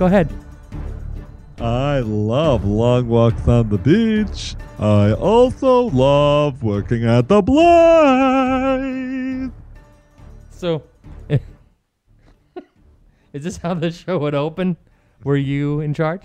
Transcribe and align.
Go 0.00 0.06
ahead. 0.06 0.32
I 1.60 1.98
love 1.98 2.64
long 2.64 3.06
walks 3.06 3.46
on 3.46 3.68
the 3.68 3.76
beach. 3.76 4.56
I 4.78 5.12
also 5.12 5.90
love 5.90 6.62
working 6.62 7.04
at 7.04 7.28
the 7.28 7.42
Blaze. 7.42 7.60
So, 10.48 10.84
is 13.34 13.44
this 13.44 13.58
how 13.58 13.74
the 13.74 13.90
show 13.90 14.16
would 14.16 14.34
open? 14.34 14.78
Were 15.22 15.36
you 15.36 15.80
in 15.80 15.92
charge? 15.92 16.22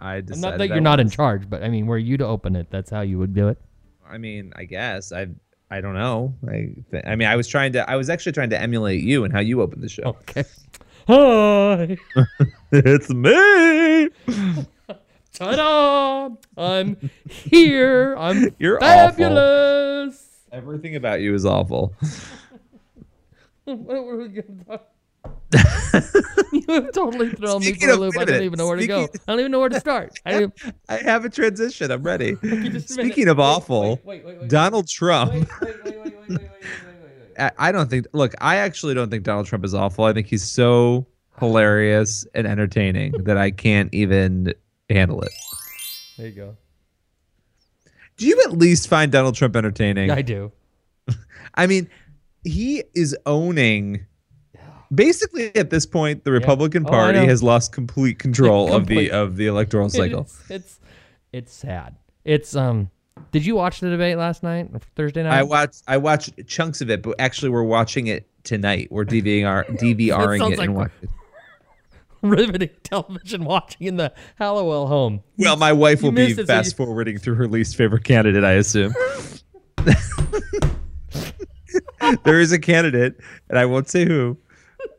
I 0.00 0.20
decided 0.20 0.42
Not 0.42 0.58
that 0.58 0.66
you're 0.70 0.80
not 0.80 0.98
in 0.98 1.08
charge, 1.08 1.48
but 1.48 1.62
I 1.62 1.68
mean, 1.68 1.86
were 1.86 1.96
you 1.96 2.16
to 2.16 2.26
open 2.26 2.56
it? 2.56 2.72
That's 2.72 2.90
how 2.90 3.02
you 3.02 3.20
would 3.20 3.34
do 3.34 3.46
it. 3.46 3.58
I 4.04 4.18
mean, 4.18 4.52
I 4.56 4.64
guess 4.64 5.12
I 5.12 5.28
I 5.70 5.80
don't 5.80 5.94
know. 5.94 6.34
I 6.48 6.74
th- 6.90 7.04
I 7.06 7.14
mean, 7.14 7.28
I 7.28 7.36
was 7.36 7.46
trying 7.46 7.72
to 7.74 7.88
I 7.88 7.94
was 7.94 8.10
actually 8.10 8.32
trying 8.32 8.50
to 8.50 8.60
emulate 8.60 9.04
you 9.04 9.22
and 9.22 9.32
how 9.32 9.38
you 9.38 9.62
opened 9.62 9.84
the 9.84 9.88
show. 9.88 10.02
Okay. 10.02 10.42
Hi. 11.10 11.96
It's 12.70 13.10
me. 13.10 14.10
Ta-da! 15.32 16.30
I'm 16.56 17.10
here. 17.26 18.14
I'm 18.16 18.54
You're 18.60 18.76
awful. 18.76 18.86
fabulous. 18.86 20.28
Everything 20.52 20.94
about 20.94 21.20
you 21.20 21.34
is 21.34 21.44
awful. 21.44 21.94
what 23.64 24.04
were 24.04 24.18
we 24.18 24.28
gonna 24.28 24.64
talk? 24.64 24.86
you 26.52 26.64
have 26.68 26.92
totally 26.92 27.30
thrown 27.30 27.60
Speaking 27.60 27.88
me 27.88 27.94
for 27.94 27.98
a 27.98 28.00
loop. 28.00 28.16
I 28.16 28.24
don't 28.24 28.42
even 28.44 28.56
know 28.56 28.68
where 28.68 28.76
to 28.76 28.86
go. 28.86 29.02
I 29.02 29.32
don't 29.32 29.40
even 29.40 29.50
know 29.50 29.58
where 29.58 29.68
to 29.68 29.80
start. 29.80 30.16
I 30.24 30.38
don't, 30.38 30.54
I 30.88 30.98
have 30.98 31.24
a 31.24 31.28
transition. 31.28 31.90
I'm 31.90 32.04
ready. 32.04 32.36
Speaking 32.86 33.26
of 33.26 33.40
awful, 33.40 33.98
wait, 34.04 34.24
wait, 34.24 34.38
wait, 34.38 34.48
Donald 34.48 34.86
Trump. 34.86 35.48
I, 37.40 37.50
I 37.58 37.72
don't 37.72 37.88
think. 37.90 38.06
Look, 38.12 38.34
I 38.40 38.56
actually 38.56 38.94
don't 38.94 39.10
think 39.10 39.24
Donald 39.24 39.46
Trump 39.46 39.64
is 39.64 39.74
awful. 39.74 40.04
I 40.04 40.12
think 40.12 40.26
he's 40.26 40.44
so 40.44 41.06
hilarious 41.38 42.26
and 42.34 42.46
entertaining 42.46 43.12
that 43.24 43.36
I 43.38 43.50
can't 43.50 43.92
even 43.94 44.52
handle 44.88 45.22
it. 45.22 45.32
There 46.18 46.26
you 46.28 46.32
go. 46.34 46.56
Do 48.16 48.26
you 48.26 48.40
at 48.44 48.52
least 48.52 48.88
find 48.88 49.10
Donald 49.10 49.34
Trump 49.34 49.56
entertaining? 49.56 50.10
I 50.10 50.20
do. 50.22 50.52
I 51.54 51.66
mean, 51.66 51.88
he 52.44 52.84
is 52.94 53.16
owning. 53.26 54.04
Basically, 54.94 55.54
at 55.56 55.70
this 55.70 55.86
point, 55.86 56.24
the 56.24 56.32
Republican 56.32 56.84
Oh, 56.86 56.90
Party 56.90 57.20
has 57.20 57.42
lost 57.42 57.72
complete 57.72 58.18
control 58.18 58.72
of 58.74 58.86
the 58.88 59.10
of 59.10 59.36
the 59.36 59.46
electoral 59.46 59.88
cycle. 59.90 60.22
It's, 60.22 60.50
it's 60.50 60.80
it's 61.32 61.52
sad. 61.54 61.96
It's 62.24 62.54
um. 62.56 62.90
Did 63.32 63.46
you 63.46 63.54
watch 63.54 63.80
the 63.80 63.90
debate 63.90 64.16
last 64.16 64.42
night, 64.42 64.70
Thursday 64.96 65.22
night? 65.22 65.38
I 65.38 65.42
watched 65.42 65.82
I 65.86 65.96
watched 65.96 66.46
chunks 66.46 66.80
of 66.80 66.90
it, 66.90 67.02
but 67.02 67.14
actually, 67.18 67.50
we're 67.50 67.62
watching 67.62 68.06
it 68.08 68.28
tonight. 68.44 68.88
We're 68.90 69.04
DVR 69.04 69.66
DVRing 69.78 70.52
it 70.52 70.58
like- 70.58 70.68
and 70.68 70.76
watching. 70.76 71.08
riveting 72.22 72.70
television 72.82 73.44
watching 73.44 73.86
in 73.86 73.96
the 73.96 74.12
Hallowell 74.36 74.86
home. 74.88 75.22
Well, 75.38 75.56
my 75.56 75.72
wife 75.72 76.02
will 76.02 76.12
be 76.12 76.32
it, 76.32 76.36
so 76.36 76.44
fast 76.44 76.72
you- 76.72 76.76
forwarding 76.76 77.18
through 77.18 77.36
her 77.36 77.48
least 77.48 77.76
favorite 77.76 78.04
candidate, 78.04 78.44
I 78.44 78.52
assume. 78.52 78.94
there 82.24 82.40
is 82.40 82.52
a 82.52 82.58
candidate, 82.58 83.16
and 83.48 83.58
I 83.58 83.64
won't 83.64 83.88
say 83.88 84.04
who, 84.04 84.36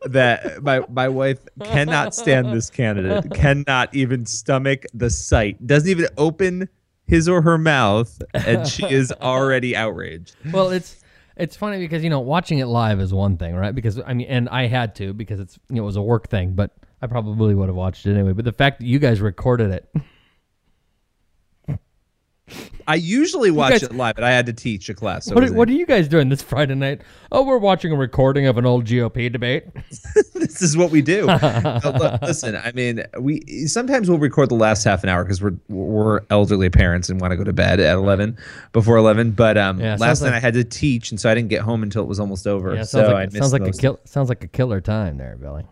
that 0.06 0.62
my 0.62 0.80
my 0.88 1.08
wife 1.08 1.38
cannot 1.62 2.14
stand 2.14 2.52
this 2.52 2.70
candidate, 2.70 3.30
cannot 3.34 3.94
even 3.94 4.26
stomach 4.26 4.84
the 4.94 5.10
sight, 5.10 5.64
doesn't 5.66 5.88
even 5.88 6.08
open 6.16 6.68
his 7.06 7.28
or 7.28 7.42
her 7.42 7.58
mouth, 7.58 8.20
and 8.34 8.66
she 8.66 8.84
is 8.86 9.12
already 9.20 9.76
outraged. 9.76 10.36
Well, 10.52 10.70
it's 10.70 11.02
it's 11.36 11.56
funny 11.56 11.78
because 11.78 12.04
you 12.04 12.10
know 12.10 12.20
watching 12.20 12.58
it 12.58 12.66
live 12.66 13.00
is 13.00 13.12
one 13.12 13.36
thing, 13.36 13.54
right? 13.54 13.74
Because 13.74 14.00
I 14.00 14.14
mean, 14.14 14.26
and 14.28 14.48
I 14.48 14.66
had 14.66 14.94
to 14.96 15.12
because 15.12 15.40
it's 15.40 15.58
you 15.68 15.76
know, 15.76 15.82
it 15.82 15.86
was 15.86 15.96
a 15.96 16.02
work 16.02 16.28
thing, 16.28 16.52
but 16.52 16.72
I 17.00 17.06
probably 17.06 17.54
would 17.54 17.68
have 17.68 17.76
watched 17.76 18.06
it 18.06 18.14
anyway. 18.14 18.32
But 18.32 18.44
the 18.44 18.52
fact 18.52 18.80
that 18.80 18.86
you 18.86 18.98
guys 18.98 19.20
recorded 19.20 19.70
it, 19.70 19.88
I 22.88 22.96
usually 22.96 23.50
watch 23.50 23.70
guys- 23.72 23.82
it 23.84 23.94
live, 23.94 24.16
but 24.16 24.24
I 24.24 24.30
had 24.30 24.46
to 24.46 24.52
teach 24.52 24.88
a 24.88 24.94
class. 24.94 25.26
So 25.26 25.34
what 25.34 25.44
are, 25.44 25.52
what 25.52 25.68
are 25.68 25.72
you 25.72 25.86
guys 25.86 26.08
doing 26.08 26.28
this 26.28 26.42
Friday 26.42 26.74
night? 26.74 27.02
Oh, 27.30 27.44
we're 27.44 27.58
watching 27.58 27.92
a 27.92 27.96
recording 27.96 28.46
of 28.46 28.58
an 28.58 28.66
old 28.66 28.84
GOP 28.86 29.30
debate. 29.32 29.66
this 30.34 30.60
is 30.62 30.76
what 30.76 30.90
we 30.90 31.00
do. 31.02 31.28
Uh, 31.42 31.80
look, 31.98 32.22
listen, 32.22 32.56
I 32.56 32.72
mean, 32.72 33.04
we 33.18 33.40
sometimes 33.66 34.08
we'll 34.08 34.18
record 34.18 34.48
the 34.48 34.54
last 34.56 34.84
half 34.84 35.02
an 35.02 35.08
hour 35.08 35.24
because 35.24 35.40
we're 35.40 35.56
we're 35.68 36.20
elderly 36.30 36.70
parents 36.70 37.08
and 37.08 37.20
want 37.20 37.30
to 37.32 37.36
go 37.36 37.44
to 37.44 37.52
bed 37.52 37.78
at 37.80 37.94
eleven 37.94 38.36
before 38.72 38.96
eleven. 38.96 39.30
But 39.30 39.56
um, 39.56 39.80
Yeah, 39.80 39.96
last 39.98 40.20
night 40.22 40.28
like- 40.30 40.36
I 40.36 40.40
had 40.40 40.54
to 40.54 40.64
teach, 40.64 41.10
and 41.10 41.20
so 41.20 41.30
I 41.30 41.34
didn't 41.34 41.48
get 41.50 41.62
home 41.62 41.82
until 41.82 42.02
it 42.02 42.08
was 42.08 42.18
almost 42.20 42.46
over. 42.46 42.74
Yeah, 42.74 42.82
so 42.82 42.98
sounds 42.98 43.08
I 43.08 43.12
like 43.12 43.32
missed 43.32 43.36
sounds 43.38 43.52
like 43.52 43.62
a 43.68 43.72
kill 43.72 44.00
sounds 44.04 44.28
like 44.28 44.44
a 44.44 44.48
killer 44.48 44.80
time 44.80 45.16
there, 45.18 45.36
Billy. 45.40 45.64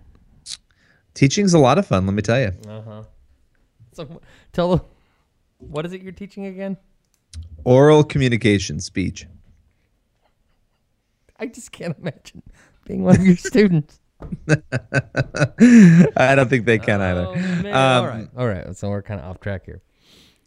Teaching's 1.14 1.54
a 1.54 1.58
lot 1.58 1.78
of 1.78 1.86
fun. 1.86 2.06
Let 2.06 2.14
me 2.14 2.22
tell 2.22 2.41
you. 2.41 2.52
Uh 2.68 3.02
So 3.92 4.20
tell 4.52 4.86
what 5.60 5.87
is 5.87 5.93
it 5.93 6.03
you're 6.03 6.12
teaching 6.12 6.47
again? 6.47 6.76
Oral 7.65 8.03
communication, 8.04 8.81
speech. 8.81 9.26
I 11.38 11.47
just 11.47 11.72
can't 11.72 11.97
imagine 11.98 12.43
being 12.87 13.03
one 13.04 13.16
of 13.16 13.26
your 13.26 13.37
students. 13.37 13.98
I 14.50 16.34
don't 16.34 16.48
think 16.50 16.66
they 16.66 16.78
can 16.78 17.00
either. 17.00 17.26
Oh, 17.28 17.34
man. 17.34 17.66
Um, 17.66 17.72
all 17.75 18.06
right, 18.06 18.28
all 18.37 18.47
right. 18.48 18.76
So 18.76 18.91
we're 18.91 19.03
kind 19.03 19.21
of 19.21 19.26
off 19.26 19.41
track 19.41 19.65
here. 19.65 19.81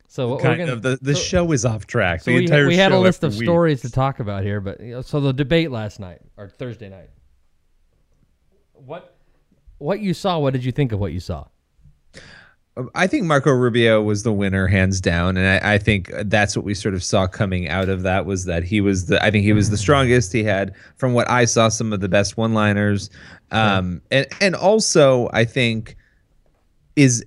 So 0.07 0.27
what 0.27 0.37
we're 0.37 0.43
Kind 0.43 0.59
gonna, 0.59 0.73
of 0.73 0.81
the 0.83 0.99
the 1.01 1.15
so- 1.15 1.21
show 1.21 1.51
is 1.53 1.65
off 1.65 1.87
track. 1.87 2.21
So 2.21 2.29
the 2.29 2.37
we, 2.37 2.43
entire 2.43 2.67
we 2.67 2.75
had 2.75 2.91
a 2.91 2.99
list 2.99 3.23
of 3.23 3.33
week. 3.35 3.45
stories 3.45 3.81
to 3.81 3.89
talk 3.89 4.19
about 4.19 4.43
here, 4.43 4.61
but 4.61 4.79
you 4.79 4.91
know, 4.91 5.01
so 5.01 5.19
the 5.19 5.33
debate 5.33 5.71
last 5.71 5.99
night 5.99 6.19
or 6.37 6.49
Thursday 6.49 6.89
night. 6.89 7.09
What 8.73 9.17
what 9.79 10.01
you 10.01 10.13
saw? 10.13 10.37
What 10.37 10.53
did 10.53 10.63
you 10.63 10.71
think 10.71 10.91
of 10.91 10.99
what 10.99 11.13
you 11.13 11.19
saw? 11.19 11.47
I 12.95 13.05
think 13.05 13.25
Marco 13.25 13.51
Rubio 13.51 14.01
was 14.01 14.23
the 14.23 14.33
winner, 14.33 14.65
hands 14.65 14.99
down, 14.99 15.37
and 15.37 15.47
I, 15.63 15.75
I 15.75 15.77
think 15.77 16.11
that's 16.25 16.55
what 16.55 16.65
we 16.65 16.73
sort 16.73 16.95
of 16.95 17.03
saw 17.03 17.27
coming 17.27 17.69
out 17.69 17.87
of 17.87 18.01
that 18.01 18.25
was 18.25 18.45
that 18.45 18.63
he 18.63 18.81
was 18.81 19.05
the. 19.05 19.23
I 19.23 19.29
think 19.29 19.43
he 19.43 19.53
was 19.53 19.69
the 19.69 19.77
strongest. 19.77 20.33
He 20.33 20.43
had, 20.43 20.73
from 20.95 21.13
what 21.13 21.29
I 21.29 21.45
saw, 21.45 21.69
some 21.69 21.93
of 21.93 21.99
the 22.01 22.09
best 22.09 22.35
one-liners, 22.35 23.11
um, 23.51 24.01
and 24.09 24.25
and 24.41 24.55
also 24.55 25.29
I 25.33 25.45
think 25.45 25.95
is 26.95 27.23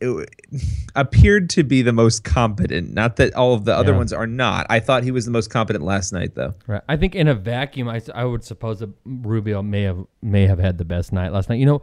appeared 0.94 1.50
to 1.50 1.62
be 1.64 1.82
the 1.82 1.92
most 1.92 2.24
competent. 2.24 2.92
Not 2.92 3.16
that 3.16 3.34
all 3.34 3.54
of 3.54 3.64
the 3.64 3.74
other 3.74 3.92
Yeah. 3.92 3.98
ones 3.98 4.12
are 4.12 4.26
not. 4.26 4.66
I 4.70 4.80
thought 4.80 5.02
he 5.04 5.10
was 5.10 5.24
the 5.24 5.30
most 5.32 5.50
competent 5.50 5.84
last 5.84 6.12
night, 6.12 6.34
though. 6.34 6.54
Right. 6.66 6.82
I 6.88 6.96
think 6.96 7.14
in 7.14 7.28
a 7.28 7.34
vacuum, 7.34 7.88
I, 7.88 8.00
I 8.14 8.24
would 8.24 8.44
suppose 8.44 8.80
that 8.80 8.90
Rubio 9.04 9.62
may 9.62 9.82
have 9.82 10.04
may 10.22 10.46
have 10.46 10.58
had 10.58 10.78
the 10.78 10.84
best 10.84 11.12
night 11.12 11.32
last 11.32 11.48
night. 11.48 11.58
You 11.60 11.66
know, 11.66 11.82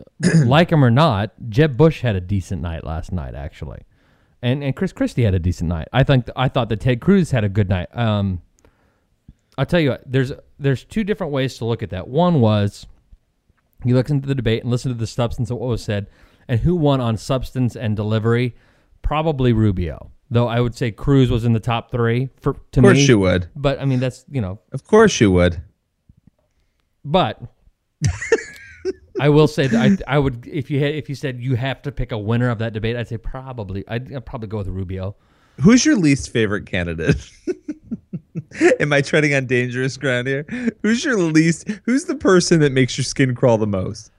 like 0.46 0.70
him 0.70 0.84
or 0.84 0.90
not, 0.90 1.32
Jeb 1.48 1.76
Bush 1.76 2.00
had 2.00 2.16
a 2.16 2.20
decent 2.20 2.62
night 2.62 2.84
last 2.84 3.12
night, 3.12 3.34
actually, 3.34 3.82
and 4.40 4.62
and 4.64 4.74
Chris 4.74 4.92
Christie 4.92 5.24
had 5.24 5.34
a 5.34 5.38
decent 5.38 5.68
night. 5.68 5.88
I 5.92 6.02
think 6.02 6.28
I 6.36 6.48
thought 6.48 6.68
that 6.70 6.80
Ted 6.80 7.00
Cruz 7.00 7.30
had 7.30 7.44
a 7.44 7.48
good 7.48 7.68
night. 7.68 7.94
Um, 7.96 8.40
I'll 9.58 9.66
tell 9.66 9.80
you 9.80 9.90
what. 9.90 10.02
There's 10.10 10.32
there's 10.58 10.84
two 10.84 11.04
different 11.04 11.32
ways 11.32 11.58
to 11.58 11.64
look 11.64 11.82
at 11.82 11.90
that. 11.90 12.08
One 12.08 12.40
was 12.40 12.86
you 13.84 13.94
listen 13.94 14.20
to 14.22 14.28
the 14.28 14.34
debate 14.34 14.62
and 14.62 14.70
listen 14.70 14.90
to 14.92 14.98
the 14.98 15.06
substance 15.06 15.50
of 15.50 15.58
what 15.58 15.68
was 15.68 15.82
said, 15.82 16.06
and 16.48 16.60
who 16.60 16.74
won 16.74 17.00
on 17.00 17.16
substance 17.16 17.76
and 17.76 17.94
delivery. 17.96 18.54
Probably 19.02 19.52
Rubio, 19.52 20.10
though 20.30 20.46
I 20.48 20.60
would 20.60 20.74
say 20.76 20.90
Cruz 20.92 21.28
was 21.30 21.44
in 21.44 21.52
the 21.52 21.60
top 21.60 21.90
three 21.90 22.30
for 22.40 22.54
to 22.70 22.80
Of 22.80 22.84
course 22.84 22.96
me. 22.96 23.04
you 23.06 23.18
would. 23.18 23.48
But 23.54 23.80
I 23.80 23.84
mean, 23.84 24.00
that's 24.00 24.24
you 24.30 24.40
know. 24.40 24.60
Of 24.72 24.84
course 24.84 25.20
you 25.20 25.30
would. 25.32 25.60
But 27.04 27.42
I 29.20 29.28
will 29.28 29.48
say 29.48 29.66
that 29.66 30.02
I, 30.08 30.16
I 30.16 30.18
would 30.18 30.46
if 30.46 30.70
you 30.70 30.80
had 30.80 30.94
if 30.94 31.08
you 31.08 31.14
said 31.14 31.40
you 31.40 31.54
have 31.54 31.82
to 31.82 31.92
pick 31.92 32.12
a 32.12 32.18
winner 32.18 32.48
of 32.48 32.58
that 32.58 32.72
debate, 32.72 32.96
I'd 32.96 33.08
say 33.08 33.18
probably 33.18 33.84
I'd, 33.88 34.12
I'd 34.12 34.26
probably 34.26 34.48
go 34.48 34.58
with 34.58 34.68
Rubio. 34.68 35.16
Who's 35.60 35.84
your 35.84 35.96
least 35.96 36.30
favorite 36.30 36.66
candidate? 36.66 37.30
Am 38.80 38.92
I 38.92 39.00
treading 39.02 39.34
on 39.34 39.46
dangerous 39.46 39.96
ground 39.96 40.26
here? 40.28 40.46
Who's 40.82 41.04
your 41.04 41.18
least? 41.18 41.68
Who's 41.84 42.04
the 42.04 42.14
person 42.14 42.60
that 42.60 42.72
makes 42.72 42.96
your 42.96 43.04
skin 43.04 43.34
crawl 43.34 43.58
the 43.58 43.66
most? 43.66 44.10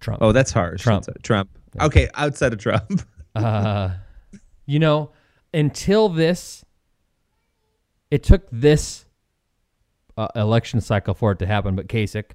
Trump. 0.00 0.22
Oh, 0.22 0.32
that's 0.32 0.52
harsh. 0.52 0.82
Trump. 0.82 1.06
Trump. 1.22 1.50
Okay, 1.80 2.08
outside 2.14 2.52
of 2.52 2.58
Trump. 2.58 3.02
Uh, 3.34 3.90
you 4.66 4.80
know, 4.80 5.12
until 5.54 6.08
this 6.08 6.64
it 8.10 8.24
took 8.24 8.48
this 8.50 9.06
uh, 10.16 10.28
election 10.34 10.80
cycle 10.80 11.14
for 11.14 11.32
it 11.32 11.38
to 11.38 11.46
happen. 11.46 11.76
But 11.76 11.86
Kasich, 11.88 12.32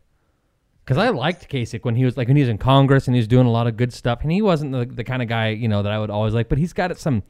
because 0.83 0.97
I 0.97 1.09
liked 1.09 1.49
Kasich 1.49 1.85
when 1.85 1.95
he 1.95 2.03
was 2.03 2.17
like 2.17 2.27
when 2.27 2.35
he 2.35 2.43
was 2.43 2.49
in 2.49 2.57
Congress 2.57 3.07
and 3.07 3.15
he 3.15 3.19
was 3.19 3.27
doing 3.27 3.47
a 3.47 3.51
lot 3.51 3.67
of 3.67 3.77
good 3.77 3.93
stuff, 3.93 4.21
and 4.21 4.31
he 4.31 4.41
wasn't 4.41 4.71
the, 4.73 4.85
the 4.85 5.03
kind 5.03 5.21
of 5.21 5.27
guy 5.27 5.49
you 5.49 5.67
know 5.67 5.83
that 5.83 5.91
I 5.91 5.99
would 5.99 6.09
always 6.09 6.33
like. 6.33 6.49
But 6.49 6.57
he's 6.57 6.73
got 6.73 6.97
some. 6.97 7.23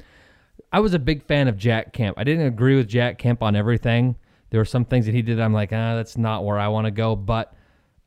I 0.72 0.80
was 0.80 0.94
a 0.94 1.00
big 1.00 1.24
fan 1.24 1.48
of 1.48 1.58
Jack 1.58 1.94
Kemp. 1.94 2.18
I 2.18 2.24
didn't 2.24 2.48
agree 2.48 2.76
with 2.76 2.88
Jack 2.88 3.18
Kemp 3.20 3.44
on 3.44 3.56
everything. 3.56 4.16
There 4.50 4.60
were 4.60 4.66
some 4.66 4.86
things 4.86 5.06
that 5.06 5.14
he 5.14 5.22
did. 5.22 5.40
I'm 5.40 5.54
like, 5.54 5.72
ah, 5.72 5.96
that's 5.96 6.18
not 6.18 6.44
where 6.46 6.60
I 6.60 6.68
want 6.68 6.86
to 6.86 6.92
go. 6.92 7.16
But 7.16 7.56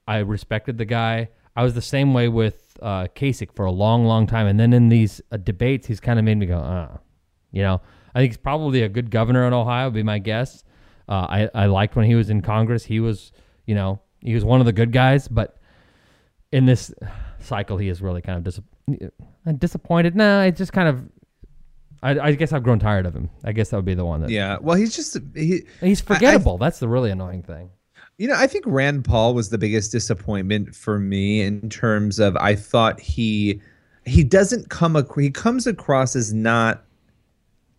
I 0.06 0.18
respected 0.18 0.78
the 0.78 0.84
guy. 0.84 1.28
I 1.54 1.62
was 1.62 1.74
the 1.74 1.82
same 1.82 2.12
way 2.12 2.28
with 2.28 2.76
uh, 2.82 3.06
Kasich 3.14 3.52
for 3.54 3.64
a 3.64 3.70
long, 3.72 4.04
long 4.04 4.26
time. 4.26 4.46
And 4.46 4.58
then 4.58 4.72
in 4.72 4.88
these 4.88 5.20
uh, 5.32 5.38
debates, 5.38 5.86
he's 5.86 6.00
kind 6.00 6.18
of 6.18 6.24
made 6.24 6.38
me 6.38 6.46
go, 6.46 6.60
ah, 6.62 6.98
you 7.50 7.62
know. 7.62 7.80
I 8.14 8.20
think 8.20 8.32
he's 8.32 8.38
probably 8.38 8.82
a 8.82 8.88
good 8.88 9.10
governor 9.10 9.46
in 9.46 9.52
Ohio. 9.52 9.86
Would 9.86 9.94
be 9.94 10.02
my 10.02 10.18
guess. 10.18 10.64
Uh, 11.08 11.26
I 11.28 11.50
I 11.54 11.66
liked 11.66 11.96
when 11.96 12.06
he 12.06 12.14
was 12.14 12.30
in 12.30 12.42
Congress. 12.42 12.84
He 12.84 12.98
was, 12.98 13.30
you 13.66 13.74
know, 13.74 14.00
he 14.26 14.34
was 14.34 14.44
one 14.44 14.60
of 14.60 14.66
the 14.66 14.72
good 14.72 14.92
guys. 14.92 15.28
But 15.28 15.56
in 16.52 16.66
this 16.66 16.92
cycle, 17.40 17.78
he 17.78 17.88
is 17.88 18.02
really 18.02 18.20
kind 18.20 18.36
of 18.38 18.44
dis- 18.44 18.60
uh, 19.46 19.52
disappointed. 19.52 20.14
No, 20.16 20.42
it's 20.42 20.58
just 20.58 20.72
kind 20.72 20.88
of. 20.88 21.08
I, 22.02 22.18
I 22.28 22.32
guess 22.32 22.52
I've 22.52 22.62
grown 22.62 22.78
tired 22.78 23.06
of 23.06 23.14
him. 23.16 23.30
I 23.42 23.52
guess 23.52 23.70
that 23.70 23.76
would 23.76 23.84
be 23.86 23.94
the 23.94 24.04
one 24.04 24.20
that. 24.20 24.30
Yeah. 24.30 24.58
Well, 24.60 24.76
he's 24.76 24.94
just 24.94 25.16
he. 25.34 25.62
He's 25.80 26.02
I- 26.02 26.14
I- 26.14 26.16
forgettable. 26.16 26.58
That's 26.58 26.78
the 26.78 26.88
really 26.88 27.10
annoying 27.10 27.42
thing. 27.42 27.70
You 28.18 28.28
know, 28.28 28.34
I 28.36 28.46
think 28.46 28.64
Rand 28.66 29.04
Paul 29.04 29.34
was 29.34 29.50
the 29.50 29.58
biggest 29.58 29.92
disappointment 29.92 30.74
for 30.74 30.98
me 30.98 31.42
in 31.42 31.68
terms 31.68 32.18
of 32.18 32.34
I 32.38 32.54
thought 32.54 32.98
he 32.98 33.60
he 34.06 34.24
doesn't 34.24 34.70
come 34.70 34.96
ac- 34.96 35.08
he 35.18 35.30
comes 35.30 35.66
across 35.66 36.16
as 36.16 36.32
not 36.32 36.84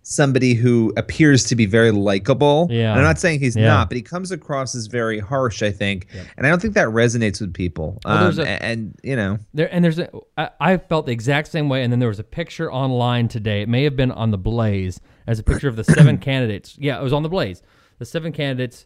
somebody 0.10 0.54
who 0.54 0.94
appears 0.96 1.44
to 1.44 1.54
be 1.54 1.66
very 1.66 1.92
likable. 1.92 2.68
Yeah. 2.72 2.92
And 2.92 3.00
I'm 3.00 3.04
not 3.06 3.20
saying 3.20 3.42
he's 3.42 3.58
Yeah. 3.58 3.66
not, 3.68 3.90
but 3.90 3.98
he 3.98 4.02
comes 4.02 4.32
across 4.32 4.74
as 4.74 4.88
very 4.88 5.20
harsh, 5.20 5.62
I 5.62 5.70
think. 5.70 6.08
And 6.38 6.48
I 6.48 6.50
don't 6.50 6.62
think 6.62 6.76
that 6.76 6.88
resonates 6.88 7.42
with 7.42 7.54
people. 7.54 8.00
Well, 8.06 8.30
um, 8.30 8.40
a- 8.40 8.64
and 8.64 8.96
you 9.04 9.18
know, 9.18 9.38
There 9.54 9.68
and 9.74 9.84
there's 9.84 10.00
a, 10.00 10.10
I, 10.38 10.50
I 10.62 10.78
felt 10.78 11.08
the 11.08 11.12
exact 11.12 11.50
same 11.50 11.68
way. 11.68 11.84
And 11.84 11.92
then 11.92 12.00
there 12.00 12.08
was 12.08 12.20
a 12.20 12.24
picture 12.24 12.72
online 12.72 13.28
today. 13.28 13.64
It 13.64 13.68
may 13.68 13.84
have 13.84 13.98
been 13.98 14.12
on 14.12 14.32
the 14.32 14.38
Blaze 14.38 15.02
as 15.28 15.40
a 15.40 15.44
picture 15.44 15.68
of 15.68 15.76
the 15.76 15.84
seven 15.84 16.18
candidates. 16.30 16.78
Yeah, 16.80 16.98
it 17.00 17.04
was 17.04 17.12
on 17.12 17.24
the 17.24 17.30
Blaze. 17.30 17.62
The 18.00 18.06
seven 18.06 18.32
candidates, 18.32 18.86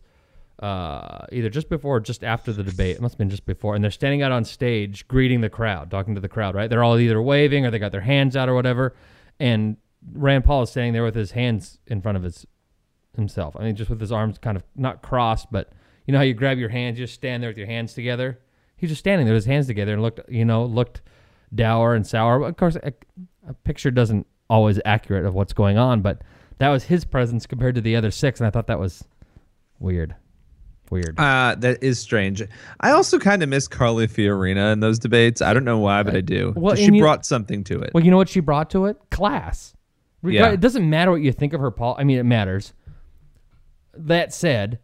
uh, 0.59 1.25
either 1.31 1.49
just 1.49 1.69
before 1.69 1.97
or 1.97 1.99
just 1.99 2.23
after 2.23 2.51
the 2.51 2.63
debate. 2.63 2.95
It 2.95 3.01
must 3.01 3.13
have 3.13 3.19
been 3.19 3.29
just 3.29 3.45
before. 3.45 3.75
And 3.75 3.83
they're 3.83 3.91
standing 3.91 4.23
out 4.23 4.31
on 4.31 4.43
stage, 4.43 5.07
greeting 5.07 5.41
the 5.41 5.49
crowd, 5.49 5.91
talking 5.91 6.15
to 6.15 6.21
the 6.21 6.29
crowd. 6.29 6.55
Right? 6.55 6.67
They're 6.69 6.83
all 6.83 6.97
either 6.97 7.21
waving 7.21 7.65
or 7.65 7.69
they 7.69 7.77
got 7.77 7.91
their 7.91 8.01
hands 8.01 8.35
out 8.35 8.49
or 8.49 8.55
whatever. 8.55 8.95
And 9.39 9.77
Rand 10.13 10.43
Paul 10.45 10.63
is 10.63 10.69
standing 10.69 10.93
there 10.93 11.03
with 11.03 11.15
his 11.15 11.31
hands 11.31 11.79
in 11.87 12.01
front 12.01 12.17
of 12.17 12.23
his 12.23 12.45
himself. 13.15 13.55
I 13.59 13.63
mean, 13.63 13.75
just 13.75 13.89
with 13.89 13.99
his 13.99 14.11
arms 14.11 14.37
kind 14.37 14.57
of 14.57 14.63
not 14.75 15.01
crossed, 15.01 15.51
but 15.51 15.71
you 16.05 16.11
know 16.11 16.17
how 16.17 16.23
you 16.23 16.33
grab 16.33 16.57
your 16.57 16.69
hands, 16.69 16.97
you 16.97 17.05
just 17.05 17.13
stand 17.13 17.43
there 17.43 17.49
with 17.49 17.57
your 17.57 17.67
hands 17.67 17.93
together. 17.93 18.39
He's 18.77 18.89
just 18.89 18.99
standing 18.99 19.25
there 19.25 19.35
with 19.35 19.43
his 19.43 19.51
hands 19.51 19.67
together 19.67 19.93
and 19.93 20.01
looked, 20.01 20.21
you 20.29 20.45
know, 20.45 20.65
looked 20.65 21.01
dour 21.53 21.93
and 21.93 22.05
sour. 22.07 22.41
Of 22.43 22.57
course, 22.57 22.77
a, 22.77 22.93
a 23.47 23.53
picture 23.53 23.91
doesn't 23.91 24.25
always 24.49 24.79
accurate 24.85 25.25
of 25.25 25.33
what's 25.33 25.53
going 25.53 25.77
on, 25.77 26.01
but 26.01 26.23
that 26.57 26.69
was 26.69 26.85
his 26.85 27.05
presence 27.05 27.45
compared 27.45 27.75
to 27.75 27.81
the 27.81 27.95
other 27.95 28.11
six, 28.11 28.39
and 28.39 28.47
I 28.47 28.49
thought 28.49 28.67
that 28.67 28.79
was 28.79 29.03
weird. 29.79 30.15
Weird. 30.89 31.17
uh, 31.17 31.55
that 31.59 31.81
is 31.81 31.99
strange. 31.99 32.43
I 32.81 32.91
also 32.91 33.17
kind 33.17 33.41
of 33.41 33.47
miss 33.47 33.65
Carly 33.69 34.07
Fiorina 34.07 34.73
in 34.73 34.81
those 34.81 34.99
debates. 34.99 35.41
I 35.41 35.53
don't 35.53 35.63
know 35.63 35.77
why, 35.79 36.03
but 36.03 36.17
I 36.17 36.19
do. 36.21 36.53
Well, 36.55 36.75
she 36.75 36.93
you- 36.93 37.01
brought 37.01 37.25
something 37.25 37.63
to 37.65 37.79
it. 37.79 37.91
Well, 37.93 38.03
you 38.03 38.11
know 38.11 38.17
what 38.17 38.27
she 38.27 38.41
brought 38.41 38.69
to 38.71 38.87
it? 38.87 38.97
Class. 39.09 39.73
Yeah. 40.23 40.49
It 40.51 40.59
doesn't 40.59 40.87
matter 40.89 41.11
what 41.11 41.21
you 41.21 41.31
think 41.31 41.53
of 41.53 41.61
her 41.61 41.71
pol. 41.71 41.95
I 41.97 42.03
mean, 42.03 42.17
it 42.19 42.23
matters. 42.23 42.73
That 43.93 44.33
said, 44.33 44.79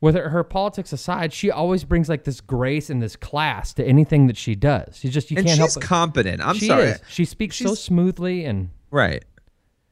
with 0.00 0.14
her, 0.14 0.28
her 0.30 0.44
politics 0.44 0.92
aside, 0.92 1.32
she 1.32 1.50
always 1.50 1.84
brings 1.84 2.08
like 2.08 2.24
this 2.24 2.40
grace 2.40 2.90
and 2.90 3.02
this 3.02 3.16
class 3.16 3.72
to 3.74 3.84
anything 3.84 4.26
that 4.26 4.36
she 4.36 4.54
does. 4.54 4.98
She 4.98 5.08
just 5.08 5.30
you 5.30 5.38
and 5.38 5.46
can't 5.46 5.58
she's 5.58 5.74
help. 5.74 5.84
it. 5.84 5.86
competent. 5.86 6.40
I'm 6.46 6.56
she 6.56 6.66
sorry. 6.66 6.84
is. 6.84 7.00
She 7.08 7.24
speaks 7.24 7.56
so 7.56 7.74
smoothly 7.74 8.44
and 8.44 8.70
Right. 8.90 9.24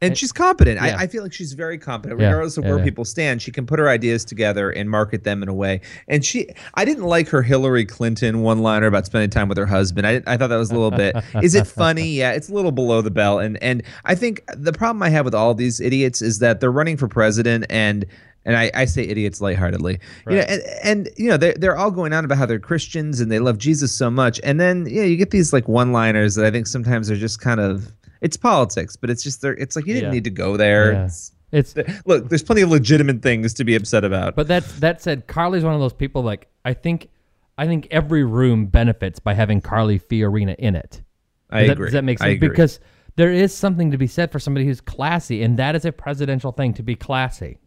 And 0.03 0.17
she's 0.17 0.31
competent. 0.31 0.77
yeah. 0.77 0.97
I, 0.99 1.03
I 1.03 1.07
feel 1.07 1.23
like 1.23 1.33
she's 1.33 1.55
very 1.55 1.79
competent, 1.79 2.21
Yeah, 2.21 2.27
regardless 2.27 2.59
of 2.59 2.65
where 2.65 2.79
yeah. 2.79 2.85
people 2.85 3.05
stand. 3.07 3.41
She 3.41 3.51
can 3.51 3.65
put 3.65 3.79
her 3.79 3.89
ideas 3.89 4.27
together 4.27 4.71
and 4.71 4.91
market 4.91 5.25
them 5.25 5.43
in 5.43 5.49
a 5.49 5.55
way. 5.55 5.81
And 6.07 6.23
she, 6.25 6.49
I 6.75 6.85
didn't 6.85 7.05
like 7.05 7.29
her 7.29 7.41
Hillary 7.43 7.87
Clinton 7.87 8.43
one-liner 8.43 8.87
about 8.87 9.07
spending 9.07 9.31
time 9.31 9.49
with 9.49 9.57
her 9.57 9.65
husband. 9.67 10.07
I, 10.07 10.23
I 10.27 10.37
thought 10.37 10.49
that 10.49 10.57
was 10.57 10.71
a 10.71 10.75
little 10.75 10.91
bit. 10.91 11.17
is 11.43 11.55
it 11.55 11.67
funny? 11.67 12.07
Yeah, 12.17 12.33
it's 12.33 12.49
a 12.51 12.55
little 12.55 12.73
below 12.73 13.01
the 13.01 13.11
belt. 13.11 13.43
And 13.43 13.61
and 13.63 13.83
I 14.05 14.15
think 14.15 14.43
the 14.55 14.73
problem 14.73 15.03
I 15.03 15.09
have 15.09 15.25
with 15.25 15.35
all 15.35 15.55
these 15.55 15.81
idiots 15.81 16.21
is 16.21 16.39
that 16.41 16.61
they're 16.61 16.73
running 16.73 16.97
for 16.97 17.09
president 17.09 17.65
and. 17.71 18.05
And 18.45 18.57
I, 18.57 18.71
I 18.75 18.85
say 18.85 19.03
idiots 19.03 19.41
lightheartedly, 19.41 19.99
you 20.29 20.37
know, 20.37 20.43
and, 20.43 20.63
and 20.85 21.11
you 21.17 21.29
know 21.29 21.37
they're 21.37 21.55
they're 21.55 21.77
all 21.77 21.91
going 21.91 22.13
on 22.13 22.25
about 22.25 22.39
how 22.39 22.47
they're 22.47 22.61
Christians 22.61 23.19
and 23.19 23.29
they 23.29 23.41
love 23.41 23.59
Jesus 23.59 23.91
so 23.91 24.09
much, 24.09 24.41
and 24.45 24.61
then 24.61 24.87
you 24.87 25.01
know 25.01 25.07
you 25.09 25.17
get 25.17 25.33
these 25.33 25.53
like 25.53 25.67
one-liners 25.67 26.37
that 26.37 26.47
I 26.47 26.53
think 26.53 26.69
sometimes 26.69 27.11
are 27.11 27.17
just 27.17 27.41
kind 27.41 27.59
of 27.59 27.93
it's 28.21 28.37
politics, 28.37 28.97
but 28.97 29.11
it's 29.11 29.23
just 29.23 29.43
they're 29.43 29.55
it's 29.55 29.77
like 29.77 29.87
you 29.87 29.95
didn't 29.95 30.11
Yeah. 30.11 30.15
need 30.15 30.25
to 30.25 30.31
go 30.31 30.57
there. 30.57 30.93
Yeah. 30.93 31.05
It's, 31.05 31.33
it's. 31.53 31.75
look, 32.07 32.29
there's 32.29 32.43
plenty 32.43 32.63
of 32.63 32.71
legitimate 32.71 33.23
things 33.23 33.55
to 33.55 33.65
be 33.65 33.75
upset 33.77 34.05
about. 34.05 34.35
But 34.37 34.49
that 34.49 34.65
that 34.81 35.01
said, 35.03 35.27
Carly's 35.27 35.65
one 35.65 35.75
of 35.75 35.81
those 35.81 35.93
people. 35.93 36.23
Like 36.23 36.49
I 36.65 36.75
think, 36.75 37.09
I 37.57 37.67
think 37.67 37.89
every 37.91 38.25
room 38.25 38.67
benefits 38.67 39.19
by 39.21 39.35
having 39.35 39.61
Carly 39.61 39.99
Fiorina 39.99 40.55
in 40.57 40.75
it. 40.75 41.03
I 41.51 41.61
Does 41.61 41.69
that, 41.69 41.73
agree. 41.75 41.87
Does 41.87 41.93
that 41.93 42.05
make 42.05 42.21
I 42.21 42.31
sense? 42.31 42.41
Because 42.41 42.81
there 43.15 43.33
is 43.33 43.55
something 43.55 43.93
to 43.93 43.97
be 43.99 44.07
said 44.09 44.33
for 44.33 44.39
somebody 44.41 44.67
who's 44.67 44.81
classy, 44.81 45.43
and 45.43 45.57
that 45.59 45.77
is 45.77 45.85
a 45.85 45.93
presidential 45.93 46.53
thing 46.53 46.75
to 46.75 46.83
be 46.83 46.97
classy. 46.97 47.59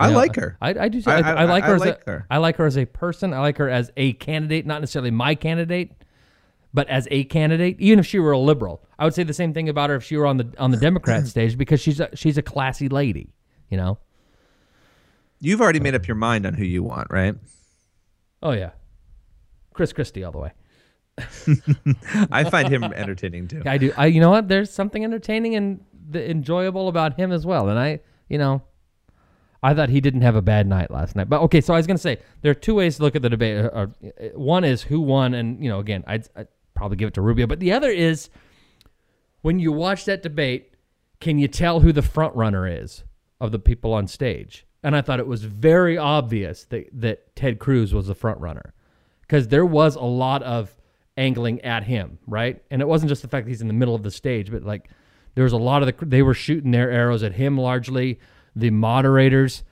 I 0.00 0.10
know, 0.10 0.16
like 0.16 0.34
her. 0.36 0.56
I, 0.60 0.70
I 0.70 0.88
do. 0.88 1.00
I- 1.06 1.12
I, 1.12 1.20
I- 1.20 1.32
I 1.34 1.44
like 1.44 1.64
I 1.64 1.66
her. 1.68 1.74
as 1.76 1.80
like 1.80 2.02
a, 2.06 2.10
her. 2.10 2.26
I 2.30 2.38
like 2.38 2.56
her 2.56 2.66
as 2.66 2.76
a 2.76 2.86
person. 2.86 3.32
I 3.32 3.38
like 3.40 3.58
her 3.58 3.68
as 3.70 3.92
a 3.96 4.14
candidate, 4.14 4.66
not 4.66 4.80
necessarily 4.80 5.10
my 5.10 5.34
candidate, 5.34 5.92
but 6.72 6.88
as 6.88 7.08
a 7.10 7.24
candidate. 7.24 7.76
Even 7.78 7.98
if 7.98 8.06
she 8.06 8.18
were 8.18 8.32
a 8.32 8.38
liberal, 8.38 8.82
I 8.98 9.04
would 9.04 9.14
say 9.14 9.22
the 9.22 9.34
same 9.34 9.52
thing 9.52 9.68
about 9.68 9.90
her 9.90 9.96
if 9.96 10.04
she 10.04 10.16
were 10.16 10.26
on 10.26 10.36
the 10.36 10.52
on 10.58 10.70
the 10.70 10.76
Democrat 10.88 11.26
stage 11.26 11.56
because 11.56 11.80
she's 11.80 12.00
a, 12.00 12.14
she's 12.14 12.38
a 12.38 12.42
classy 12.42 12.88
lady. 12.88 13.32
You 13.68 13.76
know. 13.76 13.98
You've 15.40 15.60
already 15.60 15.80
made 15.80 15.94
up 15.94 16.06
your 16.06 16.16
mind 16.16 16.44
on 16.44 16.54
who 16.54 16.64
you 16.64 16.82
want, 16.82 17.08
right? 17.10 17.34
Oh 18.42 18.52
yeah, 18.52 18.70
Chris 19.72 19.92
Christie 19.92 20.24
all 20.24 20.32
the 20.32 20.38
way. 20.38 20.52
I 22.30 22.44
find 22.44 22.68
him 22.68 22.84
entertaining 22.84 23.48
too. 23.48 23.62
I 23.66 23.78
do. 23.78 23.92
I 23.96 24.06
you 24.06 24.20
know 24.20 24.30
what? 24.30 24.48
There's 24.48 24.70
something 24.70 25.04
entertaining 25.04 25.54
and 25.54 25.84
the 26.10 26.30
enjoyable 26.30 26.88
about 26.88 27.16
him 27.18 27.32
as 27.32 27.46
well. 27.46 27.68
And 27.68 27.78
I, 27.78 28.00
you 28.28 28.38
know, 28.38 28.62
I 29.62 29.74
thought 29.74 29.88
he 29.90 30.00
didn't 30.00 30.22
have 30.22 30.36
a 30.36 30.42
bad 30.42 30.66
night 30.66 30.90
last 30.90 31.16
night. 31.16 31.28
But 31.28 31.40
okay, 31.42 31.60
so 31.60 31.74
I 31.74 31.76
was 31.76 31.86
gonna 31.86 31.98
say 31.98 32.18
there 32.42 32.50
are 32.50 32.54
two 32.54 32.74
ways 32.74 32.96
to 32.96 33.02
look 33.02 33.16
at 33.16 33.22
the 33.22 33.28
debate. 33.28 33.64
Uh, 33.64 33.86
one 34.34 34.64
is 34.64 34.82
who 34.82 35.00
won, 35.00 35.34
and 35.34 35.62
you 35.62 35.68
know, 35.68 35.78
again, 35.78 36.04
I'd, 36.06 36.26
I'd 36.36 36.48
probably 36.80 36.96
give 36.96 37.08
it 37.08 37.14
to 37.14 37.20
Rubio. 37.20 37.46
But 37.46 37.60
the 37.60 37.72
other 37.72 37.90
is 37.90 38.30
when 39.42 39.58
you 39.58 39.70
watch 39.70 40.06
that 40.06 40.22
debate, 40.22 40.72
can 41.20 41.38
you 41.38 41.46
tell 41.46 41.80
who 41.80 41.92
the 41.92 42.00
front 42.00 42.34
runner 42.34 42.66
is 42.66 43.04
of 43.38 43.52
the 43.52 43.58
people 43.58 43.92
on 43.92 44.06
stage? 44.06 44.64
And 44.82 44.96
I 44.96 45.02
thought 45.02 45.20
it 45.20 45.26
was 45.26 45.44
very 45.44 45.98
obvious 45.98 46.64
that 46.70 46.88
that 46.94 47.36
Ted 47.36 47.58
Cruz 47.58 47.92
was 47.92 48.06
the 48.06 48.14
front 48.14 48.40
runner 48.40 48.72
because 49.20 49.48
there 49.48 49.66
was 49.66 49.94
a 49.94 50.00
lot 50.00 50.42
of 50.42 50.74
angling 51.18 51.60
at 51.60 51.84
him, 51.84 52.18
right? 52.26 52.62
And 52.70 52.80
it 52.80 52.88
wasn't 52.88 53.10
just 53.10 53.20
the 53.20 53.28
fact 53.28 53.44
that 53.44 53.50
he's 53.50 53.60
in 53.60 53.68
the 53.68 53.74
middle 53.74 53.94
of 53.94 54.02
the 54.02 54.10
stage, 54.10 54.50
but 54.50 54.62
like 54.62 54.88
there 55.34 55.44
was 55.44 55.52
a 55.52 55.58
lot 55.58 55.82
of 55.82 55.98
the 55.98 56.06
they 56.06 56.22
were 56.22 56.32
shooting 56.32 56.70
their 56.70 56.90
arrows 56.90 57.22
at 57.22 57.34
him 57.34 57.58
largely. 57.58 58.20
The 58.56 58.70
moderators 58.70 59.64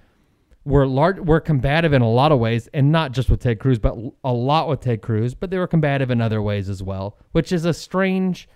were 0.65 0.87
large 0.87 1.19
were 1.19 1.41
combative 1.41 1.93
in 1.93 2.03
a 2.03 2.11
lot 2.11 2.33
of 2.33 2.39
ways, 2.39 2.69
and 2.75 2.93
not 2.93 3.13
just 3.13 3.31
with 3.31 3.41
Ted 3.41 3.59
Cruz, 3.59 3.79
but 3.79 3.97
a 4.25 4.33
lot 4.33 4.69
with 4.69 4.81
Ted 4.81 5.03
Cruz. 5.03 5.35
But 5.35 5.51
they 5.51 5.59
were 5.59 5.67
combative 5.67 6.11
in 6.11 6.21
other 6.21 6.43
ways 6.43 6.69
as 6.69 6.83
well, 6.83 7.17
which 7.33 7.53
is 7.53 7.65
a 7.65 7.75
strange. 7.75 8.49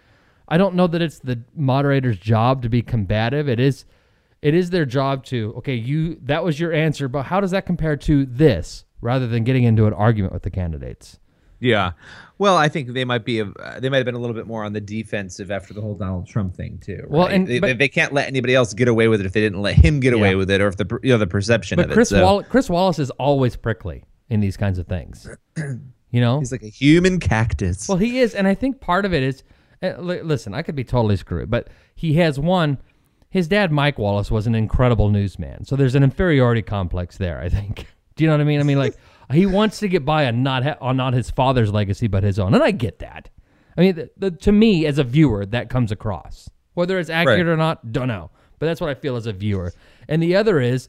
I 0.49 0.59
don't 0.59 0.75
know 0.75 0.87
that 0.87 1.01
it's 1.01 1.19
the 1.19 1.43
moderator's 1.55 2.19
job 2.19 2.63
to 2.63 2.69
be 2.69 2.83
combative. 2.83 3.49
It 3.49 3.61
is, 3.61 3.85
it 4.43 4.55
is 4.55 4.71
their 4.71 4.85
job 4.85 5.25
to 5.27 5.55
okay, 5.59 5.75
you 5.75 6.19
that 6.23 6.45
was 6.45 6.61
your 6.61 6.73
answer, 6.73 7.09
but 7.09 7.25
how 7.25 7.41
does 7.41 7.53
that 7.53 7.67
compare 7.67 7.97
to 7.97 8.27
this? 8.27 8.85
Rather 9.01 9.27
than 9.27 9.43
getting 9.43 9.65
into 9.65 9.87
an 9.87 9.93
argument 9.93 10.33
with 10.33 10.45
the 10.45 10.51
candidates. 10.51 11.19
Yeah. 11.63 11.93
Well, 12.39 12.57
I 12.57 12.69
think 12.69 12.93
they 12.93 13.05
might 13.05 13.25
be. 13.25 13.41
Uh, 13.41 13.47
they 13.79 13.89
might 13.89 13.99
have 13.99 14.05
been 14.05 14.17
a 14.17 14.19
little 14.19 14.35
bit 14.35 14.47
more 14.49 14.65
on 14.65 14.73
the 14.73 14.81
defensive 14.81 15.51
after 15.53 15.73
the 15.73 15.81
whole 15.81 15.95
Donald 15.95 16.27
Trump 16.27 16.57
thing 16.57 16.79
too. 16.85 17.07
Well, 17.09 17.29
and- 17.29 17.47
they, 17.47 17.61
but- 17.61 17.79
they 17.79 17.89
can't 17.89 18.13
let 18.13 18.27
anybody 18.27 18.55
else 18.55 18.75
get 18.75 18.89
away 18.89 19.07
with 19.09 19.21
it 19.21 19.27
if 19.27 19.33
they 19.33 19.41
didn't 19.41 19.63
let 19.63 19.77
him 19.77 20.01
get 20.01 20.13
away 20.13 20.31
Yeah. 20.31 20.37
with 20.37 20.51
it, 20.51 20.61
or 20.61 20.67
if 20.67 20.77
the 20.77 20.99
you 21.05 21.11
know 21.13 21.19
the 21.19 21.27
perception 21.27 21.77
But 21.77 21.87
of 21.87 21.93
Chris 21.93 22.11
it. 22.11 22.17
So 22.17 22.25
Wall- 22.25 22.43
Chris 22.43 22.69
Wallace 22.69 22.99
is 22.99 23.11
always 23.13 23.55
prickly 23.57 24.05
in 24.29 24.41
these 24.41 24.57
kinds 24.57 24.79
of 24.79 24.87
things. 24.89 25.29
You 26.11 26.21
know, 26.21 26.41
he's 26.41 26.53
like 26.53 26.63
a 26.65 26.69
human 26.69 27.21
cactus. 27.21 27.89
Well, 27.89 27.97
he 27.99 28.19
is, 28.19 28.35
and 28.35 28.47
I 28.49 28.55
think 28.55 28.81
part 28.81 29.05
of 29.05 29.15
it 29.15 29.23
is. 29.23 29.45
Uh, 29.83 29.95
li- 29.99 30.23
listen, 30.23 30.53
I 30.55 30.63
could 30.63 30.75
be 30.77 30.85
totally 30.85 31.17
screwed, 31.17 31.51
but 31.51 31.69
he 31.95 32.15
has 32.15 32.39
one. 32.39 32.79
His 33.31 33.49
dad, 33.49 33.73
Mike 33.73 33.99
Wallace, 33.99 34.31
was 34.31 34.47
an 34.47 34.55
incredible 34.55 35.09
newsman, 35.09 35.65
so 35.65 35.75
there's 35.75 35.95
an 35.95 36.03
inferiority 36.03 36.61
complex 36.63 37.17
there. 37.19 37.41
I 37.41 37.49
think. 37.49 37.87
Do 38.17 38.25
you 38.25 38.29
know 38.29 38.35
what 38.35 38.43
I 38.43 38.45
mean? 38.45 38.61
I 38.61 38.63
mean, 38.65 38.79
like 38.79 38.95
he 39.33 39.47
wants 39.47 39.79
to 39.81 39.89
get 39.89 40.05
by 40.05 40.27
on 40.27 40.43
not 40.43 40.63
ha- 40.65 40.77
on 40.81 40.97
not 40.97 41.15
his 41.15 41.31
father's 41.31 41.73
legacy, 41.73 42.07
but 42.07 42.23
his 42.23 42.39
own, 42.39 42.55
and 42.55 42.63
I 42.63 42.71
get 42.71 42.99
that. 43.01 43.31
I 43.77 43.81
mean, 43.81 43.95
the, 43.95 44.11
the, 44.17 44.31
to 44.31 44.53
me 44.53 44.87
as 44.87 44.99
a 44.99 45.05
viewer, 45.05 45.47
that 45.47 45.69
comes 45.71 45.91
across. 45.93 46.49
Whether 46.75 46.99
it's 46.99 47.11
accurate 47.11 47.47
Right. 47.47 47.53
or 47.53 47.57
not, 47.57 47.93
don't 47.93 48.09
know, 48.09 48.31
but 48.59 48.67
that's 48.67 48.81
what 48.81 48.91
I 48.91 48.95
feel 48.95 49.17
as 49.17 49.27
a 49.27 49.33
viewer. 49.33 49.73
And 50.09 50.23
the 50.23 50.37
other 50.37 50.61
is 50.61 50.89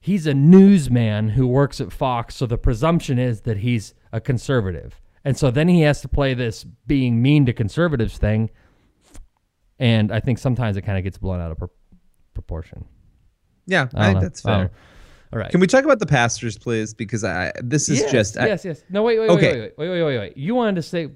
he's 0.00 0.26
a 0.26 0.34
newsman 0.34 1.28
who 1.30 1.46
works 1.46 1.80
at 1.80 1.92
Fox, 1.92 2.34
so 2.36 2.46
the 2.46 2.58
presumption 2.58 3.18
is 3.18 3.42
that 3.42 3.58
he's 3.58 3.94
a 4.12 4.20
conservative. 4.20 5.00
And 5.24 5.36
so 5.36 5.50
then 5.52 5.68
he 5.68 5.82
has 5.82 6.00
to 6.00 6.08
play 6.08 6.34
this 6.34 6.64
being 6.86 7.22
mean 7.22 7.46
to 7.46 7.52
conservatives 7.52 8.18
thing. 8.18 8.50
And 9.78 10.12
I 10.12 10.20
think 10.20 10.38
sometimes 10.38 10.76
it 10.76 10.82
kind 10.82 10.98
of 10.98 11.04
gets 11.04 11.18
blown 11.18 11.40
out 11.40 11.50
of 11.52 11.58
pro- 11.58 11.70
proportion. 12.34 12.84
Yeah, 13.66 13.88
I 13.94 14.10
I, 14.10 14.20
that's 14.20 14.40
fair. 14.42 14.70
All 15.32 15.38
right. 15.38 15.50
Can 15.50 15.60
we 15.60 15.66
talk 15.66 15.84
about 15.84 15.98
the 15.98 16.06
pastors, 16.06 16.58
please? 16.58 16.92
Because 16.92 17.24
I 17.24 17.52
this 17.62 17.88
is 17.88 18.00
yes, 18.00 18.12
just 18.12 18.38
I- 18.38 18.46
yes, 18.48 18.64
yes. 18.64 18.82
No, 18.90 19.02
wait, 19.02 19.18
wait, 19.18 19.30
Okay. 19.30 19.60
wait, 19.60 19.72
wait, 19.78 19.88
wait, 19.88 19.90
wait, 19.90 20.02
wait, 20.04 20.18
wait. 20.18 20.36
You 20.36 20.54
wanted 20.54 20.74
to 20.76 20.82
say 20.82 21.08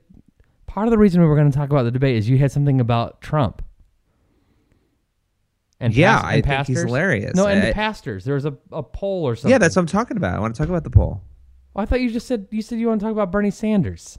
part 0.66 0.87
of 0.87 0.90
the 0.90 0.99
reason 0.99 1.20
we 1.20 1.26
were 1.28 1.37
going 1.37 1.50
to 1.50 1.56
talk 1.56 1.70
about 1.70 1.82
the 1.82 1.90
debate 1.90 2.16
is 2.16 2.28
you 2.28 2.38
had 2.38 2.50
something 2.50 2.80
about 2.80 3.20
Trump. 3.20 3.62
And 5.78 5.94
Yeah, 5.94 6.16
pas- 6.16 6.25
I 6.25 6.35
and 6.37 6.44
think 6.44 6.56
he's 6.58 6.76
pastors? 6.76 6.85
hilarious. 6.85 7.35
No, 7.35 7.46
and 7.46 7.62
I- 7.62 7.66
the 7.66 7.73
pastors. 7.75 8.25
There 8.25 8.35
was 8.35 8.46
a, 8.46 8.56
a 8.73 8.82
poll 8.82 9.25
or 9.28 9.37
something. 9.37 9.50
yeah, 9.50 9.58
that's 9.58 9.76
what 9.76 9.82
I'm 9.82 9.87
talking 9.87 10.16
about. 10.16 10.35
I 10.35 10.40
want 10.40 10.54
to 10.54 10.58
talk 10.58 10.68
about 10.70 10.85
the 10.85 10.90
poll. 10.90 11.20
Oh, 11.75 11.80
I 11.80 11.85
thought 11.85 12.00
you 12.00 12.11
just 12.11 12.26
said 12.26 12.46
you 12.50 12.62
said 12.62 12.78
you 12.78 12.88
want 12.88 13.00
to 13.00 13.04
talk 13.04 13.12
about 13.12 13.30
Bernie 13.30 13.50
Sanders. 13.50 14.18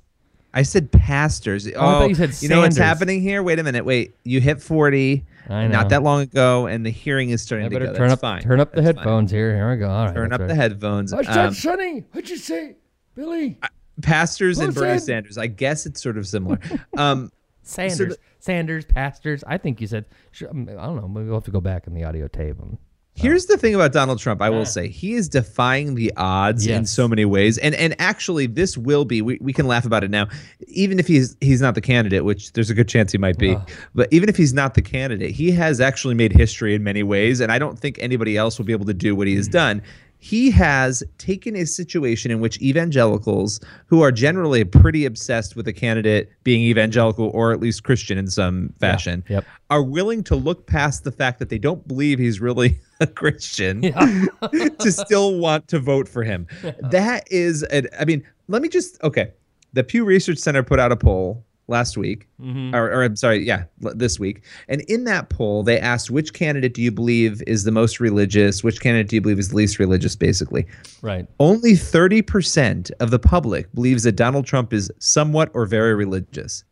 I 0.53 0.61
said 0.61 0.91
pastors. 0.91 1.67
Oh, 1.67 1.71
thought 1.71 2.01
oh, 2.03 2.07
you 2.07 2.15
said 2.15 2.39
you 2.41 2.49
know 2.49 2.59
what's 2.61 2.77
happening 2.77 3.21
here? 3.21 3.41
Wait 3.41 3.57
a 3.57 3.63
minute. 3.63 3.83
Wait, 3.85 4.15
you 4.23 4.39
hit 4.39 4.61
40 4.61 5.11
I 5.11 5.15
know. 5.17 5.23
Not 5.49 5.89
that 5.89 6.03
long 6.03 6.21
ago, 6.21 6.67
and 6.67 6.85
the 6.85 6.89
hearing 6.89 7.29
is 7.29 7.41
starting 7.41 7.65
I 7.65 7.69
to 7.69 7.75
better 7.75 7.85
go. 7.87 7.93
turn 7.97 8.09
That's 8.09 8.13
up 8.13 8.21
fine. 8.21 8.41
turn 8.41 8.59
up 8.59 8.71
the 8.73 8.81
That's 8.81 8.95
fine. 8.95 9.03
headphones 9.05 9.31
here. 9.31 9.55
Here 9.55 9.71
we 9.71 9.77
go. 9.77 9.89
All 9.89 10.05
right. 10.05 10.13
Turn 10.13 10.29
that's 10.29 10.41
up 10.41 10.47
the 10.47 10.55
headphones. 10.55 11.13
I 11.13 11.23
said 11.23 11.37
Um, 11.37 11.53
Sonny. 11.53 11.99
What'd 12.11 12.29
you 12.29 12.37
say, 12.37 12.75
Billy? 13.15 13.57
pastors 14.01 14.59
and 14.59 14.73
Bernie 14.75 14.99
said- 14.99 15.05
Sanders. 15.05 15.37
I 15.37 15.47
guess 15.47 15.85
it's 15.85 16.01
sort 16.01 16.17
of 16.17 16.27
similar. 16.27 16.59
Um, 16.97 17.31
Sanders. 17.63 17.97
the- 17.97 18.17
Sanders. 18.39 18.85
Pastors. 18.85 19.43
I 19.47 19.57
think 19.57 19.81
you 19.81 19.87
said. 19.87 20.05
sh- 20.31 20.43
I 20.43 20.53
don't 20.53 20.95
know. 20.95 21.07
Maybe 21.07 21.25
we'll 21.25 21.35
have 21.37 21.43
to 21.45 21.51
go 21.51 21.61
back 21.61 21.87
in 21.87 21.93
the 21.93 22.03
audio 22.03 22.27
tape. 22.27 22.59
and- 22.59 22.77
Here's 23.17 23.47
the 23.47 23.57
thing 23.57 23.73
about 23.73 23.93
Donald 23.93 24.19
Trump. 24.19 24.43
I 24.43 24.49
will 24.51 24.65
say 24.65 24.87
he 24.87 25.13
is 25.15 25.27
defying 25.27 25.95
the 25.95 26.13
odds 26.17 26.67
in 26.67 26.85
so 26.85 27.07
many 27.07 27.25
ways, 27.25 27.57
and 27.57 27.73
and 27.73 27.95
actually 27.99 28.45
this 28.45 28.77
will 28.77 29.05
be. 29.05 29.23
We, 29.23 29.39
we 29.41 29.53
can 29.53 29.65
laugh 29.67 29.85
about 29.85 30.03
it 30.03 30.11
now, 30.11 30.27
even 30.67 30.99
if 30.99 31.07
he's 31.07 31.35
he's 31.41 31.59
not 31.59 31.73
the 31.73 31.81
candidate, 31.81 32.23
which 32.25 32.53
there's 32.53 32.69
a 32.69 32.75
good 32.75 32.87
chance 32.87 33.11
he 33.11 33.17
might 33.17 33.39
be. 33.39 33.55
Ugh. 33.55 33.69
But 33.95 34.09
even 34.11 34.29
if 34.29 34.37
he's 34.37 34.53
not 34.53 34.75
the 34.75 34.83
candidate, 34.83 35.31
he 35.31 35.51
has 35.53 35.81
actually 35.81 36.13
made 36.13 36.31
history 36.31 36.75
in 36.75 36.83
many 36.83 37.01
ways, 37.01 37.39
and 37.39 37.51
I 37.51 37.57
don't 37.57 37.79
think 37.79 37.97
anybody 37.99 38.37
else 38.37 38.59
will 38.59 38.65
be 38.65 38.73
able 38.73 38.85
to 38.85 38.93
do 38.93 39.15
what 39.15 39.25
he 39.27 39.33
Mm. 39.33 39.37
has 39.37 39.47
done. 39.47 39.81
He 40.19 40.49
has 40.51 41.03
taken 41.19 41.55
a 41.55 41.65
situation 41.65 42.31
in 42.31 42.39
which 42.39 42.59
evangelicals, 42.61 43.59
who 43.85 44.01
are 44.01 44.11
generally 44.11 44.63
pretty 44.63 45.05
obsessed 45.05 45.55
with 45.55 45.67
a 45.67 45.73
candidate 45.73 46.31
being 46.43 46.61
evangelical 46.61 47.29
or 47.33 47.51
at 47.51 47.59
least 47.59 47.83
Christian 47.83 48.17
in 48.17 48.27
some 48.27 48.73
fashion, 48.79 49.23
Yep. 49.29 49.45
are 49.69 49.83
willing 49.83 50.23
to 50.23 50.35
look 50.35 50.65
past 50.65 51.03
the 51.03 51.11
fact 51.11 51.39
that 51.39 51.49
they 51.49 51.59
don't 51.59 51.87
believe 51.87 52.17
he's 52.19 52.39
really 52.41 52.79
a 52.99 53.07
Christian 53.07 53.81
to 54.79 54.91
still 54.91 55.37
want 55.37 55.67
to 55.67 55.79
vote 55.79 56.07
for 56.09 56.23
him. 56.23 56.47
That 56.91 57.27
is, 57.31 57.63
an, 57.63 57.87
I 57.99 58.05
mean, 58.05 58.23
let 58.47 58.61
me 58.61 58.69
just, 58.69 59.01
okay. 59.03 59.31
The 59.73 59.83
Pew 59.83 60.03
Research 60.05 60.37
Center 60.39 60.63
put 60.63 60.79
out 60.79 60.91
a 60.91 60.95
poll 60.95 61.45
last 61.67 61.97
week, 61.97 62.27
mm-hmm. 62.41 62.73
or, 62.73 62.85
or 62.85 63.03
I'm 63.03 63.15
sorry, 63.15 63.45
yeah, 63.45 63.65
l- 63.83 63.93
this 63.95 64.19
week. 64.19 64.43
And 64.69 64.81
in 64.81 65.03
that 65.03 65.29
poll, 65.29 65.63
they 65.63 65.79
asked 65.79 66.09
which 66.09 66.33
candidate 66.33 66.73
do 66.73 66.81
you 66.81 66.91
believe 66.91 67.41
is 67.45 67.63
the 67.63 67.71
most 67.71 67.99
religious? 67.99 68.63
Which 68.63 68.79
candidate 68.79 69.09
do 69.09 69.15
you 69.15 69.21
believe 69.21 69.39
is 69.39 69.49
the 69.49 69.55
least 69.55 69.79
religious, 69.79 70.15
basically? 70.15 70.65
Right. 71.01 71.27
Only 71.39 71.73
30% 71.73 72.91
of 72.99 73.11
the 73.11 73.19
public 73.19 73.73
believes 73.73 74.03
that 74.03 74.13
Donald 74.13 74.45
Trump 74.45 74.73
is 74.73 74.91
somewhat 74.99 75.51
or 75.53 75.65
very 75.65 75.95
religious. 75.95 76.63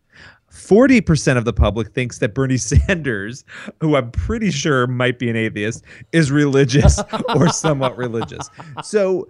40% 0.55 1.37
of 1.37 1.43
the 1.43 1.53
public 1.53 1.93
thinks 1.93 2.19
that 2.19 2.33
Bernie 2.33 2.57
Sanders, 2.57 3.43
who 3.81 3.95
I'm 3.95 4.11
pretty 4.11 4.51
sure 4.51 4.87
might 4.87 5.19
be 5.19 5.29
an 5.29 5.35
atheist, 5.35 5.83
is 6.11 6.31
religious 6.31 6.99
or 7.35 7.49
somewhat 7.49 7.97
religious. 7.97 8.49
So, 8.83 9.27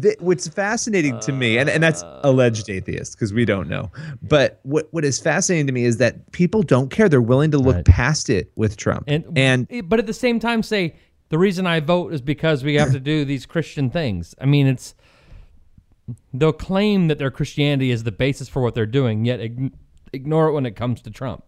th- 0.00 0.16
what's 0.20 0.48
fascinating 0.48 1.18
to 1.20 1.32
me, 1.32 1.58
and, 1.58 1.68
and 1.68 1.82
that's 1.82 2.02
uh. 2.02 2.20
alleged 2.24 2.68
atheist 2.70 3.14
because 3.14 3.32
we 3.32 3.44
don't 3.44 3.68
know, 3.68 3.90
but 4.22 4.60
what, 4.62 4.88
what 4.92 5.04
is 5.04 5.18
fascinating 5.20 5.66
to 5.66 5.72
me 5.72 5.84
is 5.84 5.96
that 5.98 6.32
people 6.32 6.62
don't 6.62 6.90
care. 6.90 7.08
They're 7.08 7.20
willing 7.22 7.50
to 7.52 7.58
look 7.58 7.76
Right. 7.76 7.84
past 7.84 8.30
it 8.30 8.50
with 8.56 8.76
Trump. 8.76 9.04
And 9.06 9.24
and 9.36 9.68
but 9.88 9.98
at 9.98 10.06
the 10.06 10.14
same 10.14 10.40
time 10.40 10.62
say 10.62 10.94
the 11.28 11.38
reason 11.38 11.66
I 11.66 11.80
vote 11.80 12.12
is 12.12 12.20
because 12.20 12.62
we 12.62 12.74
have 12.76 12.92
to 12.92 13.00
do 13.00 13.24
these 13.24 13.46
Christian 13.46 13.90
things. 13.90 14.34
I 14.40 14.46
mean, 14.46 14.66
it's 14.66 14.94
they'll 16.32 16.52
claim 16.52 17.08
that 17.08 17.18
their 17.18 17.30
Christianity 17.30 17.90
is 17.90 18.04
the 18.04 18.12
basis 18.12 18.48
for 18.48 18.62
what 18.62 18.74
they're 18.74 18.86
doing, 18.86 19.24
yet 19.24 19.40
ign- 19.40 19.72
ignore 20.12 20.48
it 20.48 20.52
when 20.52 20.66
it 20.66 20.76
comes 20.76 21.02
to 21.02 21.10
Trump. 21.10 21.44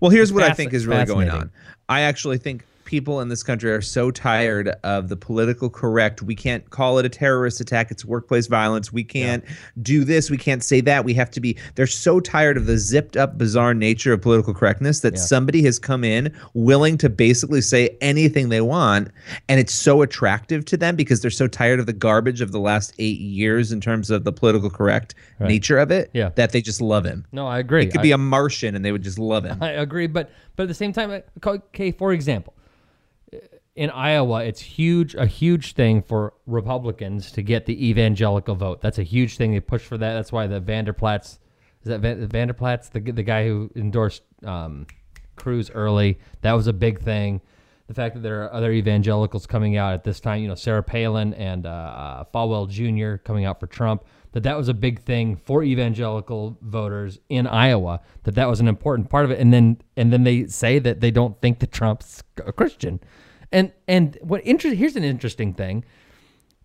Well, 0.00 0.10
here's 0.10 0.32
what 0.32 0.42
I 0.42 0.52
think 0.52 0.74
is 0.74 0.86
really 0.86 1.06
going 1.06 1.30
on. 1.30 1.50
I 1.88 2.00
actually 2.02 2.38
think 2.38 2.64
people 2.86 3.20
in 3.20 3.28
this 3.28 3.42
country 3.42 3.70
are 3.70 3.82
so 3.82 4.10
tired 4.10 4.68
of 4.84 5.08
the 5.10 5.16
political 5.16 5.68
correct. 5.68 6.22
We 6.22 6.34
can't 6.34 6.68
call 6.70 6.98
it 6.98 7.04
a 7.04 7.08
terrorist 7.08 7.60
attack. 7.60 7.90
It's 7.90 8.04
workplace 8.04 8.46
violence. 8.46 8.92
We 8.92 9.04
can't 9.04 9.44
do 9.82 10.04
this. 10.04 10.30
We 10.30 10.38
can't 10.38 10.62
say 10.64 10.80
that. 10.82 11.04
We 11.04 11.12
have 11.14 11.30
to 11.32 11.40
be. 11.40 11.58
They're 11.74 11.86
so 11.86 12.20
tired 12.20 12.56
of 12.56 12.66
the 12.66 12.78
zipped 12.78 13.16
up, 13.16 13.36
bizarre 13.36 13.74
nature 13.74 14.12
of 14.14 14.22
political 14.22 14.54
correctness 14.54 15.00
that 15.00 15.14
Yeah. 15.14 15.20
somebody 15.20 15.62
has 15.64 15.78
come 15.78 16.04
in 16.04 16.32
willing 16.54 16.96
to 16.98 17.10
basically 17.10 17.60
say 17.60 17.96
anything 18.00 18.48
they 18.48 18.60
want. 18.62 19.08
And 19.48 19.60
it's 19.60 19.74
so 19.74 20.00
attractive 20.02 20.64
to 20.66 20.76
them 20.76 20.96
because 20.96 21.20
they're 21.20 21.30
so 21.30 21.48
tired 21.48 21.80
of 21.80 21.86
the 21.86 21.92
garbage 21.92 22.40
of 22.40 22.52
the 22.52 22.60
last 22.60 22.94
eight 22.98 23.20
years 23.20 23.72
in 23.72 23.80
terms 23.80 24.10
of 24.10 24.24
the 24.24 24.32
political 24.32 24.70
correct 24.70 25.14
Right. 25.38 25.48
nature 25.48 25.78
of 25.78 25.90
it 25.90 26.08
Yeah. 26.14 26.30
that 26.36 26.52
they 26.52 26.62
just 26.62 26.80
love 26.80 27.04
him. 27.04 27.26
No, 27.32 27.46
I 27.46 27.58
agree. 27.58 27.82
It 27.82 27.90
could 27.90 28.00
I- 28.00 28.04
be 28.04 28.12
a 28.12 28.18
Martian 28.18 28.74
and 28.74 28.84
they 28.84 28.92
would 28.92 29.02
just 29.02 29.18
love 29.18 29.44
him. 29.44 29.58
I 29.60 29.70
agree, 29.70 30.06
but 30.06 30.30
but 30.54 30.62
at 30.62 30.68
the 30.68 30.74
same 30.74 30.92
time, 30.94 31.10
uh, 31.10 31.20
okay. 31.50 31.90
For 31.90 32.14
example, 32.14 32.54
in 33.76 33.90
Iowa, 33.90 34.42
it's 34.42 34.60
huge, 34.60 35.14
a 35.14 35.26
huge 35.26 35.74
thing 35.74 36.02
for 36.02 36.32
Republicans 36.46 37.30
to 37.32 37.42
get 37.42 37.66
the 37.66 37.88
evangelical 37.88 38.54
vote. 38.54 38.80
That's 38.80 38.98
a 38.98 39.02
huge 39.02 39.36
thing. 39.36 39.52
They 39.52 39.60
push 39.60 39.82
for 39.82 39.98
that. 39.98 40.14
That's 40.14 40.32
why 40.32 40.46
the 40.46 40.60
Vander 40.60 40.94
Plaats, 40.94 41.38
is 41.82 41.88
that 41.88 42.00
Van, 42.00 42.26
Vander 42.26 42.54
Plaats, 42.54 42.88
the 42.88 43.00
the 43.00 43.22
guy 43.22 43.46
who 43.46 43.70
endorsed 43.76 44.22
um, 44.44 44.86
Cruz 45.36 45.70
early, 45.70 46.18
that 46.40 46.54
was 46.54 46.66
a 46.66 46.72
big 46.72 47.00
thing. 47.00 47.42
The 47.86 47.94
fact 47.94 48.14
that 48.14 48.22
there 48.22 48.42
are 48.44 48.52
other 48.52 48.72
evangelicals 48.72 49.46
coming 49.46 49.76
out 49.76 49.92
at 49.92 50.02
this 50.02 50.18
time, 50.18 50.40
you 50.40 50.48
know, 50.48 50.56
Sarah 50.56 50.82
Palin 50.82 51.34
and 51.34 51.66
uh, 51.66 51.68
uh, 51.68 52.24
Falwell 52.34 52.68
Jr. 52.68 53.22
coming 53.22 53.44
out 53.44 53.60
for 53.60 53.68
Trump, 53.68 54.04
that 54.32 54.42
that 54.42 54.56
was 54.56 54.68
a 54.68 54.74
big 54.74 55.02
thing 55.02 55.36
for 55.36 55.62
evangelical 55.62 56.58
voters 56.62 57.20
in 57.28 57.46
Iowa. 57.46 58.00
That 58.24 58.36
that 58.36 58.48
was 58.48 58.58
an 58.58 58.68
important 58.68 59.10
part 59.10 59.26
of 59.26 59.30
it. 59.30 59.38
And 59.38 59.52
then 59.52 59.82
and 59.98 60.10
then 60.12 60.24
they 60.24 60.46
say 60.46 60.78
that 60.78 61.00
they 61.00 61.10
don't 61.10 61.38
think 61.42 61.58
that 61.58 61.72
Trump's 61.72 62.22
a 62.38 62.52
Christian. 62.52 63.00
And 63.52 63.72
and 63.86 64.18
what 64.22 64.42
inter- 64.42 64.74
here's 64.74 64.96
an 64.96 65.04
interesting 65.04 65.54
thing. 65.54 65.84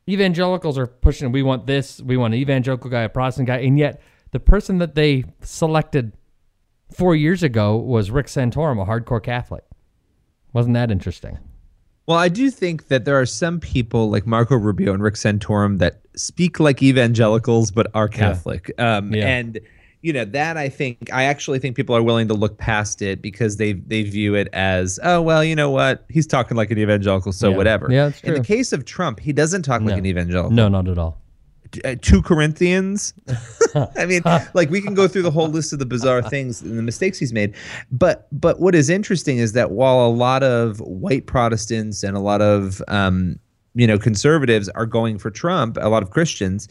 Evangelicals 0.10 0.78
are 0.78 0.88
pushing. 0.88 1.32
We 1.32 1.44
want 1.44 1.68
this. 1.68 2.02
We 2.02 2.18
want 2.18 2.34
an 2.34 2.40
evangelical 2.40 2.90
guy, 2.90 3.04
a 3.04 3.10
Protestant 3.10 3.48
guy, 3.48 3.60
and 3.60 3.78
yet 3.78 4.02
the 4.32 4.40
person 4.40 4.80
that 4.80 4.96
they 4.96 5.26
selected 5.42 6.14
four 6.92 7.16
years 7.16 7.44
ago 7.44 7.78
was 7.78 8.12
Rick 8.12 8.28
Santorum, 8.28 8.82
a 8.82 8.86
hardcore 8.86 9.24
Catholic. 9.24 9.64
Wasn't 10.54 10.74
that 10.74 10.92
interesting? 10.92 11.38
Well, 12.08 12.18
I 12.18 12.30
do 12.30 12.50
think 12.50 12.88
that 12.88 13.06
there 13.06 13.20
are 13.20 13.26
some 13.26 13.60
people 13.60 14.10
like 14.10 14.26
Marco 14.26 14.56
Rubio 14.56 14.94
and 14.94 15.02
Rick 15.04 15.14
Santorum 15.14 15.78
that 15.80 16.02
speak 16.16 16.60
like 16.60 16.82
evangelicals 16.84 17.72
but 17.72 17.88
are 17.94 18.10
Catholic. 18.10 18.72
Um, 18.80 19.14
Yeah. 19.14 19.28
And 19.28 19.60
you 20.02 20.12
know 20.14 20.26
that 20.26 20.58
I 20.58 20.68
think 20.70 21.12
I 21.14 21.24
actually 21.26 21.60
think 21.60 21.76
people 21.76 21.96
are 21.96 22.02
willing 22.04 22.28
to 22.30 22.34
look 22.34 22.58
past 22.58 23.02
it 23.02 23.22
because 23.22 23.58
they 23.58 23.74
they 23.74 24.04
view 24.04 24.36
it 24.36 24.48
as 24.54 25.00
oh 25.04 25.22
well 25.22 25.44
you 25.44 25.56
know 25.56 25.70
what 25.70 26.06
he's 26.10 26.26
talking 26.28 26.58
like 26.58 26.72
an 26.72 26.78
evangelical 26.80 27.32
so 27.32 27.52
Yeah. 27.52 27.58
whatever. 27.58 27.88
Yeah, 27.92 28.06
that's 28.10 28.22
In 28.22 28.34
the 28.34 28.44
case 28.44 28.74
of 28.74 28.86
Trump, 28.86 29.20
he 29.20 29.32
doesn't 29.34 29.62
talk 29.64 29.82
like 29.82 29.98
an 29.98 30.06
evangelical. 30.06 30.52
No, 30.52 30.68
not 30.68 30.88
at 30.88 30.98
all. 30.98 31.20
uh, 31.86 31.96
two 32.02 32.22
Corinthians. 32.22 33.14
I 33.98 34.06
mean, 34.06 34.22
like 34.54 34.70
we 34.70 34.82
can 34.82 34.94
go 34.94 35.08
through 35.08 35.22
the 35.22 35.32
whole 35.32 35.48
list 35.48 35.72
of 35.72 35.80
the 35.80 35.86
bizarre 35.86 36.22
things 36.22 36.62
and 36.62 36.78
the 36.78 36.82
mistakes 36.84 37.18
he's 37.20 37.32
made. 37.32 37.54
But 37.92 38.28
but 38.32 38.60
what 38.60 38.76
is 38.76 38.90
interesting 38.90 39.38
is 39.38 39.54
that 39.54 39.72
while 39.72 40.06
a 40.06 40.10
lot 40.10 40.44
of 40.44 40.80
white 40.82 41.28
Protestants 41.28 42.04
and 42.04 42.18
a 42.18 42.20
lot 42.20 42.42
of 42.42 42.82
um, 42.90 43.40
you 43.76 43.88
know 43.88 43.98
conservatives 43.98 44.68
are 44.70 44.86
going 44.86 45.18
for 45.18 45.30
Trump, 45.32 45.78
a 45.80 45.88
lot 45.88 46.04
of 46.04 46.10
Christians, 46.10 46.68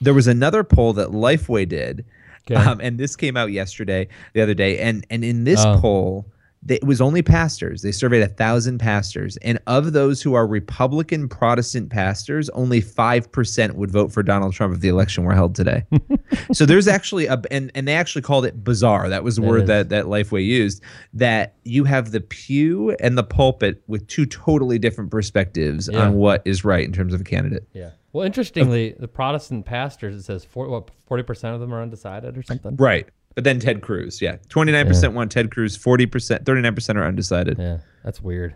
there 0.00 0.14
was 0.14 0.26
another 0.28 0.62
poll 0.62 0.92
that 0.92 1.08
Lifeway 1.08 1.68
did, 1.68 2.04
Okay. 2.50 2.60
um, 2.60 2.80
and 2.82 2.98
this 2.98 3.16
came 3.16 3.36
out 3.36 3.52
yesterday, 3.52 4.08
the 4.34 4.42
other 4.42 4.54
day, 4.54 4.78
and 4.78 5.06
and 5.10 5.24
in 5.24 5.44
this 5.44 5.64
Oh. 5.64 5.78
poll. 5.80 6.26
they- 6.66 6.76
It 6.76 6.84
was 6.84 7.02
only 7.02 7.20
pastors. 7.20 7.82
They 7.82 7.92
surveyed 7.92 8.22
a 8.22 8.26
thousand 8.26 8.78
pastors, 8.78 9.36
and 9.42 9.58
of 9.66 9.92
those 9.92 10.22
who 10.22 10.32
are 10.32 10.46
Republican 10.46 11.28
Protestant 11.28 11.90
pastors, 11.90 12.48
only 12.54 12.80
five 12.80 13.30
percent 13.30 13.76
would 13.76 13.90
vote 13.90 14.10
for 14.10 14.22
Donald 14.22 14.54
Trump 14.54 14.74
if 14.74 14.80
the 14.80 14.88
election 14.88 15.24
were 15.24 15.34
held 15.34 15.54
today. 15.54 15.84
so 16.54 16.64
there's 16.64 16.88
actually 16.88 17.26
a 17.26 17.38
and 17.50 17.70
and 17.74 17.86
they 17.86 17.92
actually 17.94 18.22
called 18.22 18.46
it 18.46 18.64
bizarre. 18.64 19.10
That 19.10 19.22
was 19.24 19.36
the 19.36 19.42
That 19.42 19.48
word 19.48 19.62
is. 19.64 19.68
that 19.68 19.88
that 19.90 20.04
Lifeway 20.06 20.42
used. 20.46 20.80
That 21.12 21.54
you 21.64 21.84
have 21.84 22.12
the 22.12 22.22
pew 22.22 22.92
and 22.98 23.18
the 23.18 23.24
pulpit 23.24 23.82
with 23.86 24.06
two 24.06 24.24
totally 24.24 24.78
different 24.78 25.10
perspectives 25.10 25.90
Yeah. 25.92 25.98
on 26.06 26.14
what 26.14 26.40
is 26.46 26.64
right 26.64 26.84
in 26.86 26.92
terms 26.92 27.12
of 27.12 27.20
a 27.20 27.24
candidate. 27.24 27.68
Yeah. 27.74 27.90
Well, 28.14 28.24
interestingly, 28.24 28.94
the 28.98 29.08
Protestant 29.08 29.66
pastors, 29.66 30.14
it 30.14 30.22
says 30.22 30.44
four, 30.44 30.68
what 30.68 30.88
forty 31.06 31.24
percent 31.24 31.54
of 31.54 31.60
them 31.60 31.74
are 31.74 31.82
undecided 31.82 32.38
or 32.38 32.42
something. 32.44 32.76
Right. 32.76 33.08
But 33.34 33.42
then 33.42 33.58
Ted 33.58 33.82
Cruz, 33.82 34.22
yeah, 34.22 34.36
twenty 34.48 34.70
nine 34.70 34.86
percent 34.86 35.14
want 35.14 35.32
Ted 35.32 35.50
Cruz, 35.50 35.76
forty 35.76 36.06
percent, 36.06 36.46
thirty 36.46 36.60
nine 36.62 36.76
percent 36.76 36.96
are 36.96 37.04
undecided. 37.04 37.58
Yeah, 37.58 37.78
that's 38.04 38.22
weird. 38.22 38.54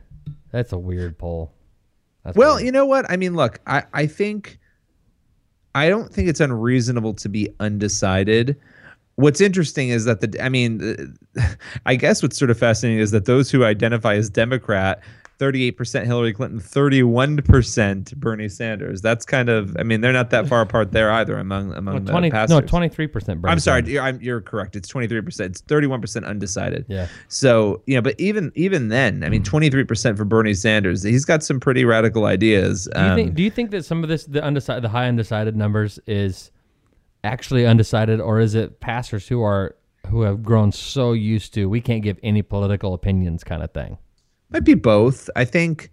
That's 0.52 0.72
a 0.72 0.78
weird 0.78 1.18
poll. 1.18 1.52
That's 2.24 2.36
Well, 2.36 2.54
weird. 2.54 2.66
you 2.66 2.72
know 2.72 2.86
what? 2.86 3.10
I 3.10 3.16
mean, 3.16 3.34
look, 3.34 3.58
I, 3.66 3.82
I 3.92 4.06
think 4.06 4.60
I 5.74 5.88
don't 5.88 6.12
think 6.12 6.28
it's 6.28 6.38
unreasonable 6.40 7.14
to 7.14 7.28
be 7.28 7.48
undecided. 7.58 8.56
What's 9.16 9.40
interesting 9.40 9.88
is 9.88 10.04
that 10.04 10.20
the 10.20 10.40
I 10.40 10.48
mean, 10.48 11.18
I 11.86 11.96
guess 11.96 12.22
what's 12.22 12.38
sort 12.38 12.52
of 12.52 12.58
fascinating 12.60 13.00
is 13.00 13.10
that 13.10 13.24
those 13.24 13.50
who 13.50 13.64
identify 13.64 14.14
as 14.14 14.30
Democrat, 14.30 15.00
38% 15.38 16.04
Hillary 16.04 16.32
Clinton, 16.32 16.60
31% 16.60 18.16
Bernie 18.16 18.48
Sanders. 18.48 19.00
That's 19.00 19.24
kind 19.24 19.48
of 19.48 19.76
I 19.78 19.84
mean, 19.84 20.00
they're 20.00 20.12
not 20.12 20.30
that 20.30 20.48
far 20.48 20.60
apart 20.60 20.90
there 20.92 21.12
either 21.12 21.38
among 21.38 21.72
among 21.74 21.94
no, 21.94 22.00
the 22.00 22.10
20, 22.10 22.28
no, 22.30 22.60
23%. 22.60 23.40
I'm 23.44 23.60
sorry, 23.60 23.84
you're, 23.86 24.02
I'm, 24.02 24.20
you're 24.20 24.40
correct. 24.40 24.74
It's 24.74 24.90
23%. 24.92 25.40
It's 25.40 25.62
31% 25.62 26.26
undecided. 26.26 26.86
Yeah. 26.88 27.06
So, 27.28 27.82
you 27.86 27.94
know, 27.94 28.02
but 28.02 28.18
even 28.18 28.50
even 28.56 28.88
then, 28.88 29.22
I 29.22 29.28
mean, 29.28 29.44
23% 29.44 30.16
for 30.16 30.24
Bernie 30.24 30.54
Sanders. 30.54 31.02
He's 31.02 31.24
got 31.24 31.42
some 31.42 31.60
pretty 31.60 31.84
radical 31.84 32.24
ideas. 32.24 32.88
Do 32.92 33.00
you, 33.00 33.06
Um, 33.06 33.16
think, 33.16 33.34
do 33.34 33.42
you 33.42 33.50
think 33.50 33.70
that 33.70 33.84
some 33.84 34.02
of 34.02 34.08
this, 34.08 34.24
the 34.24 34.42
undecided, 34.42 34.82
the 34.82 34.88
high 34.88 35.06
undecided 35.06 35.56
numbers, 35.56 36.00
is 36.06 36.50
actually 37.22 37.66
undecided, 37.66 38.20
or 38.20 38.40
is 38.40 38.54
it 38.54 38.80
pastors 38.80 39.28
who 39.28 39.42
are 39.42 39.76
who 40.08 40.22
have 40.22 40.42
grown 40.42 40.72
so 40.72 41.12
used 41.12 41.52
to 41.54 41.68
we 41.68 41.80
can't 41.80 42.02
give 42.02 42.18
any 42.22 42.42
political 42.42 42.92
opinions 42.94 43.44
kind 43.44 43.62
of 43.62 43.70
thing? 43.72 43.98
Might 44.50 44.64
be 44.64 44.74
both. 44.74 45.28
I 45.36 45.44
think 45.44 45.90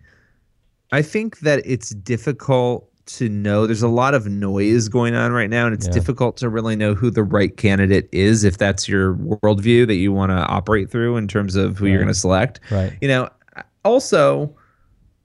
I 0.91 1.01
think 1.01 1.39
that 1.39 1.61
it's 1.65 1.89
difficult 1.89 2.89
to 3.07 3.27
know. 3.29 3.67
There's 3.67 3.81
a 3.83 3.87
lot 3.87 4.13
of 4.13 4.27
noise 4.27 4.87
going 4.87 5.13
on 5.13 5.31
right 5.31 5.49
now, 5.49 5.65
and 5.65 5.75
it's 5.75 5.87
Yeah. 5.87 5.93
difficult 5.93 6.37
to 6.37 6.49
really 6.49 6.75
know 6.75 6.93
who 6.95 7.09
the 7.11 7.23
right 7.23 7.55
candidate 7.55 8.07
is 8.11 8.43
if 8.43 8.57
that's 8.57 8.87
your 8.87 9.13
worldview 9.15 9.85
that 9.87 9.95
you 9.95 10.11
want 10.11 10.31
to 10.31 10.37
operate 10.37 10.89
through 10.89 11.17
in 11.17 11.27
terms 11.27 11.55
of 11.55 11.77
who 11.77 11.85
you're 11.87 11.97
going 11.97 12.07
to 12.07 12.13
select. 12.13 12.59
Right. 12.71 12.93
You 13.01 13.07
know, 13.07 13.29
also, 13.83 14.55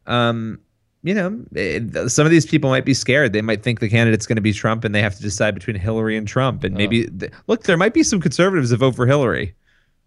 um, 0.06 0.58
you 1.02 1.14
know, 1.14 1.40
it, 1.54 2.10
some 2.10 2.26
of 2.26 2.30
these 2.30 2.44
people 2.44 2.68
might 2.68 2.84
be 2.84 2.92
scared. 2.92 3.32
They 3.32 3.40
might 3.42 3.62
think 3.62 3.80
the 3.80 3.88
candidate's 3.88 4.26
going 4.26 4.36
to 4.36 4.42
be 4.42 4.52
Trump, 4.52 4.84
and 4.84 4.94
they 4.94 5.00
have 5.00 5.14
to 5.16 5.22
decide 5.22 5.54
between 5.54 5.76
Hillary 5.76 6.16
and 6.16 6.26
Trump. 6.28 6.64
And 6.64 6.74
maybe 6.74 7.06
th- 7.06 7.32
look, 7.46 7.62
there 7.62 7.78
might 7.78 7.94
be 7.94 8.02
some 8.02 8.20
conservatives 8.20 8.68
that 8.70 8.76
vote 8.78 8.96
for 8.96 9.06
Hillary 9.06 9.54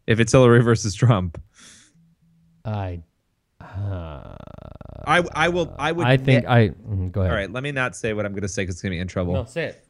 if 0.06 0.20
it's 0.20 0.32
Hillary 0.32 0.62
versus 0.62 0.94
Trump. 0.94 1.42
I, 2.66 3.02
I 5.06 5.24
I 5.34 5.50
will 5.50 5.74
I 5.78 5.92
would 5.92 6.06
I 6.08 6.18
think 6.18 6.44
ne- 6.46 6.50
I 6.50 6.70
mhm, 6.70 7.12
go 7.12 7.22
ahead. 7.22 7.32
All 7.32 7.38
right, 7.38 7.52
let 7.52 7.64
me 7.64 7.72
not 7.72 7.96
say 7.96 8.14
what 8.14 8.26
I'm 8.26 8.32
going 8.32 8.42
to 8.44 8.48
say 8.48 8.64
because 8.64 8.76
it's 8.76 8.82
going 8.82 8.92
to 8.92 8.96
be 8.98 9.00
in 9.02 9.08
trouble. 9.08 9.34
No, 9.34 9.46
say 9.46 9.66
it. 9.66 9.86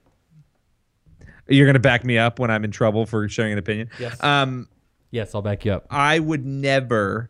You're 1.48 1.66
going 1.66 1.74
to 1.76 1.80
back 1.80 2.04
me 2.06 2.18
up 2.18 2.40
when 2.40 2.50
I'm 2.50 2.64
in 2.64 2.72
trouble 2.72 3.06
for 3.06 3.28
sharing 3.28 3.52
an 3.54 3.58
opinion. 3.60 3.90
Yes. 4.00 4.22
Um, 4.24 4.68
Yes, 5.12 5.36
I'll 5.36 5.44
back 5.44 5.64
you 5.64 5.72
up. 5.74 5.86
I 5.92 6.18
would 6.18 6.44
never 6.44 7.30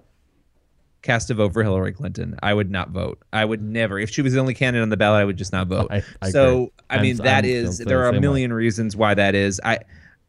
cast 1.01 1.29
a 1.29 1.33
vote 1.33 1.51
for 1.51 1.63
Hillary 1.63 1.91
Clinton. 1.91 2.39
I 2.41 2.53
would 2.53 2.71
not 2.71 2.91
vote. 2.91 3.21
I 3.33 3.43
would 3.43 3.61
never. 3.61 3.99
If 3.99 4.09
she 4.09 4.21
was 4.21 4.31
the 4.31 4.39
only 4.39 4.53
candidate 4.53 4.83
on 4.83 4.87
the 4.89 4.95
ballot, 4.95 5.19
I 5.19 5.25
would 5.25 5.35
just 5.35 5.51
not 5.51 5.67
vote. 5.67 5.87
I- 5.91 5.95
I 5.95 5.99
agree. 6.21 6.31
so 6.31 6.71
I 6.89 6.93
I'm- 6.93 7.01
mean, 7.01 7.17
that 7.17 7.39
I'm 7.43 7.49
is 7.49 7.79
feeling 7.79 7.89
there 7.89 7.97
the 7.97 8.03
are 8.05 8.07
a 8.07 8.13
same 8.13 8.15
way. 8.15 8.19
million 8.21 8.53
reasons 8.53 8.95
why 8.95 9.13
that 9.15 9.35
is. 9.35 9.59
I 9.65 9.79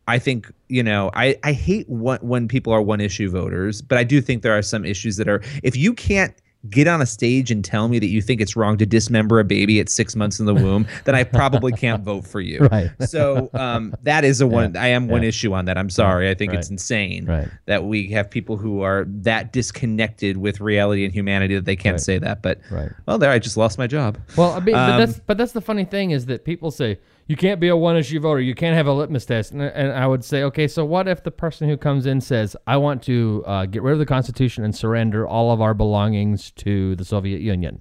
I 0.08 0.18
think 0.18 0.50
you 0.68 0.82
know 0.82 1.12
I 1.14 1.36
I 1.44 1.52
hate 1.52 1.88
when 1.88 2.18
when 2.22 2.48
people 2.48 2.72
are 2.72 2.82
one 2.82 3.00
issue 3.00 3.30
voters, 3.30 3.82
but 3.82 3.98
I 3.98 4.02
do 4.04 4.20
think 4.20 4.42
there 4.42 4.58
are 4.58 4.62
some 4.62 4.84
issues 4.84 5.16
that 5.18 5.28
are 5.28 5.40
if 5.62 5.76
you 5.76 5.94
can't 5.94 6.34
get 6.70 6.88
on 6.88 7.02
a 7.02 7.06
stage 7.06 7.50
and 7.50 7.64
tell 7.64 7.88
me 7.88 7.98
that 7.98 8.06
you 8.06 8.22
think 8.22 8.40
it's 8.40 8.56
wrong 8.56 8.78
to 8.78 8.86
dismember 8.86 9.38
a 9.38 9.44
baby 9.44 9.80
at 9.80 9.88
six 9.88 10.16
months 10.16 10.40
in 10.40 10.46
the 10.46 10.54
womb, 10.54 10.86
then 11.04 11.14
I 11.14 11.22
probably 11.24 11.72
can't 11.72 12.02
vote 12.04 12.26
for 12.26 12.40
you. 12.40 12.60
Right. 12.60 12.90
So 13.06 13.50
um, 13.54 13.94
that 14.04 14.24
is 14.24 14.40
a 14.40 14.46
one. 14.46 14.74
Yeah. 14.74 14.82
I 14.82 14.86
am 14.88 15.08
one 15.08 15.24
issue 15.24 15.52
on 15.52 15.66
that. 15.66 15.76
I'm 15.76 15.90
sorry. 15.90 16.30
I 16.30 16.34
think 16.34 16.52
Right. 16.52 16.58
it's 16.60 16.70
insane 16.70 17.26
Right. 17.26 17.48
that 17.66 17.84
we 17.84 18.08
have 18.12 18.30
people 18.30 18.56
who 18.56 18.80
are 18.82 19.04
that 19.08 19.52
disconnected 19.52 20.36
with 20.38 20.60
reality 20.60 21.04
and 21.04 21.12
humanity 21.12 21.54
that 21.54 21.64
they 21.64 21.76
can't 21.76 21.94
Right. 21.94 22.00
say 22.00 22.18
that. 22.18 22.42
But 22.42 22.60
Right. 22.70 22.90
well, 23.06 23.18
there 23.18 23.30
I 23.30 23.38
just 23.38 23.56
lost 23.56 23.76
my 23.78 23.86
job. 23.86 24.18
Well, 24.36 24.52
I 24.52 24.60
mean, 24.60 24.74
but 24.74 24.90
Um, 24.90 25.00
that's 25.00 25.18
but 25.26 25.36
that's 25.36 25.52
the 25.52 25.60
funny 25.60 25.84
thing 25.84 26.10
is 26.12 26.26
that 26.26 26.44
people 26.44 26.70
say 26.70 26.98
you 27.26 27.36
can't 27.36 27.58
be 27.60 27.68
a 27.68 27.76
one 27.76 27.96
issue 27.96 28.20
voter, 28.20 28.40
you 28.40 28.54
can't 28.54 28.76
have 28.76 28.86
a 28.86 28.92
litmus 28.92 29.24
test, 29.26 29.52
and, 29.52 29.62
and 29.62 29.92
I 29.92 30.06
would 30.06 30.24
say, 30.24 30.42
okay, 30.44 30.68
so 30.68 30.84
what 30.84 31.08
if 31.08 31.22
the 31.22 31.30
person 31.30 31.68
who 31.68 31.76
comes 31.76 32.04
in 32.06 32.20
says, 32.20 32.54
I 32.66 32.76
want 32.76 33.02
to 33.04 33.42
uh, 33.46 33.66
get 33.66 33.82
rid 33.82 33.92
of 33.94 33.98
the 33.98 34.06
Constitution 34.06 34.62
and 34.64 34.74
surrender 34.76 35.26
all 35.26 35.50
of 35.50 35.60
our 35.60 35.74
belongings 35.74 36.50
to 36.52 36.94
the 36.96 37.04
Soviet 37.04 37.40
Union? 37.40 37.80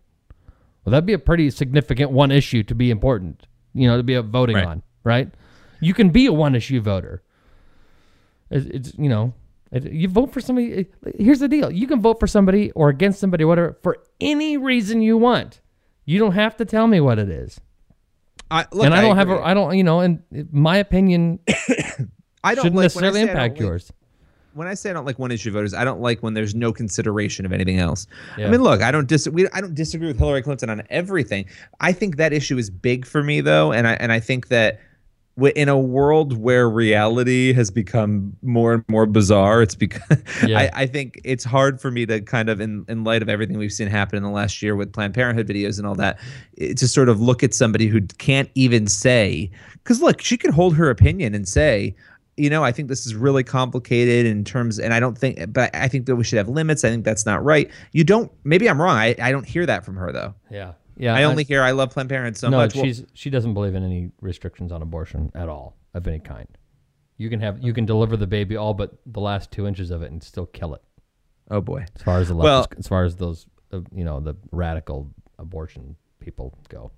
Well, 0.86 0.92
that'd 0.92 1.06
be 1.06 1.14
a 1.14 1.20
pretty 1.20 1.50
significant 1.50 2.12
one 2.12 2.32
issue 2.32 2.64
to 2.64 2.76
be 2.76 2.90
important, 2.92 3.48
you 3.74 3.88
know, 3.88 3.98
to 3.98 4.04
be 4.04 4.14
a 4.16 4.22
voting 4.22 4.56
Right. 4.58 4.66
on, 4.66 4.84
right? 5.04 5.30
You 5.80 5.94
can 5.94 6.10
be 6.10 6.26
a 6.28 6.34
one 6.34 6.56
issue 6.56 6.80
voter. 6.82 7.24
It's, 8.50 8.66
it's 8.68 8.98
you 8.98 9.10
know, 9.10 9.34
it, 9.72 9.92
you 9.92 10.08
vote 10.08 10.32
for 10.34 10.40
somebody. 10.42 10.72
it- 10.72 10.94
here's 11.18 11.40
the 11.40 11.48
deal: 11.48 11.72
you 11.72 11.88
can 11.88 12.02
vote 12.02 12.20
for 12.20 12.28
somebody 12.28 12.72
or 12.72 12.90
against 12.90 13.20
somebody, 13.20 13.44
whatever, 13.46 13.78
for 13.82 13.98
any 14.22 14.58
reason 14.58 15.02
you 15.02 15.18
want. 15.18 15.60
You 16.06 16.20
don't 16.20 16.34
have 16.34 16.56
to 16.58 16.66
tell 16.66 16.88
me 16.88 17.00
what 17.00 17.18
it 17.20 17.30
is, 17.30 17.60
I, 18.54 18.66
look, 18.72 18.86
and 18.86 18.94
I 18.94 19.02
don't 19.02 19.16
have. 19.18 19.30
agree. 19.30 19.42
A, 19.42 19.46
I 19.46 19.54
don't. 19.54 19.76
You 19.78 19.84
know, 19.84 20.00
and 20.02 20.22
my 20.52 20.78
opinion 20.78 21.40
I 22.44 22.56
don't 22.56 22.64
shouldn't 22.66 22.76
like 22.76 22.94
when 22.96 23.04
I 23.06 23.08
necessarily 23.08 23.20
I 23.22 23.24
impact 23.24 23.54
like- 23.56 23.60
yours. 23.62 23.92
when 24.54 24.68
I 24.68 24.74
say 24.76 24.90
I 24.90 24.94
don't 24.94 25.06
like 25.06 25.18
one 25.18 25.32
issue 25.32 25.52
voters, 25.52 25.74
I 25.74 25.84
don't 25.84 26.02
like 26.02 26.22
when 26.22 26.34
there's 26.36 26.54
no 26.54 26.72
consideration 26.72 27.46
of 27.46 27.52
anything 27.54 27.80
else. 27.80 28.06
Yeah. 28.38 28.48
I 28.48 28.50
mean, 28.52 28.62
look, 28.62 28.82
I 28.84 28.92
don't 28.92 29.08
dis- 29.08 29.28
we, 29.28 29.48
I 29.50 29.62
don't 29.62 29.74
disagree 29.74 30.08
with 30.08 30.20
Hillary 30.20 30.44
Clinton 30.44 30.70
on 30.70 30.84
everything. 30.92 31.46
I 31.80 31.92
think 31.94 32.18
that 32.18 32.34
issue 32.34 32.58
is 32.58 32.70
big 32.70 33.06
for 33.06 33.24
me 33.24 33.42
though, 33.42 33.72
and 33.72 33.88
I 33.88 33.94
and 33.94 34.12
I 34.12 34.20
think 34.20 34.50
that 34.50 34.80
in 35.56 35.68
a 35.68 35.78
world 35.78 36.38
where 36.38 36.70
reality 36.70 37.54
has 37.54 37.72
become 37.72 38.36
more 38.44 38.74
and 38.74 38.84
more 38.88 39.06
bizarre, 39.08 39.62
it's 39.64 39.74
because 39.76 40.02
Yeah. 40.46 40.60
I, 40.60 40.70
I 40.84 40.86
think 40.86 41.20
it's 41.24 41.44
hard 41.44 41.82
for 41.82 41.90
me 41.90 42.06
to 42.06 42.22
kind 42.22 42.50
of 42.50 42.62
in 42.62 42.86
in 42.88 43.04
light 43.04 43.22
of 43.22 43.30
everything 43.30 43.58
we've 43.58 43.74
seen 43.74 43.88
happen 43.88 44.18
in 44.18 44.24
the 44.24 44.30
last 44.30 44.62
year 44.62 44.76
with 44.76 44.94
Planned 44.94 45.14
Parenthood 45.16 45.48
videos 45.48 45.78
and 45.80 45.88
all 45.88 45.96
that, 45.96 46.20
it- 46.56 46.78
to 46.78 46.88
sort 46.88 47.10
of 47.10 47.20
look 47.20 47.44
at 47.44 47.54
somebody 47.54 47.88
who 47.88 48.02
can't 48.20 48.50
even 48.56 48.86
say 48.88 49.50
because 49.76 50.02
look, 50.02 50.22
she 50.22 50.38
could 50.38 50.54
hold 50.54 50.76
her 50.76 50.90
opinion 50.90 51.34
and 51.34 51.48
say 51.48 51.96
you 52.36 52.50
know, 52.50 52.64
I 52.64 52.72
think 52.72 52.88
this 52.90 53.06
is 53.06 53.14
really 53.14 53.44
complicated 53.44 54.26
in 54.26 54.44
terms, 54.44 54.80
and 54.80 54.92
I 54.92 55.00
don't 55.00 55.16
think, 55.16 55.54
but 55.54 55.70
I 55.76 55.88
think 55.88 56.08
that 56.08 56.16
we 56.16 56.24
should 56.24 56.38
have 56.38 56.50
limits. 56.50 56.84
I 56.84 56.90
think 56.90 57.06
that's 57.06 57.28
not 57.28 57.44
right. 57.44 57.70
You 57.92 58.04
don't, 58.04 58.32
maybe 58.44 58.68
I'm 58.68 58.82
wrong. 58.82 58.96
I, 58.98 59.14
I 59.22 59.32
don't 59.32 59.46
hear 59.48 59.68
that 59.68 59.86
from 59.86 59.96
her 59.98 60.12
though. 60.12 60.34
Yeah, 60.50 60.72
yeah. 60.98 61.16
I 61.16 61.24
only 61.24 61.44
hear 61.44 61.62
I 61.62 61.72
love 61.72 61.92
Planned 61.92 62.10
Parenthood 62.10 62.38
so 62.38 62.50
no. 62.50 62.58
much. 62.58 62.76
Well, 62.76 62.84
She's 62.86 63.04
she 63.14 63.30
doesn't 63.30 63.54
believe 63.54 63.76
in 63.76 63.84
any 63.84 64.12
restrictions 64.22 64.72
on 64.72 64.82
abortion 64.82 65.32
at 65.36 65.50
all 65.50 65.76
of 65.94 66.08
any 66.08 66.20
kind. 66.20 66.48
You 67.18 67.30
can 67.30 67.40
have 67.40 67.62
you 67.62 67.74
can 67.74 67.86
deliver 67.86 68.18
the 68.18 68.28
baby 68.28 68.56
all 68.56 68.74
but 68.74 68.94
the 69.06 69.22
last 69.22 69.52
two 69.52 69.68
inches 69.68 69.92
of 69.92 70.02
it 70.02 70.12
and 70.12 70.22
still 70.24 70.46
kill 70.48 70.74
it. 70.74 70.82
oh 71.52 71.62
boy. 71.62 71.86
As 71.96 72.02
far 72.02 72.20
as 72.20 72.28
the 72.30 72.36
Well- 72.36 72.68
as 72.78 72.88
far 72.88 73.04
as 73.04 73.16
those 73.16 73.48
uh, 73.72 73.82
you 73.94 74.04
know 74.04 74.20
the 74.20 74.36
radical 74.52 75.10
abortion 75.40 75.96
people 76.20 76.58
go. 76.70 76.92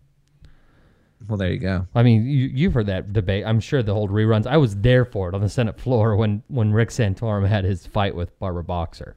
Well, 1.27 1.38
there 1.38 1.49
you 1.51 1.60
go. 1.60 1.88
I 1.95 2.03
mean, 2.03 2.25
you, 2.25 2.49
you've 2.53 2.73
heard 2.73 2.88
that 2.88 3.13
debate. 3.13 3.45
I'm 3.45 3.60
sure 3.60 3.81
the 3.81 3.93
whole 3.93 4.10
reruns. 4.10 4.45
I 4.45 4.58
was 4.58 4.75
there 4.75 5.05
for 5.05 5.29
it 5.29 5.34
on 5.34 5.41
the 5.41 5.49
Senate 5.49 5.79
floor 5.79 6.15
when, 6.15 6.43
when 6.49 6.73
Rick 6.73 6.89
Santorum 6.89 7.47
had 7.47 7.63
his 7.63 7.88
fight 7.88 8.13
with 8.13 8.38
Barbara 8.38 8.63
Boxer 8.65 9.15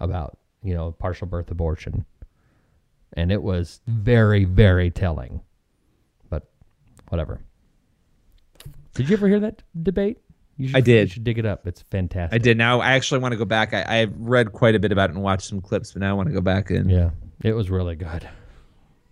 about, 0.00 0.38
you 0.62 0.74
know, 0.74 0.92
partial 0.92 1.26
birth 1.26 1.50
abortion. 1.50 2.04
And 3.14 3.32
it 3.32 3.42
was 3.42 3.80
very, 3.86 4.44
very 4.44 4.90
telling. 4.90 5.40
But 6.28 6.48
whatever. 7.08 7.40
Did 8.94 9.08
you 9.08 9.16
ever 9.16 9.28
hear 9.28 9.40
that 9.40 9.62
debate? 9.82 10.18
You 10.56 10.68
should, 10.68 10.76
I 10.76 10.80
did. 10.80 11.08
You 11.08 11.14
should 11.14 11.24
dig 11.24 11.38
it 11.38 11.46
up. 11.46 11.66
It's 11.66 11.82
fantastic. 11.82 12.34
I 12.34 12.38
did. 12.38 12.58
Now 12.58 12.80
I 12.80 12.92
actually 12.92 13.20
want 13.20 13.32
to 13.32 13.38
go 13.38 13.44
back. 13.44 13.72
I, 13.72 14.00
I've 14.00 14.12
read 14.18 14.52
quite 14.52 14.74
a 14.74 14.80
bit 14.80 14.90
about 14.90 15.10
it 15.10 15.14
and 15.14 15.22
watched 15.22 15.48
some 15.48 15.60
clips, 15.60 15.92
but 15.92 16.00
now 16.00 16.10
I 16.10 16.12
want 16.14 16.28
to 16.28 16.34
go 16.34 16.40
back 16.40 16.70
and 16.70 16.90
Yeah, 16.90 17.10
it 17.44 17.52
was 17.52 17.70
really 17.70 17.94
good. 17.94 18.28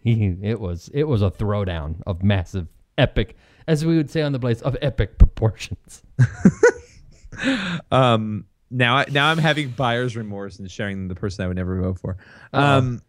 He, 0.01 0.37
it 0.43 0.61
was 0.61 0.91
it 0.93 1.05
was 1.05 1.23
a 1.23 1.31
throwdown 1.31 2.03
of 2.07 2.23
massive, 2.23 2.67
epic, 2.99 3.37
as 3.69 3.85
we 3.85 3.97
would 3.97 4.11
say 4.11 4.23
on 4.23 4.33
the 4.33 4.39
Blaze, 4.39 4.63
of 4.63 4.77
epic 4.83 5.19
proportions. 5.19 6.03
um 7.93 8.47
now 8.71 8.97
I, 8.97 9.07
now 9.11 9.31
I'm 9.31 9.39
having 9.39 9.71
buyer's 9.71 10.17
remorse 10.17 10.59
and 10.59 10.71
sharing 10.71 11.09
the 11.09 11.15
person 11.15 11.45
I 11.45 11.49
would 11.49 11.57
never 11.57 11.81
vote 11.81 11.99
for. 11.99 12.17
Um 12.53 13.03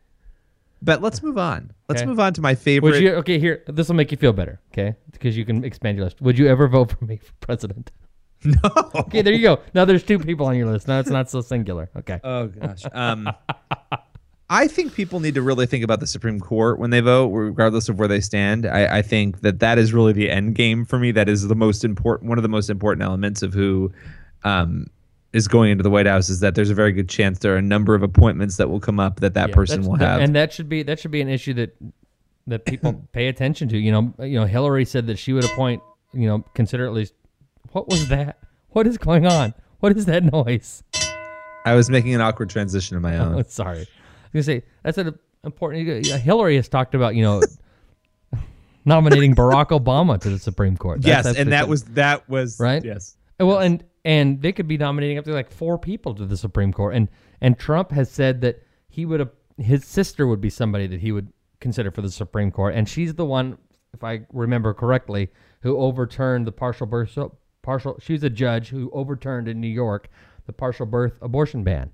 but 0.82 1.02
let's 1.02 1.22
move 1.24 1.38
on. 1.38 1.72
Let's 1.90 2.02
Okay. 2.02 2.10
move 2.10 2.20
on 2.20 2.34
to 2.34 2.42
my 2.42 2.56
favorite. 2.56 2.92
Would 2.92 3.02
you? 3.02 3.12
Okay, 3.16 3.40
here. 3.40 3.64
This 3.68 3.88
will 3.88 3.96
make 3.96 4.12
you 4.12 4.18
feel 4.18 4.34
better. 4.34 4.60
Okay, 4.74 4.96
because 5.12 5.38
you 5.38 5.46
can 5.46 5.64
expand 5.64 5.98
your 5.98 6.06
list. 6.06 6.22
Would 6.22 6.38
you 6.38 6.48
ever 6.48 6.68
vote 6.68 6.92
for 6.98 7.06
me 7.06 7.18
for 7.18 7.32
president? 7.40 7.92
no. 8.44 8.56
Okay, 8.96 9.22
there 9.22 9.34
you 9.34 9.42
go. 9.42 9.60
Now 9.74 9.86
there's 9.86 10.04
two 10.04 10.20
people 10.20 10.46
on 10.46 10.56
your 10.56 10.68
list. 10.68 10.88
Now 10.88 11.00
it's 11.00 11.10
not 11.10 11.30
so 11.30 11.42
singular. 11.42 11.90
Okay. 11.98 12.20
Oh 12.24 12.48
gosh. 12.48 12.84
Um, 12.94 13.30
I 14.50 14.68
think 14.68 14.94
people 14.94 15.20
need 15.20 15.36
to 15.36 15.42
really 15.42 15.66
think 15.66 15.84
about 15.84 16.00
the 16.00 16.08
Supreme 16.08 16.40
Court 16.40 16.80
when 16.80 16.90
they 16.90 17.02
vote, 17.02 17.28
regardless 17.30 17.90
of 17.90 18.00
where 18.00 18.08
they 18.08 18.22
stand. 18.22 18.66
I, 18.66 19.00
I 19.00 19.02
think 19.02 19.42
that 19.42 19.60
that 19.60 19.78
is 19.78 19.92
really 19.94 20.14
the 20.14 20.30
end 20.30 20.56
game 20.56 20.86
for 20.86 20.98
me. 20.98 21.12
That 21.12 21.28
is 21.28 21.48
the 21.48 21.56
most 21.56 21.84
important, 21.84 22.30
one 22.30 22.38
of 22.38 22.44
the 22.44 22.50
most 22.50 22.70
important 22.70 23.04
elements 23.04 23.42
of 23.42 23.54
who 23.54 23.92
um, 24.44 24.88
is 25.34 25.48
going 25.48 25.72
into 25.72 25.84
the 25.84 25.90
White 25.90 26.06
House. 26.08 26.30
Is 26.30 26.40
that 26.40 26.56
there's 26.56 26.70
a 26.70 26.74
very 26.76 26.92
good 26.92 27.10
chance 27.10 27.40
there 27.40 27.54
are 27.54 27.58
a 27.58 27.62
number 27.62 27.96
of 27.96 28.04
appointments 28.04 28.58
that 28.58 28.70
will 28.70 28.80
come 28.80 29.00
up 29.00 29.20
that 29.20 29.34
that 29.36 29.50
Yeah, 29.50 29.56
person 29.56 29.86
will 29.86 29.96
have. 29.96 30.22
and 30.22 30.36
that 30.36 30.54
should 30.54 30.70
be 30.70 30.84
that 30.84 31.00
should 31.00 31.12
be 31.12 31.22
an 31.22 31.30
issue 31.30 31.54
that 31.56 31.76
that 32.48 32.66
people 32.66 32.94
pay 33.12 33.28
attention 33.28 33.68
to. 33.70 33.78
You 33.78 33.92
know, 33.92 34.14
you 34.26 34.40
know, 34.40 34.46
Hillary 34.46 34.86
said 34.86 35.08
that 35.08 35.18
she 35.20 35.34
would 35.34 35.44
appoint. 35.46 35.82
You 36.14 36.28
know, 36.28 36.40
consider 36.56 36.86
at 36.86 36.94
least. 36.94 37.14
What 37.74 37.88
was 37.90 38.08
that? 38.10 38.38
What 38.70 38.88
is 38.88 38.98
going 38.98 39.26
on? 39.26 39.54
What 39.82 39.96
is 39.98 40.06
that 40.06 40.24
noise? 40.24 40.84
I 41.66 41.74
was 41.76 41.90
making 41.90 42.16
an 42.16 42.22
awkward 42.22 42.50
transition 42.50 42.96
of 42.96 43.04
my 43.04 43.18
Oh, 43.18 43.34
own. 43.36 43.46
sorry. 43.46 43.80
I 43.80 43.82
was 43.82 43.88
gonna 44.34 44.44
say 44.44 44.64
that's 44.84 44.98
an 44.98 45.20
important. 45.44 46.06
Hillary 46.06 46.56
has 46.56 46.70
talked 46.70 46.96
about 46.96 47.16
you 47.16 47.24
know 47.24 47.42
nominating 48.86 49.36
Barack 49.36 49.68
Obama 49.70 50.20
to 50.22 50.30
the 50.30 50.40
Supreme 50.40 50.78
Court. 50.78 51.02
That's- 51.02 51.18
yes, 51.18 51.26
that's 51.26 51.38
and 51.40 51.52
that 51.52 51.68
was 51.68 51.84
that 51.84 52.28
was 52.30 52.60
Right? 52.60 52.84
Yes. 52.84 53.16
Well, 53.40 53.60
and 53.60 53.84
and 54.06 54.42
they 54.42 54.52
could 54.52 54.68
be 54.68 54.78
nominating 54.78 55.18
up 55.18 55.26
to 55.26 55.34
like 55.34 55.52
four 55.52 55.78
people 55.78 56.16
to 56.16 56.26
the 56.26 56.38
Supreme 56.38 56.74
Court, 56.74 56.96
and 56.96 57.10
and 57.42 57.58
Trump 57.58 57.92
has 57.92 58.10
said 58.10 58.42
that 58.42 58.62
he 58.90 59.06
would 59.06 59.30
his 59.58 59.86
sister 59.86 60.28
would 60.28 60.42
be 60.42 60.50
somebody 60.50 60.88
that 60.88 61.00
he 61.00 61.12
would 61.12 61.32
consider 61.60 61.92
for 61.92 62.02
the 62.02 62.12
Supreme 62.12 62.52
Court, 62.52 62.76
and 62.76 62.88
she's 62.88 63.16
the 63.16 63.26
one, 63.26 63.58
if 63.94 64.04
I 64.04 64.22
remember 64.32 64.74
correctly, 64.74 65.30
who 65.62 65.78
overturned 65.78 66.46
the 66.46 66.52
partial 66.52 66.88
birth 66.88 67.18
partial. 67.62 67.98
She 68.00 68.14
was 68.14 68.24
a 68.24 68.30
judge 68.30 68.70
who 68.70 68.90
overturned 68.94 69.48
in 69.48 69.60
New 69.60 69.68
York 69.68 70.10
the 70.46 70.54
partial 70.54 70.86
birth 70.86 71.14
abortion 71.22 71.64
ban. 71.64 71.92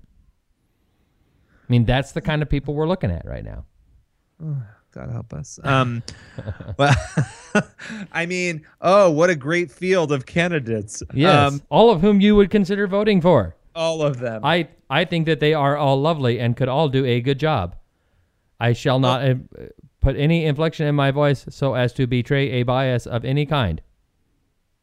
I 1.62 1.66
mean, 1.68 1.84
that's 1.84 2.12
the 2.12 2.20
kind 2.20 2.40
of 2.42 2.48
people 2.48 2.74
we're 2.74 2.88
looking 2.88 3.10
at 3.10 3.26
right 3.26 3.44
now. 3.44 3.64
God 4.94 5.10
help 5.10 5.32
us. 5.34 5.58
Um, 5.64 6.02
well, 6.78 6.94
I 8.12 8.26
mean, 8.26 8.64
oh, 8.80 9.10
what 9.10 9.28
a 9.30 9.34
great 9.34 9.70
field 9.70 10.12
of 10.12 10.24
candidates. 10.26 11.02
Yes, 11.12 11.52
Um, 11.52 11.62
all 11.68 11.90
of 11.90 12.00
whom 12.00 12.20
you 12.20 12.36
would 12.36 12.50
consider 12.50 12.86
voting 12.86 13.20
for. 13.20 13.56
all 13.74 14.02
of 14.02 14.18
them. 14.20 14.44
I 14.44 14.68
I 14.88 15.04
think 15.04 15.26
that 15.26 15.40
they 15.40 15.52
are 15.54 15.76
all 15.76 16.00
lovely 16.00 16.38
and 16.38 16.56
could 16.56 16.68
all 16.68 16.88
do 16.88 17.04
a 17.04 17.20
good 17.20 17.38
job. 17.40 17.74
I 18.60 18.72
shall 18.72 19.00
not 19.00 19.24
uh, 19.24 19.34
put 20.00 20.14
any 20.16 20.44
inflection 20.44 20.86
in 20.86 20.94
my 20.94 21.10
voice 21.10 21.44
so 21.50 21.74
as 21.74 21.92
to 21.94 22.06
betray 22.06 22.50
a 22.52 22.62
bias 22.62 23.06
of 23.06 23.24
any 23.24 23.46
kind. 23.46 23.82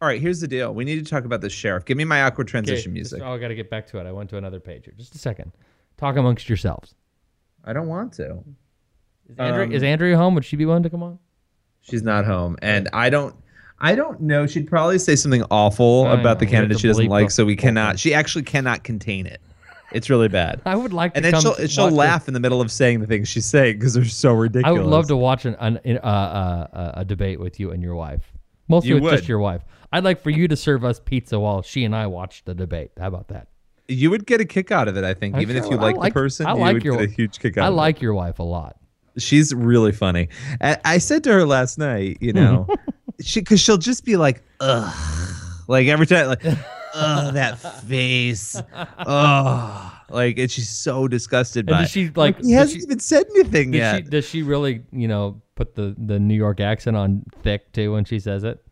all 0.02 0.08
right, 0.10 0.20
here's 0.20 0.42
the 0.42 0.48
deal. 0.48 0.74
We 0.74 0.84
need 0.84 1.04
to 1.06 1.10
talk 1.10 1.24
about 1.24 1.40
the 1.42 1.50
sheriff. 1.50 1.86
Give 1.86 1.96
me 1.96 2.04
my 2.04 2.24
awkward 2.24 2.48
transition 2.50 2.90
Okay, 2.92 3.00
music. 3.00 3.20
just- 3.20 3.28
oh, 3.30 3.34
I 3.34 3.38
got 3.38 3.48
to 3.48 3.56
get 3.56 3.70
back 3.70 3.88
to 3.88 4.00
it. 4.00 4.06
I 4.06 4.12
went 4.12 4.30
to 4.32 4.38
another 4.38 4.60
page 4.60 4.86
here. 4.86 4.94
Just 4.98 5.16
a 5.16 5.20
second. 5.20 5.54
Talk 5.98 6.18
amongst 6.18 6.50
yourselves. 6.50 6.96
I 7.64 7.72
don't 7.72 7.88
want 7.88 8.12
to. 8.14 8.44
Is 9.30 9.38
Andrea, 9.40 9.66
Um, 9.66 9.72
is 9.72 9.84
Andrea 9.84 10.18
home? 10.18 10.36
Would 10.36 10.46
she 10.46 10.56
be 10.56 10.66
willing 10.66 10.84
to 10.84 10.90
come 10.90 11.04
on? 11.04 11.20
She's 11.82 12.04
not 12.04 12.26
home, 12.26 12.58
and 12.62 12.90
I 12.94 13.10
don't. 13.10 13.36
I 13.84 13.96
don't 13.96 14.22
know. 14.22 14.46
She'd 14.46 14.68
probably 14.68 15.00
say 15.00 15.16
something 15.16 15.44
awful 15.50 16.06
I 16.06 16.14
about 16.20 16.38
the 16.38 16.46
know, 16.46 16.52
have 16.52 16.56
candidate 16.58 16.80
she 16.82 16.88
doesn't 16.88 17.08
like, 17.08 17.32
so 17.32 17.46
we 17.46 17.56
cannot. 17.56 17.98
She 17.98 18.14
actually 18.14 18.44
cannot 18.44 18.84
contain 18.84 19.26
it. 19.26 19.42
It's 19.92 20.08
really 20.10 20.28
bad. 20.28 20.62
I 20.66 20.76
would 20.76 20.94
like 20.94 21.14
to 21.14 21.18
and 21.18 21.26
then 21.26 21.32
come 21.34 21.42
she'll 21.42 21.68
she'll 21.68 21.90
laugh 21.90 22.28
in 22.28 22.36
the 22.36 22.40
middle 22.40 22.62
of 22.62 22.72
saying 22.72 23.00
the 23.00 23.08
things 23.08 23.28
she's 23.28 23.46
saying 23.48 23.80
because 23.80 23.96
they're 23.96 24.06
so 24.06 24.34
ridiculous. 24.34 24.68
I 24.70 24.72
would 24.80 24.86
love 24.90 25.08
to 25.08 25.18
watch 25.18 25.46
an, 25.46 25.56
an, 25.56 25.80
uh, 25.86 26.00
uh, 26.06 26.68
uh, 26.76 26.92
a 26.98 27.06
debate 27.06 27.40
with 27.40 27.60
you 27.60 27.72
and 27.72 27.82
your 27.82 27.96
wife. 27.96 28.32
Mostly 28.68 28.90
You 28.90 28.96
with 28.96 29.04
would. 29.06 29.12
just 29.18 29.28
your 29.28 29.40
wife. 29.40 29.64
I'd 29.92 30.04
like 30.04 30.22
for 30.22 30.30
you 30.30 30.48
to 30.48 30.56
serve 30.56 30.86
us 30.86 31.00
pizza 31.00 31.40
while 31.40 31.62
she 31.64 31.84
and 31.84 31.96
I 31.96 32.06
watch 32.08 32.44
the 32.46 32.54
debate. 32.54 32.92
How 33.00 33.08
about 33.08 33.28
that? 33.30 33.48
You 33.88 34.12
would 34.12 34.26
get 34.28 34.40
a 34.40 34.46
kick 34.46 34.72
out 34.72 34.88
of 34.88 34.96
it, 34.96 35.04
I 35.04 35.14
think, 35.16 35.36
I 35.36 35.42
even 35.42 35.58
if 35.58 35.66
you 35.66 35.78
I 35.78 35.92
like, 35.92 36.14
the 36.14 36.14
person. 36.14 36.46
I 36.46 36.54
you 36.54 36.60
like 36.60 36.74
would 36.76 36.84
your- 36.86 36.98
get 36.98 37.10
a 37.10 37.12
huge 37.12 37.40
kick 37.40 37.58
out. 37.58 37.64
I 37.64 37.68
of 37.68 37.74
it. 37.74 37.78
like 37.78 38.02
your 38.02 38.14
wife 38.14 38.38
a 38.40 38.44
lot. 38.44 38.78
She's 39.18 39.54
really 39.54 39.92
funny. 39.92 40.30
I, 40.62 40.78
I 40.86 40.98
said 40.98 41.24
to 41.26 41.32
her 41.34 41.46
last 41.46 41.78
night, 41.78 42.18
you 42.22 42.34
know, 42.34 42.68
she 43.22 43.42
because 43.42 43.60
she'll 43.60 43.78
just 43.78 44.06
be 44.06 44.16
like, 44.18 44.44
ugh, 44.60 44.94
like 45.68 45.88
every 45.88 46.08
time, 46.08 46.28
like, 46.28 46.44
ugh, 46.94 47.34
that 47.34 47.60
face, 47.86 48.56
ugh, 48.98 49.92
like, 50.10 50.38
and 50.38 50.50
she's 50.52 50.70
so 50.70 51.08
disgusted 51.08 51.68
And 51.70 51.76
by. 51.76 51.82
does 51.82 51.90
it. 51.90 51.94
she 51.94 52.10
like? 52.10 52.42
he 52.42 52.52
hasn't 52.52 52.80
she- 52.82 52.86
even 52.86 53.00
said 53.00 53.26
anything 53.36 53.72
Does 53.72 53.80
yet. 53.80 53.96
she, 53.98 54.02
does 54.10 54.26
she 54.26 54.42
really, 54.44 54.84
you 54.92 55.08
know, 55.08 55.42
put 55.56 55.76
the, 55.76 55.96
the 55.98 56.20
New 56.20 56.36
York 56.36 56.60
accent 56.60 56.96
on 56.98 57.24
thick 57.44 57.72
too 57.74 57.94
when 57.94 58.06
she 58.06 58.20
says 58.20 58.44
it? 58.44 58.64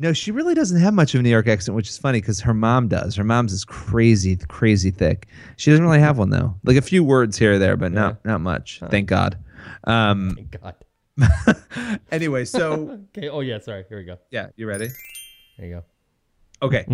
No, 0.00 0.12
she 0.12 0.30
really 0.30 0.54
doesn't 0.54 0.80
have 0.80 0.94
much 0.94 1.12
of 1.14 1.20
a 1.20 1.22
New 1.24 1.28
York 1.30 1.48
accent, 1.48 1.74
which 1.74 1.88
is 1.88 1.98
funny 1.98 2.20
because 2.20 2.40
her 2.42 2.54
mom 2.54 2.86
does. 2.86 3.16
Her 3.16 3.24
mom's 3.24 3.52
is 3.52 3.64
crazy, 3.64 4.36
crazy 4.36 4.92
thick. 4.92 5.26
She 5.56 5.72
doesn't 5.72 5.84
really 5.84 5.98
have 5.98 6.18
one 6.18 6.30
though. 6.30 6.54
Like 6.62 6.76
a 6.76 6.82
few 6.82 7.02
words 7.02 7.36
here 7.36 7.54
or 7.54 7.58
there, 7.58 7.76
but 7.76 7.90
not 7.90 8.24
not 8.24 8.40
much. 8.40 8.80
Thank 8.90 9.08
God. 9.08 9.36
Um, 9.88 10.36
Thank 10.36 10.60
God. 10.60 11.60
anyway, 12.12 12.44
so 12.44 13.00
Okay. 13.16 13.28
Oh 13.28 13.40
yeah. 13.40 13.58
Sorry. 13.58 13.84
Here 13.88 13.98
we 13.98 14.04
go. 14.04 14.18
yeah, 14.30 14.48
you 14.56 14.68
ready? 14.68 14.88
There 15.58 15.66
you 15.66 15.74
go. 15.74 15.84
Okay. 16.62 16.86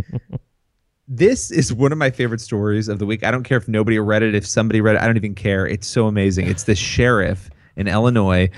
this 1.06 1.50
is 1.50 1.72
one 1.74 1.92
of 1.92 1.98
my 1.98 2.10
favorite 2.10 2.40
stories 2.40 2.88
of 2.88 2.98
the 2.98 3.06
week. 3.06 3.22
I 3.24 3.30
don't 3.30 3.42
care 3.42 3.58
if 3.58 3.68
nobody 3.68 3.98
read 3.98 4.22
it, 4.22 4.34
if 4.34 4.46
somebody 4.46 4.80
read 4.80 4.96
it, 4.96 5.02
I 5.02 5.06
don't 5.06 5.16
even 5.16 5.34
care. 5.34 5.66
It's 5.66 5.86
so 5.86 6.06
amazing. 6.06 6.46
It's 6.46 6.64
the 6.64 6.74
sheriff 6.74 7.50
in 7.76 7.88
Illinois 7.88 8.48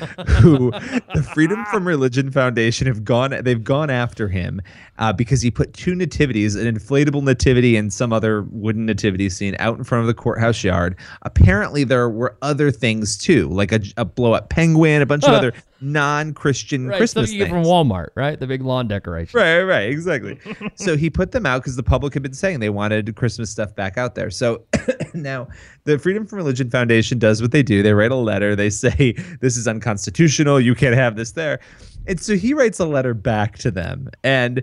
who 0.40 0.70
the 1.14 1.26
Freedom 1.34 1.64
from 1.66 1.86
Religion 1.86 2.30
Foundation 2.30 2.86
have 2.86 3.04
gone 3.04 3.30
they've 3.42 3.64
gone 3.64 3.90
after 3.90 4.28
him 4.28 4.60
uh, 4.98 5.12
because 5.12 5.42
he 5.42 5.50
put 5.50 5.72
two 5.74 5.94
nativities, 5.94 6.54
an 6.54 6.72
inflatable 6.72 7.22
nativity 7.22 7.76
and 7.76 7.92
some 7.92 8.12
other 8.12 8.42
wooden 8.50 8.86
nativity 8.86 9.28
scene 9.28 9.56
out 9.58 9.76
in 9.78 9.84
front 9.84 10.00
of 10.00 10.06
the 10.06 10.14
courthouse 10.14 10.62
yard. 10.62 10.96
Apparently 11.22 11.84
there 11.84 12.08
were 12.08 12.36
other 12.42 12.70
things 12.70 13.16
too, 13.16 13.48
like 13.48 13.72
a, 13.72 13.80
a 13.96 14.04
blow 14.04 14.32
up 14.32 14.48
penguin, 14.48 15.02
a 15.02 15.06
bunch 15.06 15.24
of 15.24 15.30
other 15.30 15.52
non-Christian 15.80 16.88
Right. 16.88 16.96
Christmas 16.96 17.28
stuff 17.28 17.38
you 17.38 17.44
get 17.44 17.50
from. 17.50 17.64
Walmart, 17.64 18.08
right? 18.14 18.38
The 18.38 18.46
big 18.46 18.62
lawn 18.62 18.88
decoration. 18.88 19.38
Right, 19.38 19.58
right, 19.58 19.64
right, 19.64 19.90
exactly. 19.90 20.38
so 20.74 20.96
he 20.96 21.10
put 21.10 21.32
them 21.32 21.46
out 21.46 21.62
because 21.62 21.76
the 21.76 21.82
public 21.82 22.14
had 22.14 22.22
been 22.22 22.32
saying 22.34 22.60
they 22.60 22.70
wanted 22.70 23.14
Christmas 23.16 23.50
stuff 23.50 23.74
back 23.74 23.98
out 23.98 24.14
there. 24.14 24.30
So 24.30 24.62
now 25.14 25.48
the 25.84 25.98
Freedom 25.98 26.26
from 26.26 26.38
Religion 26.38 26.70
Foundation 26.70 27.18
does 27.18 27.42
what 27.42 27.52
they 27.52 27.62
do. 27.62 27.82
They 27.82 27.92
write 27.92 28.12
a 28.12 28.16
letter. 28.16 28.56
They 28.56 28.70
say 28.70 29.12
this 29.40 29.56
is 29.56 29.66
unconstitutional. 29.68 30.60
You 30.60 30.74
can't 30.74 30.94
have 30.94 31.16
this 31.16 31.32
there. 31.32 31.60
And 32.06 32.20
so 32.20 32.36
he 32.36 32.54
writes 32.54 32.78
a 32.78 32.86
letter 32.86 33.14
back 33.14 33.58
to 33.58 33.70
them. 33.70 34.08
And 34.22 34.62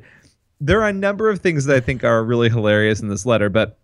there 0.61 0.81
are 0.81 0.87
a 0.89 0.93
number 0.93 1.29
of 1.29 1.41
things 1.41 1.65
that 1.65 1.75
I 1.75 1.79
think 1.79 2.03
are 2.03 2.23
really 2.23 2.49
hilarious 2.49 3.01
in 3.01 3.09
this 3.09 3.25
letter, 3.25 3.49
but 3.49 3.77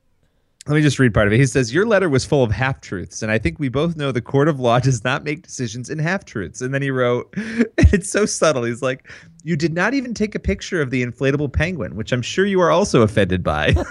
let 0.68 0.76
me 0.76 0.82
just 0.82 1.00
read 1.00 1.14
part 1.14 1.26
of 1.26 1.34
it. 1.34 1.38
He 1.38 1.46
says, 1.46 1.74
Your 1.74 1.86
letter 1.86 2.10
was 2.10 2.26
full 2.26 2.44
of 2.44 2.52
half 2.52 2.82
truths, 2.82 3.22
and 3.22 3.32
I 3.32 3.38
think 3.38 3.60
we 3.60 3.70
both 3.70 3.96
know 3.96 4.12
the 4.12 4.22
court 4.22 4.48
of 4.48 4.60
law 4.60 4.80
does 4.80 5.04
not 5.04 5.24
make 5.24 5.42
decisions 5.42 5.90
in 5.90 6.00
half 6.00 6.26
truths. 6.26 6.62
And 6.62 6.74
then 6.74 6.82
he 6.82 6.92
wrote, 6.92 7.34
it's 7.78 8.10
so 8.10 8.26
subtle. 8.26 8.64
He's 8.64 8.82
like, 8.82 9.10
You 9.44 9.56
did 9.56 9.74
not 9.74 9.94
even 9.94 10.14
take 10.14 10.36
a 10.36 10.40
picture 10.40 10.82
of 10.82 10.92
the 10.92 11.04
inflatable 11.04 11.52
penguin, 11.54 11.96
which 11.96 12.12
I'm 12.12 12.22
sure 12.22 12.46
you 12.46 12.60
are 12.62 12.72
also 12.72 13.02
offended 13.02 13.44
by. 13.44 13.74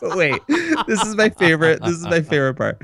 but 0.00 0.16
wait, 0.16 0.40
this 0.86 1.02
is 1.02 1.16
my 1.16 1.28
favorite. 1.30 1.82
This 1.82 1.96
is 1.96 2.04
my 2.04 2.22
favorite 2.22 2.54
part. 2.54 2.80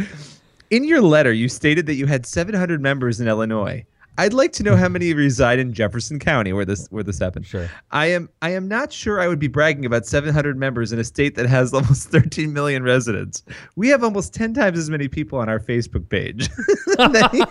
In 0.71 0.85
your 0.85 1.01
letter, 1.01 1.33
you 1.33 1.49
stated 1.49 1.87
that 1.87 1.95
you 1.95 2.07
had 2.07 2.27
700 2.27 2.81
members 2.81 3.21
in 3.21 3.29
Illinois. 3.29 3.87
I'd 4.17 4.33
like 4.33 4.53
to 4.53 4.63
know 4.63 4.77
how 4.77 4.89
many 4.89 5.13
reside 5.13 5.59
in 5.59 5.73
Jefferson 5.73 6.19
County, 6.19 6.53
where 6.53 6.65
this 6.65 6.87
where 6.89 7.03
this 7.03 7.19
happened. 7.19 7.47
Sure. 7.47 7.69
I 7.91 8.07
am 8.07 8.29
I 8.43 8.51
am 8.51 8.69
not 8.69 8.93
sure 8.93 9.21
I 9.21 9.27
would 9.27 9.41
be 9.41 9.49
bragging 9.49 9.85
about 9.85 10.07
700 10.07 10.57
members 10.57 10.93
in 10.93 10.99
a 10.99 11.05
state 11.05 11.35
that 11.35 11.47
has 11.47 11.75
almost 11.75 12.11
13 12.11 12.53
million 12.53 12.83
residents. 12.83 13.43
We 13.77 13.89
have 13.89 14.05
almost 14.05 14.33
10 14.35 14.55
times 14.55 14.79
as 14.79 14.89
many 14.89 15.09
people 15.09 15.39
on 15.39 15.49
our 15.49 15.59
Facebook 15.59 16.09
page. 16.09 16.49
and 16.99 17.15
then 17.15 17.29
he, 17.33 17.43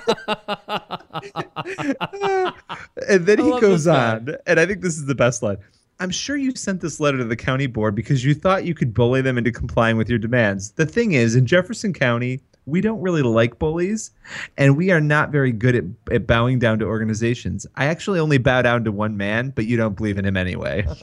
and 3.10 3.26
then 3.26 3.40
he 3.40 3.60
goes 3.60 3.88
on, 3.88 4.36
and 4.48 4.60
I 4.60 4.66
think 4.66 4.82
this 4.82 4.98
is 4.98 5.06
the 5.06 5.16
best 5.16 5.44
line. 5.44 5.58
I'm 6.00 6.10
sure 6.10 6.36
you 6.36 6.56
sent 6.56 6.82
this 6.82 7.00
letter 7.00 7.18
to 7.20 7.26
the 7.26 7.36
county 7.36 7.68
board 7.68 7.96
because 7.96 8.26
you 8.26 8.34
thought 8.34 8.66
you 8.66 8.74
could 8.74 8.94
bully 8.94 9.22
them 9.22 9.38
into 9.38 9.52
complying 9.52 9.96
with 9.96 10.10
your 10.10 10.20
demands. 10.20 10.72
The 10.72 10.86
thing 10.86 11.14
is, 11.14 11.36
in 11.36 11.46
Jefferson 11.46 11.94
County, 11.94 12.42
we 12.66 12.82
don't 12.82 13.02
really 13.02 13.22
like 13.24 13.60
bullies, 13.60 14.12
and 14.58 14.78
we 14.78 14.92
are 14.92 15.02
not 15.02 15.32
very 15.32 15.52
good 15.52 15.76
at, 15.76 15.84
at 16.12 16.28
bowing 16.28 16.60
down 16.60 16.80
to 16.80 16.86
organizations. 16.86 17.66
I 17.76 17.86
actually 17.86 18.20
only 18.20 18.38
bow 18.38 18.62
down 18.62 18.84
to 18.86 18.92
one 18.92 19.18
man, 19.18 19.52
but 19.56 19.66
you 19.66 19.76
don't 19.78 19.96
believe 19.96 20.18
in 20.18 20.26
him 20.26 20.38
anyway. 20.38 20.86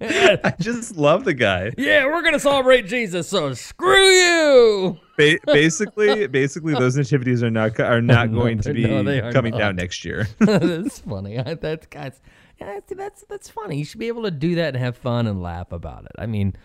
I 0.00 0.54
just 0.60 0.96
love 0.96 1.24
the 1.24 1.34
guy. 1.34 1.72
Yeah, 1.78 2.06
we're 2.06 2.22
gonna 2.22 2.40
celebrate 2.40 2.86
Jesus, 2.86 3.28
so 3.28 3.54
screw 3.54 4.08
you. 4.10 4.98
Ba- 5.16 5.38
basically, 5.46 6.26
basically, 6.26 6.74
those 6.74 6.96
nativities 6.96 7.42
are 7.42 7.50
not 7.50 7.78
are 7.80 8.02
not 8.02 8.30
No, 8.32 8.40
going 8.40 8.58
to 8.60 8.72
be 8.74 8.82
no, 8.86 9.32
coming 9.32 9.52
not. 9.52 9.58
down 9.58 9.76
next 9.76 10.04
year. 10.04 10.26
that's 10.38 10.98
funny. 11.00 11.38
I- 11.38 11.54
That's 11.54 11.86
guys. 11.86 12.20
That's, 12.58 12.92
that's 12.94 13.24
that's 13.28 13.48
funny. 13.50 13.76
You 13.78 13.84
should 13.84 14.00
be 14.00 14.08
able 14.08 14.22
to 14.22 14.30
do 14.30 14.54
that 14.56 14.74
and 14.74 14.82
have 14.82 14.96
fun 14.96 15.26
and 15.26 15.42
laugh 15.42 15.72
about 15.72 16.04
it. 16.06 16.12
I 16.18 16.26
mean, 16.26 16.56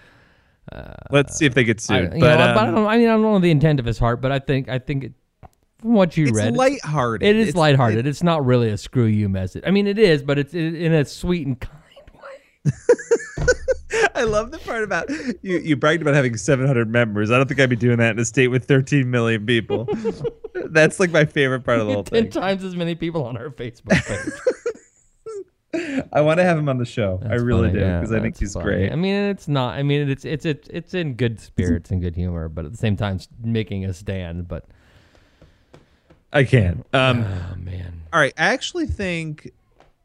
Let's 1.11 1.35
see 1.37 1.45
if 1.45 1.53
they 1.53 1.63
get 1.63 1.81
sued. 1.81 2.13
you 2.13 2.19
but 2.19 2.37
know, 2.37 2.37
but 2.37 2.57
I 2.57 2.67
um, 2.69 2.75
don't. 2.75 2.87
I 2.87 2.97
mean, 2.97 3.07
I 3.07 3.11
don't 3.11 3.21
know 3.21 3.39
the 3.39 3.51
intent 3.51 3.79
of 3.79 3.85
his 3.85 3.97
heart, 3.99 4.21
but 4.21 4.31
I 4.31 4.39
think 4.39 4.69
I 4.69 4.79
think 4.79 5.03
it, 5.05 5.13
from 5.79 5.93
what 5.93 6.15
you 6.15 6.25
read. 6.25 6.29
it's 6.29 6.37
read, 6.45 6.55
lighthearted. 6.55 7.27
it 7.27 7.35
is 7.35 7.49
It's- 7.49 7.59
lighthearted. 7.59 8.07
it's 8.07 8.23
not 8.23 8.45
really 8.45 8.69
a 8.69 8.77
screw 8.77 9.05
you 9.05 9.27
message. 9.29 9.63
I 9.65 9.71
mean, 9.71 9.87
it 9.87 9.97
is, 9.99 10.23
but 10.23 10.37
it's 10.39 10.53
in 10.53 10.75
in 10.75 10.93
a 10.93 11.03
sweet 11.05 11.45
and 11.47 11.59
kind 11.59 11.77
way. 12.13 12.71
I 14.15 14.23
love 14.23 14.51
the 14.51 14.57
part 14.59 14.83
about 14.83 15.09
you. 15.09 15.57
You 15.57 15.75
bragged 15.75 16.01
about 16.01 16.13
having 16.13 16.37
700 16.37 16.89
members. 16.89 17.31
I 17.31 17.37
don't 17.37 17.47
think 17.47 17.59
I'd 17.59 17.69
be 17.69 17.75
doing 17.75 17.97
that 17.97 18.11
in 18.11 18.19
a 18.19 18.25
state 18.25 18.47
with 18.47 18.65
13 18.65 19.09
million 19.09 19.45
people. 19.45 19.87
That's 20.53 20.99
like 20.99 21.11
my 21.11 21.25
favorite 21.25 21.61
part 21.65 21.79
of 21.79 21.87
the 21.87 21.93
whole 21.93 22.03
Ten 22.03 22.23
thing. 22.23 22.31
times 22.31 22.63
as 22.63 22.75
many 22.75 22.95
people 22.95 23.25
on 23.25 23.35
our 23.35 23.49
Facebook 23.49 23.89
page. 24.05 24.33
I 26.13 26.21
want 26.21 26.39
to 26.39 26.43
have 26.43 26.57
him 26.57 26.67
on 26.69 26.77
the 26.77 26.85
show. 26.85 27.21
I 27.23 27.35
really 27.35 27.69
funny, 27.69 27.73
do 27.73 27.79
yeah, 27.79 27.99
because 27.99 28.13
I 28.13 28.19
think 28.19 28.37
he's 28.37 28.53
funny. 28.53 28.65
great. 28.65 28.91
I 28.91 28.95
mean, 28.95 29.15
it's 29.15 29.47
not. 29.47 29.75
I 29.77 29.83
mean, 29.83 30.09
it's 30.09 30.25
it's 30.25 30.45
it's 30.45 30.67
it's 30.69 30.93
in 30.93 31.13
good 31.13 31.39
spirits 31.39 31.91
and 31.91 32.01
good 32.01 32.15
humor, 32.15 32.49
but 32.49 32.65
at 32.65 32.71
the 32.71 32.77
same 32.77 32.97
time, 32.97 33.15
it's 33.17 33.27
making 33.43 33.85
a 33.85 33.93
stand. 33.93 34.47
But 34.47 34.65
I 36.33 36.43
can't. 36.43 36.85
Um, 36.93 37.23
oh 37.23 37.55
man, 37.57 38.01
all 38.11 38.19
right. 38.19 38.33
I 38.37 38.47
actually 38.53 38.85
think 38.87 39.51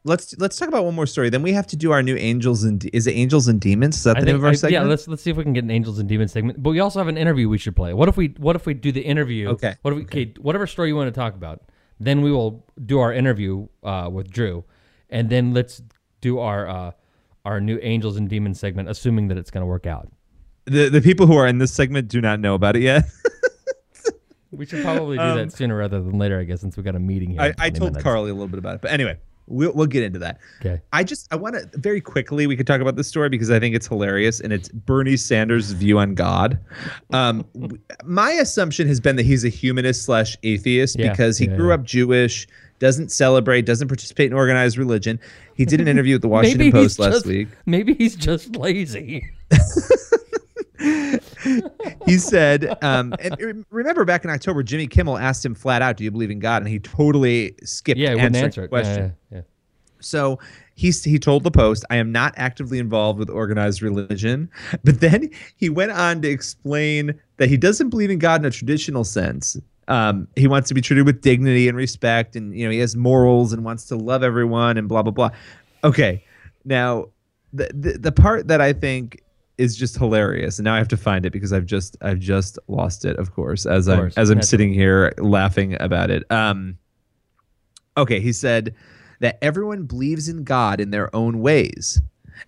let's 0.03 0.37
let's 0.37 0.57
talk 0.57 0.69
about 0.69 0.85
one 0.85 0.95
more 0.95 1.05
story. 1.05 1.29
Then 1.29 1.41
we 1.41 1.51
have 1.53 1.67
to 1.67 1.75
do 1.75 1.91
our 1.91 2.01
new 2.01 2.15
angels 2.15 2.63
and 2.63 2.79
De- 2.79 2.95
is 2.95 3.07
it 3.07 3.11
angels 3.11 3.47
and 3.47 3.59
demons? 3.59 3.97
Is 3.97 4.03
that 4.03 4.17
I 4.17 4.21
the 4.21 4.25
name 4.27 4.33
think, 4.35 4.39
of 4.39 4.43
our 4.45 4.51
I- 4.51 4.55
segment? 4.55 4.73
yeah, 4.85 4.89
let's 4.89 5.07
let's 5.07 5.21
see 5.21 5.31
if 5.31 5.37
we 5.37 5.43
can 5.43 5.53
get 5.53 5.63
an 5.63 5.71
angels 5.71 5.99
and 5.99 6.07
demons 6.07 6.31
segment. 6.31 6.63
But 6.63 6.69
we 6.71 6.79
also 6.79 6.99
have 6.99 7.07
an 7.09 7.17
interview 7.17 7.49
we 7.49 7.57
should 7.57 7.75
play. 7.75 7.93
What 7.93 8.07
if 8.07 8.15
we 8.17 8.27
what 8.37 8.55
if 8.55 8.65
we 8.65 8.73
do 8.73 8.91
the 8.91 9.01
interview? 9.01 9.49
Okay. 9.49 9.75
What 9.81 9.91
if 9.91 9.97
we, 9.97 10.03
okay. 10.03 10.33
Whatever 10.39 10.65
story 10.65 10.89
you 10.89 10.95
want 10.95 11.13
to 11.13 11.19
talk 11.19 11.33
about, 11.35 11.61
then 11.99 12.21
we 12.21 12.31
will 12.31 12.65
do 12.85 12.99
our 12.99 13.11
interview 13.13 13.67
uh, 13.83 14.09
with 14.11 14.29
Drew, 14.31 14.63
and 15.09 15.29
then 15.29 15.53
let's 15.53 15.81
do 16.21 16.39
our 16.39 16.67
uh, 16.67 16.91
our 17.45 17.59
new 17.61 17.79
angels 17.81 18.17
and 18.17 18.29
demons 18.29 18.59
segment, 18.59 18.89
assuming 18.89 19.27
that 19.29 19.37
it's 19.37 19.51
going 19.51 19.61
to 19.61 19.67
work 19.67 19.85
out. 19.85 20.11
the 20.65 20.89
the 20.89 21.01
people 21.01 21.27
who 21.27 21.35
are 21.35 21.47
in 21.47 21.57
this 21.59 21.73
segment 21.73 22.07
do 22.07 22.21
not 22.21 22.39
know 22.39 22.53
about 22.55 22.75
it 22.75 22.81
yet. 22.81 23.05
We 24.49 24.65
should 24.65 24.81
probably 24.83 25.17
do 25.17 25.35
that 25.35 25.51
sooner 25.51 25.75
rather 25.75 26.01
than 26.01 26.17
later, 26.17 26.39
I 26.39 26.45
guess, 26.45 26.61
since 26.61 26.77
we 26.77 26.83
got 26.83 26.95
a 26.95 26.99
meeting 26.99 27.31
here. 27.31 27.41
Um, 27.41 27.53
I, 27.59 27.65
I 27.65 27.69
told 27.69 27.91
minutes. 27.91 28.03
Carly 28.03 28.31
a 28.31 28.33
little 28.33 28.47
bit 28.47 28.57
about 28.59 28.75
it, 28.75 28.81
but 28.81 28.91
anyway, 28.91 29.17
we'll 29.45 29.73
we'll 29.73 29.87
get 29.87 30.03
into 30.03 30.19
that. 30.19 30.39
Okay. 30.61 30.81
I 30.93 31.03
just 31.03 31.27
I 31.33 31.35
want 31.35 31.55
to 31.55 31.69
very 31.77 31.99
quickly 31.99 32.47
we 32.47 32.55
could 32.55 32.65
talk 32.65 32.79
about 32.79 32.95
this 32.95 33.07
story 33.09 33.27
because 33.27 33.51
I 33.51 33.59
think 33.59 33.75
it's 33.75 33.87
hilarious 33.87 34.39
and 34.39 34.53
it's 34.53 34.69
Bernie 34.69 35.17
Sanders' 35.17 35.71
view 35.73 35.99
on 35.99 36.15
God. 36.15 36.57
Um, 37.11 37.45
my 38.05 38.31
assumption 38.31 38.87
has 38.87 39.01
been 39.01 39.17
that 39.17 39.25
he's 39.25 39.43
a 39.43 39.49
humanist 39.49 40.05
slash 40.05 40.37
atheist 40.43 40.97
Yeah, 40.97 41.11
because 41.11 41.37
he 41.37 41.47
yeah, 41.47 41.57
grew 41.57 41.67
yeah. 41.67 41.73
up 41.75 41.83
Jewish, 41.83 42.47
doesn't 42.79 43.11
celebrate, 43.11 43.65
doesn't 43.65 43.87
participate 43.87 44.27
in 44.27 44.33
organized 44.33 44.77
religion. 44.77 45.19
He 45.55 45.65
did 45.65 45.81
an 45.81 45.87
interview 45.87 46.15
with 46.15 46.21
the 46.21 46.27
Washington 46.29 46.71
Post 46.71 46.99
last 46.99 47.13
just, 47.13 47.25
week. 47.25 47.47
Maybe 47.65 47.93
he's 47.93 48.15
just 48.15 48.55
lazy. 48.55 49.27
he 52.05 52.17
said, 52.17 52.77
um, 52.83 53.13
and 53.19 53.65
remember 53.69 54.05
back 54.05 54.23
in 54.23 54.29
October, 54.29 54.63
Jimmy 54.63 54.87
Kimmel 54.87 55.17
asked 55.17 55.45
him 55.45 55.55
flat 55.55 55.81
out, 55.81 55.97
"Do 55.97 56.03
you 56.03 56.11
believe 56.11 56.31
in 56.31 56.39
God?" 56.39 56.61
And 56.61 56.69
he 56.69 56.79
totally 56.79 57.55
skipped 57.63 57.99
Yeah, 57.99 58.11
answering 58.11 58.45
answer 58.45 58.61
the 58.61 58.67
question. 58.67 59.15
Yeah, 59.31 59.37
yeah, 59.37 59.41
So 59.99 60.39
he 60.75 60.91
he 60.91 61.17
told 61.17 61.43
the 61.43 61.51
Post, 61.51 61.85
"I 61.89 61.95
am 61.97 62.11
not 62.11 62.33
actively 62.37 62.79
involved 62.79 63.17
with 63.19 63.29
organized 63.29 63.81
religion." 63.81 64.49
But 64.83 64.99
then 65.01 65.29
he 65.55 65.69
went 65.69 65.91
on 65.91 66.21
to 66.21 66.29
explain 66.29 67.19
that 67.37 67.49
he 67.49 67.57
doesn't 67.57 67.89
believe 67.89 68.11
in 68.11 68.19
God 68.19 68.41
in 68.41 68.45
a 68.45 68.51
traditional 68.51 69.03
sense. 69.03 69.57
Um, 69.87 70.27
he 70.35 70.47
wants 70.47 70.67
to 70.67 70.73
be 70.73 70.81
treated 70.81 71.05
with 71.05 71.21
dignity 71.21 71.67
and 71.67 71.77
respect, 71.77 72.35
and 72.35 72.55
you 72.57 72.65
know 72.65 72.71
he 72.71 72.79
has 72.79 72.95
morals 72.95 73.53
and 73.53 73.63
wants 73.63 73.85
to 73.85 73.95
love 73.95 74.23
everyone 74.23 74.77
and 74.77 74.89
blah 74.89 75.03
blah 75.03 75.11
blah. 75.11 75.29
Okay, 75.83 76.23
now 76.65 77.07
the 77.53 77.69
the, 77.73 77.97
the 77.97 78.11
part 78.11 78.47
that 78.47 78.61
I 78.61 78.73
think 78.73 79.23
is 79.57 79.75
just 79.75 79.97
hilarious, 79.97 80.59
and 80.59 80.65
now 80.65 80.75
I 80.75 80.77
have 80.77 80.89
to 80.89 80.97
find 80.97 81.25
it 81.25 81.31
because 81.31 81.53
I've 81.53 81.65
just 81.65 81.97
I've 82.01 82.19
just 82.19 82.59
lost 82.67 83.05
it. 83.05 83.17
Of 83.17 83.33
course, 83.33 83.65
as 83.65 83.87
Of 83.87 83.99
I'm 83.99 84.11
as 84.17 84.29
I'm 84.29 84.41
sitting 84.41 84.73
here 84.73 85.13
laughing 85.17 85.77
about 85.79 86.09
it. 86.09 86.29
Um, 86.31 86.77
okay, 87.95 88.19
he 88.19 88.33
said 88.33 88.75
that 89.19 89.37
everyone 89.41 89.83
believes 89.83 90.29
in 90.29 90.43
God 90.43 90.79
in 90.79 90.91
their 90.91 91.13
own 91.15 91.39
ways. 91.39 92.01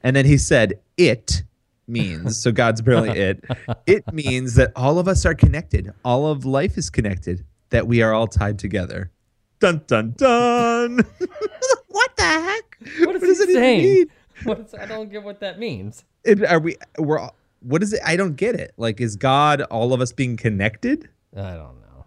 And 0.04 0.16
then 0.16 0.26
he 0.26 0.38
said, 0.38 0.80
it 0.98 1.44
means, 1.90 2.38
so 2.38 2.52
God's 2.52 2.82
barely 2.82 3.10
it, 3.20 3.44
it 3.88 4.14
means 4.14 4.56
that 4.56 4.72
all 4.76 5.00
of 5.00 5.08
us 5.08 5.26
are 5.26 5.34
connected. 5.34 5.92
All 6.06 6.28
of 6.28 6.46
life 6.46 6.78
is 6.78 6.90
connected, 6.90 7.44
that 7.70 7.88
we 7.88 8.02
are 8.02 8.14
all 8.14 8.28
tied 8.28 8.60
together. 8.60 9.12
Dun, 9.60 9.82
dun, 9.88 10.14
dun. 10.18 10.98
what 11.90 12.16
the 12.16 12.24
heck? 12.24 12.78
What 13.00 13.16
is 13.18 13.22
does 13.22 13.38
he 13.38 13.44
it 13.44 13.50
even 13.50 13.62
saying? 13.62 13.82
mean? 13.84 14.06
What 14.46 14.60
is, 14.62 14.74
I 14.74 14.86
don't 14.86 15.12
get 15.12 15.24
what 15.24 15.42
that 15.42 15.60
means. 15.60 16.06
It- 16.24 16.46
are 16.46 16.60
we, 16.60 16.78
we're, 16.98 17.20
all- 17.20 17.36
what 17.60 17.84
is 17.84 17.92
it? 17.92 18.00
I 18.06 18.16
don't 18.16 18.36
get 18.38 18.56
it. 18.56 18.72
Like, 18.78 19.02
is 19.02 19.18
God 19.18 19.62
all 19.64 19.92
of 19.94 20.00
us 20.00 20.14
being 20.14 20.38
connected? 20.38 21.10
I 21.36 21.56
don't 21.56 21.82
know. 21.82 22.06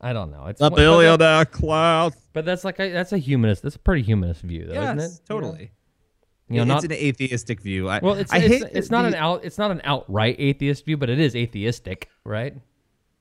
I 0.00 0.12
don't 0.12 0.32
know. 0.32 0.46
It's 0.46 0.58
The 0.58 0.68
but 0.70 0.76
that- 0.76 0.82
billionaire. 0.82 2.10
But 2.32 2.44
that's 2.44 2.64
like 2.64 2.80
a, 2.80 2.90
that's 2.90 3.12
a 3.12 3.18
humanist. 3.18 3.62
That's 3.62 3.76
a 3.76 3.78
pretty 3.78 4.02
humanist 4.02 4.40
view, 4.42 4.66
though, 4.66 4.82
isn't 4.82 4.98
it? 4.98 5.20
totally. 5.28 5.70
You 6.52 6.64
know, 6.64 6.74
it's 6.76 6.82
not 6.84 6.92
an 6.92 6.92
atheistic 6.92 7.60
view. 7.60 7.88
I, 7.88 8.00
well. 8.02 8.14
It's 8.14 8.32
I 8.32 8.38
it's, 8.38 8.64
it's 8.72 8.88
the- 8.88 8.92
not 8.96 9.04
an 9.06 9.14
out. 9.14 9.44
It's 9.44 9.58
not 9.58 9.70
an 9.70 9.80
outright 9.84 10.36
atheist 10.38 10.84
view, 10.84 10.96
but 10.96 11.08
it 11.10 11.18
is 11.18 11.34
atheistic, 11.36 12.08
right? 12.24 12.54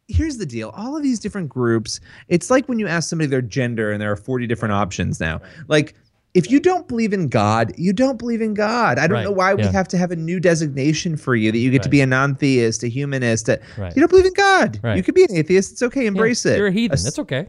here's 0.07 0.37
the 0.37 0.45
deal 0.45 0.71
all 0.75 0.97
of 0.97 1.03
these 1.03 1.19
different 1.21 1.47
groups 1.47 2.01
it's 2.27 2.49
like 2.51 2.67
when 2.67 2.77
you 2.79 2.85
ask 2.85 3.07
somebody 3.09 3.29
their 3.29 3.41
gender 3.41 3.93
and 3.93 4.01
there 4.01 4.11
are 4.11 4.17
40 4.17 4.45
different 4.45 4.73
options 4.73 5.21
now 5.21 5.39
like 5.69 5.95
if 6.33 6.51
you 6.51 6.59
don't 6.59 6.85
believe 6.89 7.13
in 7.13 7.29
god 7.29 7.71
you 7.77 7.93
don't 7.93 8.17
believe 8.17 8.41
in 8.41 8.53
god 8.53 8.99
i 8.99 9.07
don't 9.07 9.17
Right, 9.17 9.23
know 9.23 9.31
why 9.31 9.53
we 9.53 9.63
yeah. 9.63 9.71
have 9.71 9.87
to 9.89 9.97
have 9.97 10.11
a 10.11 10.17
new 10.17 10.41
designation 10.41 11.15
for 11.15 11.33
you 11.33 11.49
that 11.53 11.59
you 11.59 11.71
get 11.71 11.81
to 11.83 11.89
be 11.89 12.01
a 12.01 12.05
non-theist 12.05 12.83
a 12.83 12.89
humanist 12.89 13.47
a, 13.47 13.61
Right. 13.77 13.95
you 13.95 14.01
don't 14.01 14.09
believe 14.09 14.25
in 14.25 14.33
god 14.33 14.81
Right. 14.83 14.97
you 14.97 15.03
could 15.03 15.15
be 15.15 15.23
an 15.23 15.33
atheist 15.33 15.71
it's 15.71 15.83
okay 15.83 16.05
embrace 16.07 16.43
Yeah, 16.45 16.53
it 16.53 16.57
You're 16.57 16.67
a 16.67 16.71
heathen. 16.73 17.01
That's 17.01 17.19
okay. 17.19 17.47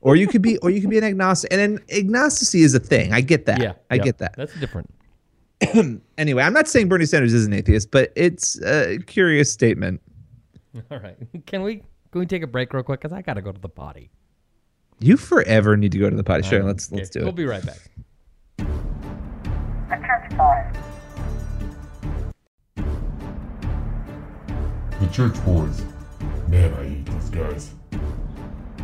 or 0.00 0.16
you 0.16 0.26
could 0.26 0.42
be 0.42 0.58
or 0.58 0.70
you 0.70 0.80
could 0.80 0.90
be 0.90 0.98
an 0.98 1.04
agnostic 1.04 1.52
and 1.52 1.60
then 1.60 1.78
agnosticy 1.92 2.62
is 2.64 2.74
a 2.74 2.80
thing 2.80 3.12
i 3.12 3.20
get 3.20 3.46
that 3.46 3.60
Yeah, 3.60 3.74
i 3.92 3.94
yeah, 3.94 4.02
get 4.02 4.18
that 4.18 4.34
That's 4.36 4.58
different. 4.58 4.90
anyway 6.18 6.42
i'm 6.42 6.52
not 6.52 6.68
saying 6.68 6.88
bernie 6.88 7.06
sanders 7.06 7.32
is 7.32 7.46
an 7.46 7.52
atheist 7.52 7.90
but 7.90 8.12
it's 8.14 8.60
a 8.62 8.98
curious 9.06 9.50
statement 9.52 10.00
All 10.90 10.98
right. 10.98 11.16
Can 11.46 11.62
we 11.62 11.76
can 12.12 12.18
we 12.20 12.26
take 12.26 12.42
a 12.42 12.46
break 12.46 12.72
real 12.72 12.82
quick? 12.82 13.00
Cause 13.00 13.12
I 13.12 13.22
gotta 13.22 13.40
go 13.42 13.50
to 13.52 13.60
the 13.60 13.68
potty. 13.68 14.10
you 14.98 15.16
forever 15.16 15.76
need 15.76 15.92
to 15.92 15.98
go 15.98 16.10
to 16.10 16.16
the 16.16 16.24
potty 16.24 16.42
sure 16.42 16.62
let's 16.62 16.88
Okay, 16.88 16.96
let's 16.98 17.10
do 17.10 17.20
it. 17.20 17.24
We'll 17.24 17.32
be 17.32 17.46
right 17.46 17.64
back. 17.64 17.78
The 19.88 19.96
Church 20.06 20.36
Boys. 20.36 20.76
The 25.00 25.06
Church 25.12 25.44
Boys. 25.44 25.82
Man, 26.48 26.72
I 26.74 26.88
hate 26.88 27.06
these 27.06 27.30
guys. 27.30 27.70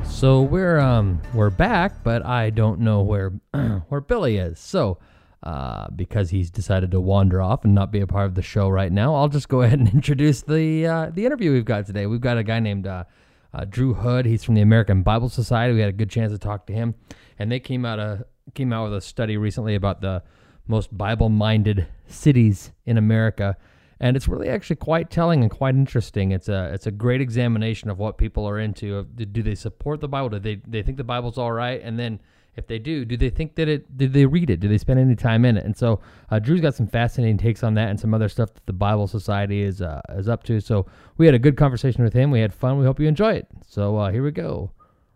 So 0.05 0.43
we're 0.43 0.79
um 0.79 1.21
we're 1.35 1.51
back, 1.51 2.03
but 2.03 2.25
I 2.25 2.51
don't 2.51 2.81
know 2.81 3.03
where 3.03 3.31
where 3.89 4.01
Billy 4.01 4.37
is. 4.39 4.59
So 4.59 4.99
uh, 5.43 5.89
because 5.95 6.31
he's 6.31 6.51
decided 6.51 6.91
to 6.93 7.01
wander 7.01 7.43
off 7.43 7.65
and 7.65 7.75
not 7.75 7.91
be 7.91 8.01
a 8.01 8.07
part 8.07 8.27
of 8.27 8.35
the 8.35 8.43
show 8.43 8.69
right 8.69 8.93
now, 8.93 9.15
I'll 9.15 9.29
just 9.29 9.49
go 9.49 9.63
ahead 9.63 9.79
and 9.79 9.93
introduce 9.93 10.43
the 10.43 10.87
uh, 10.87 11.11
the 11.13 11.27
interview 11.27 11.53
we've 11.53 11.65
got 11.65 11.87
today. 11.87 12.07
We've 12.07 12.21
got 12.21 12.39
a 12.39 12.43
guy 12.43 12.61
named 12.61 12.87
uh, 12.87 13.05
uh, 13.53 13.65
Drew 13.65 13.95
Hood. 13.95 14.27
He's 14.27 14.45
from 14.45 14.55
the 14.55 14.63
American 14.63 15.03
Bible 15.03 15.29
Society. 15.29 15.75
We 15.75 15.81
had 15.81 15.91
a 15.91 15.93
good 15.93 16.11
chance 16.11 16.33
to 16.33 16.39
talk 16.39 16.67
to 16.67 16.73
him, 16.73 16.95
and 17.39 17.51
they 17.51 17.61
came 17.61 17.85
out 17.85 17.99
a 17.99 18.27
came 18.55 18.73
out 18.73 18.85
with 18.85 18.95
a 18.95 19.01
study 19.01 19.37
recently 19.37 19.75
about 19.75 20.01
the 20.01 20.23
most 20.67 20.97
Bible 20.97 21.29
minded 21.29 21.87
cities 22.07 22.73
in 22.87 22.97
America 22.99 23.57
and 24.03 24.17
it's 24.17 24.27
really 24.27 24.49
actually 24.49 24.77
quite 24.77 25.11
telling 25.11 25.43
and 25.43 25.51
quite 25.51 25.77
interesting. 25.77 26.33
It's 26.33 26.49
a 26.49 26.73
it's 26.75 26.89
a 26.89 26.91
great 26.91 27.21
examination 27.21 27.89
of 27.89 28.01
what 28.01 28.19
people 28.19 28.47
are 28.49 28.59
into. 28.59 29.05
Do, 29.15 29.25
do 29.25 29.43
they 29.45 29.55
support 29.55 30.01
the 30.01 30.09
Bible? 30.09 30.29
Do 30.29 30.41
they 30.41 30.57
they 30.67 30.83
think 30.83 30.97
the 30.97 31.05
Bible's 31.05 31.39
all 31.39 31.53
right? 31.53 31.81
And 31.81 31.97
then 31.97 32.19
if 32.57 32.67
they 32.67 32.79
do, 32.79 33.05
do 33.05 33.17
they 33.17 33.31
think 33.31 33.55
that 33.55 33.69
it? 33.69 33.97
Did 33.97 34.13
they 34.13 34.27
read 34.27 34.51
it? 34.51 34.61
Do 34.61 34.69
they 34.69 34.79
spend 34.79 35.01
any 35.01 35.17
time 35.17 35.45
in 35.45 35.57
it? 35.57 35.65
And 35.65 35.77
so 35.77 36.01
uh, 36.31 36.39
Drew's 36.39 36.61
got 36.61 36.75
some 36.75 36.87
fascinating 36.87 37.39
takes 37.39 37.63
on 37.63 37.75
that 37.75 37.89
and 37.89 37.99
some 37.99 38.13
other 38.13 38.29
stuff 38.29 38.53
that 38.55 38.67
the 38.67 38.73
Bible 38.73 39.07
Society 39.07 39.63
is 39.63 39.81
uh, 39.81 40.01
is 40.11 40.29
up 40.29 40.43
to. 40.45 40.61
So 40.61 40.87
we 41.17 41.27
had 41.27 41.35
a 41.35 41.39
good 41.39 41.57
conversation 41.57 42.05
with 42.05 42.13
him. 42.13 42.31
We 42.31 42.41
had 42.41 42.53
fun. 42.53 42.79
We 42.79 42.85
hope 42.85 43.01
you 43.01 43.09
enjoy 43.09 43.35
it. 43.35 43.49
So 43.67 43.97
uh, 43.97 44.11
here 44.11 44.23
we 44.23 44.33
go. 44.33 44.73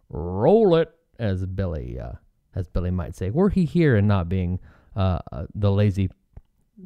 Roll 0.09 0.77
it, 0.77 0.93
as 1.19 1.45
Billy 1.45 1.99
uh, 2.01 2.13
as 2.55 2.69
Billy 2.69 2.91
might 2.91 3.15
say. 3.15 3.31
Were 3.31 3.51
he 3.51 3.65
here 3.65 3.97
and 3.97 4.09
not 4.09 4.29
being 4.29 4.59
uh, 4.97 5.19
uh, 5.31 5.45
the 5.55 5.71
lazy 5.71 6.11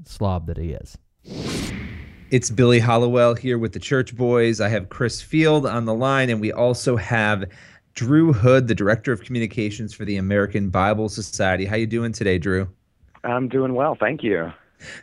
slob 0.04 0.46
that 0.46 0.56
he 0.56 0.72
is. 0.72 0.98
It's 2.30 2.50
Billy 2.50 2.80
Hallowell 2.80 3.34
here 3.34 3.58
with 3.58 3.72
the 3.72 3.78
Church 3.78 4.16
Boys. 4.16 4.60
I 4.60 4.68
have 4.68 4.88
Chris 4.88 5.20
Field 5.20 5.66
on 5.66 5.84
the 5.84 5.94
line, 5.94 6.30
and 6.30 6.40
we 6.40 6.52
also 6.52 6.96
have 6.96 7.44
Drew 8.00 8.32
Hood, 8.32 8.66
the 8.66 8.74
Director 8.74 9.12
of 9.12 9.22
Communications 9.22 9.92
for 9.92 10.06
the 10.06 10.16
American 10.16 10.70
Bible 10.70 11.10
Society. 11.10 11.66
How 11.66 11.76
you 11.76 11.86
doing 11.86 12.12
today, 12.12 12.38
Drew? 12.38 12.66
I'm 13.24 13.46
doing 13.46 13.74
well, 13.74 13.94
thank 13.94 14.22
you. 14.22 14.50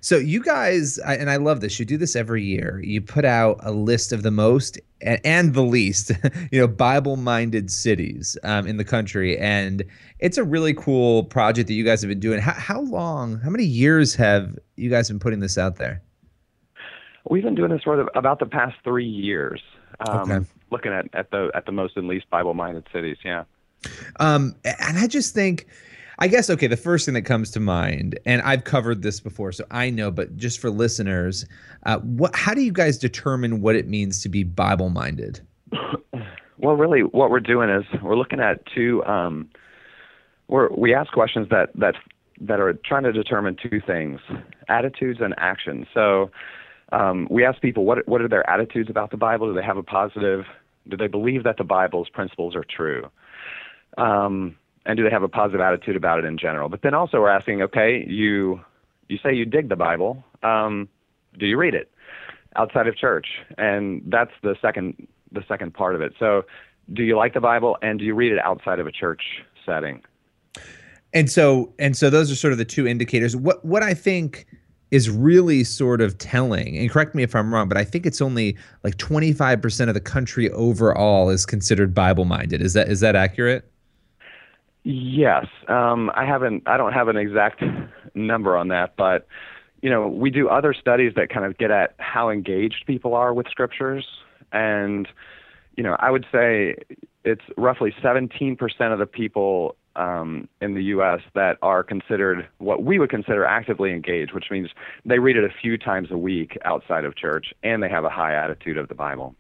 So 0.02 0.18
you 0.18 0.42
guys, 0.42 0.98
and 0.98 1.30
I 1.30 1.36
love 1.36 1.62
this. 1.62 1.78
You 1.78 1.86
do 1.86 1.98
this 1.98 2.16
every 2.16 2.44
year. 2.44 2.82
You 2.84 3.02
put 3.02 3.24
out 3.24 3.60
a 3.62 3.72
list 3.72 4.14
of 4.14 4.24
the 4.24 4.32
most 4.32 4.80
and 5.04 5.54
the 5.54 5.62
least, 5.62 6.12
you 6.52 6.60
know, 6.60 6.68
Bible-minded 6.68 7.70
cities 7.70 8.36
um, 8.42 8.66
in 8.66 8.78
the 8.78 8.84
country, 8.84 9.38
and 9.38 9.84
it's 10.18 10.40
a 10.40 10.44
really 10.44 10.74
cool 10.74 11.26
project 11.26 11.68
that 11.68 11.76
you 11.76 11.84
guys 11.84 12.02
have 12.02 12.10
been 12.10 12.20
doing. 12.20 12.40
How, 12.40 12.54
how 12.54 12.82
long? 12.82 13.40
How 13.42 13.52
many 13.52 13.66
years 13.66 14.16
have 14.16 14.58
you 14.76 14.90
guys 14.90 15.08
been 15.08 15.20
putting 15.20 15.40
this 15.40 15.56
out 15.56 15.76
there? 15.76 16.02
We've 17.30 17.44
been 17.44 17.54
doing 17.54 17.70
this 17.70 17.84
for 17.84 17.96
the, 17.96 18.06
about 18.18 18.40
the 18.40 18.48
past 18.48 18.76
three 18.84 19.06
years. 19.06 19.62
Um, 20.00 20.32
Okay. 20.32 20.48
Looking 20.70 20.92
at, 20.92 21.06
at 21.14 21.32
the 21.32 21.50
at 21.56 21.66
the 21.66 21.72
most 21.72 21.98
and 21.98 22.08
least 22.08 22.30
Bible-minded 22.30 22.88
cities, 22.92 23.18
yeah. 23.24 23.44
Um, 24.20 24.56
and 24.66 24.98
I 24.98 25.08
just 25.08 25.34
think, 25.34 25.68
I 26.20 26.28
guess, 26.28 26.50
okay, 26.50 26.68
the 26.68 26.76
first 26.76 27.06
thing 27.06 27.14
that 27.14 27.22
comes 27.24 27.52
to 27.52 27.60
mind, 27.60 28.20
and 28.26 28.42
I've 28.42 28.64
covered 28.64 29.02
this 29.02 29.20
before, 29.20 29.52
so 29.52 29.66
I 29.72 29.90
know, 29.90 30.12
but 30.12 30.36
just 30.36 30.60
for 30.60 30.70
listeners, 30.70 31.46
uh, 31.86 32.00
what, 32.00 32.36
how 32.36 32.54
do 32.54 32.62
you 32.62 32.72
guys 32.72 32.98
determine 32.98 33.62
what 33.62 33.76
it 33.76 33.88
means 33.88 34.22
to 34.24 34.30
be 34.30 34.44
Bible 34.44 34.90
minded? 34.90 35.42
Well, 36.60 36.76
really, 36.76 37.02
what 37.02 37.30
we're 37.30 37.40
doing 37.40 37.70
is 37.70 37.84
we're 38.02 38.18
looking 38.18 38.40
at 38.40 38.66
two. 38.66 39.04
Um, 39.06 39.50
we're, 40.48 40.70
we 40.74 40.94
ask 40.94 41.12
questions 41.12 41.48
that 41.50 41.70
that 41.76 41.96
that 42.42 42.60
are 42.60 42.74
trying 42.74 43.04
to 43.04 43.12
determine 43.12 43.58
two 43.62 43.80
things: 43.86 44.20
attitudes 44.68 45.20
and 45.22 45.36
actions. 45.38 45.86
So, 45.94 46.32
um, 46.92 47.28
we 47.30 47.46
ask 47.46 47.62
people 47.62 47.86
what 47.86 48.08
what 48.08 48.22
are 48.22 48.28
their 48.28 48.48
attitudes 48.50 48.90
about 48.90 49.12
the 49.12 49.18
Bible? 49.18 49.48
Do 49.48 49.54
they 49.54 49.66
have 49.66 49.78
a 49.78 49.84
positive? 49.84 50.46
Do 50.88 50.96
they 50.96 51.08
believe 51.08 51.44
that 51.44 51.58
the 51.58 51.64
Bible's 51.64 52.10
principles 52.10 52.56
are 52.56 52.64
true? 52.64 53.10
Um, 53.98 54.56
and 54.86 54.96
do 54.96 55.04
they 55.04 55.10
have 55.10 55.24
a 55.24 55.28
positive 55.28 55.60
attitude 55.60 55.98
about 55.98 56.20
it 56.20 56.26
in 56.26 56.38
general? 56.38 56.70
But 56.70 56.82
then 56.82 56.94
also 56.94 57.20
we're 57.20 57.30
asking, 57.30 57.62
okay, 57.64 58.06
you 58.08 58.62
you 59.10 59.18
say 59.24 59.34
you 59.34 59.46
dig 59.46 59.70
the 59.70 59.76
Bible, 59.76 60.24
um, 60.44 60.88
do 61.38 61.46
you 61.46 61.58
read 61.58 61.74
it 61.74 61.92
outside 62.56 62.88
of 62.88 62.96
church? 62.96 63.28
And 63.58 64.02
that's 64.06 64.32
the 64.42 64.56
second 64.62 65.08
the 65.32 65.44
second 65.48 65.74
part 65.74 65.96
of 65.96 66.02
it. 66.02 66.14
So, 66.18 66.44
do 66.94 67.04
you 67.04 67.18
like 67.18 67.34
the 67.34 67.42
Bible, 67.42 67.78
and 67.82 68.00
do 68.00 68.06
you 68.06 68.16
read 68.16 68.32
it 68.32 68.40
outside 68.40 68.80
of 68.80 68.88
a 68.88 68.92
church 68.92 69.22
setting? 69.66 70.02
And 71.14 71.30
so 71.30 71.74
and 71.80 71.96
so 71.98 72.10
those 72.10 72.32
are 72.32 72.36
sort 72.36 72.54
of 72.54 72.58
the 72.58 72.66
two 72.66 72.88
indicators. 72.88 73.36
What 73.36 73.64
what 73.64 73.84
I 73.84 73.94
think 73.94 74.46
is 74.92 75.10
really 75.10 75.64
sort 75.64 76.02
of 76.02 76.18
telling, 76.18 76.78
and 76.78 76.90
correct 76.90 77.14
me 77.14 77.24
if 77.24 77.36
I'm 77.36 77.54
wrong, 77.54 77.68
but 77.68 77.78
I 77.78 77.84
think 77.84 78.06
it's 78.06 78.22
only 78.22 78.56
like 78.84 78.98
25% 78.98 79.88
of 79.88 79.94
the 79.94 80.00
country 80.00 80.50
overall 80.52 81.30
is 81.30 81.46
considered 81.46 81.94
Bible 81.94 82.26
minded. 82.26 82.62
Is 82.62 82.74
that 82.74 82.88
is 82.88 83.02
that 83.02 83.16
accurate? 83.16 83.70
Yes, 84.84 85.48
um, 85.68 86.12
I 86.16 86.26
haven't. 86.26 86.64
I 86.66 86.78
don't 86.78 86.94
have 86.94 87.10
an 87.10 87.18
exact 87.18 87.62
number 88.16 88.56
on 88.56 88.70
that, 88.70 88.96
but 88.96 89.28
you 89.82 89.90
know, 89.90 90.08
we 90.08 90.30
do 90.30 90.48
other 90.48 90.74
studies 90.74 91.14
that 91.16 91.30
kind 91.30 91.46
of 91.46 91.58
get 91.58 91.72
at 91.72 91.94
how 92.00 92.30
engaged 92.30 92.86
people 92.88 93.14
are 93.14 93.34
with 93.34 93.48
scriptures, 93.50 94.08
and 94.54 95.08
you 95.76 95.84
know, 95.84 95.96
I 96.00 96.10
would 96.10 96.26
say 96.32 96.76
it's 97.24 97.44
roughly 97.58 97.94
17% 98.02 98.58
of 98.94 99.00
the 99.00 99.06
people 99.06 99.76
um, 99.98 100.48
in 100.62 100.74
the 100.76 100.84
U.S. 100.86 101.22
that 101.36 101.58
are 101.62 101.84
considered 101.84 102.48
what 102.60 102.84
we 102.84 103.00
would 103.00 103.10
consider 103.10 103.44
actively 103.46 103.92
engaged, 103.92 104.34
which 104.34 104.46
means 104.52 104.70
they 105.06 105.20
read 105.20 105.36
it 105.36 105.44
a 105.44 105.54
few 105.62 105.78
times 105.78 106.10
a 106.12 106.18
week 106.18 106.58
outside 106.66 107.04
of 107.06 107.16
church, 107.16 107.54
and 107.64 107.82
they 107.84 107.90
have 107.90 108.06
a 108.06 108.10
high 108.10 108.34
attitude 108.34 108.78
of 108.78 108.88
the 108.88 108.96
Bible. 108.96 109.36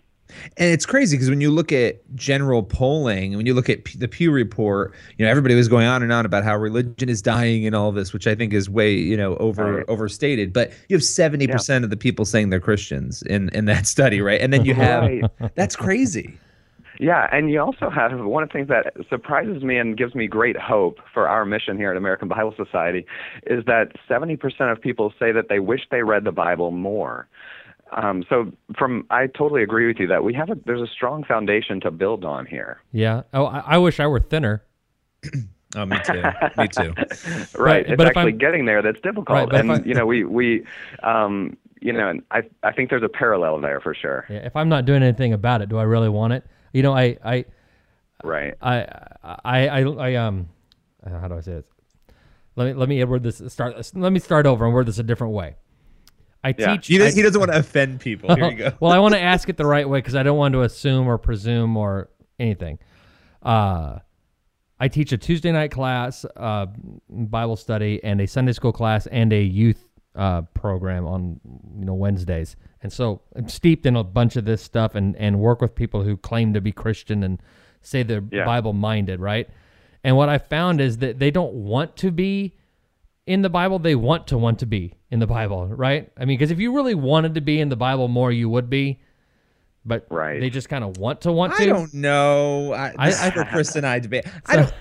And 0.57 0.73
it's 0.73 0.85
crazy 0.85 1.15
because 1.15 1.29
when 1.29 1.39
you 1.39 1.49
look 1.49 1.71
at 1.71 2.01
general 2.13 2.61
polling, 2.61 3.37
when 3.37 3.45
you 3.45 3.53
look 3.53 3.69
at 3.69 3.85
P- 3.85 3.97
the 3.97 4.09
Pew 4.09 4.29
report, 4.29 4.93
you 5.17 5.23
know 5.23 5.31
everybody 5.31 5.55
was 5.55 5.69
going 5.69 5.87
on 5.87 6.03
and 6.03 6.11
on 6.11 6.25
about 6.25 6.43
how 6.43 6.57
religion 6.57 7.07
is 7.07 7.21
dying 7.21 7.65
and 7.65 7.73
all 7.73 7.93
this, 7.93 8.11
which 8.11 8.27
I 8.27 8.35
think 8.35 8.51
is 8.53 8.69
way 8.69 8.91
you 8.93 9.15
know 9.15 9.37
over 9.37 9.77
Right. 9.77 9.85
overstated. 9.87 10.51
But 10.51 10.71
you 10.89 10.97
have 10.97 11.03
seventy 11.05 11.47
percent 11.47 11.85
of 11.85 11.91
the 11.91 11.95
people 11.95 12.25
saying 12.25 12.49
they're 12.49 12.59
Christians 12.59 13.21
in 13.21 13.47
in 13.49 13.65
that 13.65 13.87
study, 13.87 14.19
right? 14.19 14.41
And 14.41 14.51
then 14.51 14.65
you 14.65 14.73
have 14.73 15.03
Right. 15.03 15.23
that's 15.55 15.77
crazy. 15.77 16.37
Yeah, 16.99 17.27
and 17.31 17.51
you 17.51 17.61
also 17.61 17.89
have 17.89 18.11
one 18.19 18.43
of 18.43 18.49
the 18.49 18.53
things 18.53 18.67
that 18.69 18.93
surprises 19.09 19.63
me 19.63 19.77
and 19.77 19.97
gives 19.97 20.15
me 20.15 20.27
great 20.27 20.57
hope 20.57 20.97
for 21.13 21.27
our 21.27 21.45
mission 21.45 21.77
here 21.77 21.91
at 21.91 21.97
American 21.97 22.27
Bible 22.27 22.53
Society 22.57 23.05
is 23.45 23.63
that 23.65 23.91
70% 24.09 24.39
of 24.71 24.81
people 24.81 25.13
say 25.19 25.31
that 25.31 25.45
they 25.49 25.59
wish 25.59 25.81
they 25.91 26.01
read 26.03 26.23
the 26.23 26.31
Bible 26.31 26.71
more. 26.71 27.27
Um, 27.95 28.25
so, 28.27 28.51
from 28.77 29.05
I 29.09 29.27
totally 29.27 29.63
agree 29.63 29.87
with 29.87 29.97
you 29.97 30.07
that 30.07 30.23
we 30.23 30.33
have 30.33 30.49
a 30.49 30.55
there's 30.65 30.81
a 30.81 30.91
strong 30.91 31.23
foundation 31.23 31.79
to 31.81 31.91
build 31.91 32.25
on 32.25 32.45
here. 32.45 32.81
Yeah. 32.91 33.21
Oh, 33.33 33.45
I, 33.45 33.59
I 33.59 33.77
wish 33.77 33.99
I 34.01 34.07
were 34.07 34.19
thinner. 34.19 34.63
Oh, 35.75 35.85
me 35.85 35.97
too. 36.05 36.23
me 36.57 36.67
too. 36.69 36.93
Right, 37.59 37.85
But- 37.85 37.91
it's 37.91 37.97
but 37.97 38.07
actually 38.07 38.31
getting 38.31 38.65
there 38.65 38.81
that's 38.81 39.01
difficult, 39.01 39.51
Right, 39.51 39.59
and 39.59 39.71
I- 39.71 39.79
you 39.83 39.93
know 39.93 40.05
we 40.05 40.23
we 40.23 40.65
um, 41.03 41.57
you 41.81 41.91
know 41.91 42.07
and 42.07 42.23
I 42.31 42.43
I 42.63 42.71
think 42.71 42.89
there's 42.89 43.03
a 43.03 43.09
parallel 43.09 43.59
there 43.59 43.81
for 43.81 43.93
sure. 43.93 44.25
Yeah, 44.29 44.37
if 44.37 44.55
I'm 44.55 44.69
not 44.69 44.85
doing 44.85 45.03
anything 45.03 45.33
about 45.33 45.61
it, 45.61 45.67
do 45.67 45.77
I 45.77 45.83
really 45.83 46.07
want 46.09 46.31
it? 46.33 46.45
You 46.77 46.83
know, 46.83 46.93
I 46.95 47.17
I 47.25 47.45
Right. 48.23 48.53
I 48.61 48.85
I 49.43 49.67
I, 49.67 49.81
I 49.81 50.15
um 50.15 50.47
uh, 51.03 51.19
how 51.19 51.27
do 51.27 51.35
I 51.37 51.39
say 51.41 51.53
this? 51.53 51.65
Let 52.55 52.65
me 52.67 52.73
let 52.73 52.87
me 52.87 53.03
word 53.03 53.23
this 53.23 53.41
start 53.47 53.75
let 53.95 54.13
me 54.13 54.19
start 54.19 54.45
over 54.45 54.63
and 54.63 54.75
word 54.75 54.85
this 54.85 54.99
a 54.99 55.03
different 55.03 55.33
way. 55.33 55.55
I 56.43 56.53
Yeah. 56.55 56.75
teach 56.75 56.85
He, 56.85 56.99
does, 56.99 57.13
I- 57.13 57.15
he 57.15 57.23
doesn't 57.23 57.39
want 57.39 57.51
to 57.51 57.57
offend 57.57 57.99
people. 57.99 58.35
Here 58.35 58.51
you 58.51 58.55
go. 58.57 58.73
well, 58.79 58.91
I 58.91 58.99
want 58.99 59.15
to 59.15 59.19
ask 59.19 59.49
it 59.49 59.57
the 59.57 59.65
right 59.65 59.89
way 59.89 59.97
because 59.97 60.13
I 60.13 60.21
don't 60.21 60.37
want 60.37 60.53
to 60.53 60.61
assume 60.61 61.07
or 61.07 61.17
presume 61.17 61.75
or 61.75 62.09
anything. 62.39 62.77
Uh, 63.41 63.97
I 64.79 64.87
teach 64.87 65.11
a 65.11 65.17
Tuesday 65.17 65.51
night 65.51 65.71
class, 65.71 66.23
uh, 66.35 66.67
Bible 67.09 67.55
study, 67.55 67.99
and 68.03 68.21
a 68.21 68.27
Sunday 68.27 68.53
school 68.53 68.71
class, 68.71 69.07
and 69.07 69.33
a 69.33 69.41
youth 69.41 69.86
uh, 70.17 70.41
program 70.53 71.05
on 71.05 71.39
you 71.79 71.85
know 71.85 71.93
Wednesdays. 71.93 72.55
And 72.81 72.91
so 72.91 73.21
I'm 73.35 73.47
steeped 73.47 73.85
in 73.85 73.95
a 73.95 74.03
bunch 74.03 74.35
of 74.35 74.43
this 74.45 74.61
stuff, 74.61 74.95
and 74.95 75.15
and 75.15 75.39
work 75.39 75.61
with 75.61 75.75
people 75.75 76.03
who 76.03 76.17
claim 76.17 76.53
to 76.53 76.61
be 76.61 76.71
Christian 76.71 77.23
and 77.23 77.41
say 77.81 78.03
they're 78.03 78.23
Yeah. 78.31 78.43
Bible 78.45 78.73
minded, 78.73 79.19
right? 79.21 79.47
And 80.03 80.15
what 80.17 80.29
I 80.29 80.37
found 80.37 80.81
is 80.81 80.97
that 80.99 81.19
they 81.19 81.31
don't 81.31 81.53
want 81.53 81.95
to 81.97 82.11
be 82.11 82.55
in 83.25 83.41
the 83.41 83.49
Bible, 83.49 83.77
they 83.79 83.95
want 83.95 84.27
to 84.27 84.37
want 84.37 84.59
to 84.59 84.65
be 84.65 84.93
in 85.11 85.19
the 85.19 85.27
Bible, 85.27 85.67
right? 85.67 86.09
I 86.17 86.25
mean, 86.25 86.37
because 86.37 86.49
if 86.51 86.59
you 86.59 86.73
really 86.73 86.95
wanted 86.95 87.35
to 87.35 87.41
be 87.41 87.59
in 87.59 87.67
the 87.69 87.75
Bible 87.75 88.07
more, 88.07 88.31
you 88.31 88.49
would 88.49 88.69
be. 88.69 88.99
But 89.85 90.05
Right. 90.09 90.39
they 90.39 90.49
just 90.49 90.67
kind 90.69 90.83
of 90.83 90.97
want 90.97 91.21
to 91.21 91.31
want 91.31 91.55
to. 91.55 91.63
I 91.63 91.65
don't 91.65 91.93
know. 91.93 92.73
I, 92.73 92.93
I- 92.97 93.05
this 93.09 93.23
is 93.23 93.35
where 93.35 93.45
Chris 93.51 93.75
and 93.75 93.85
I 93.85 93.99
debate. 93.99 94.25
I 94.45 94.55
don't. 94.57 94.73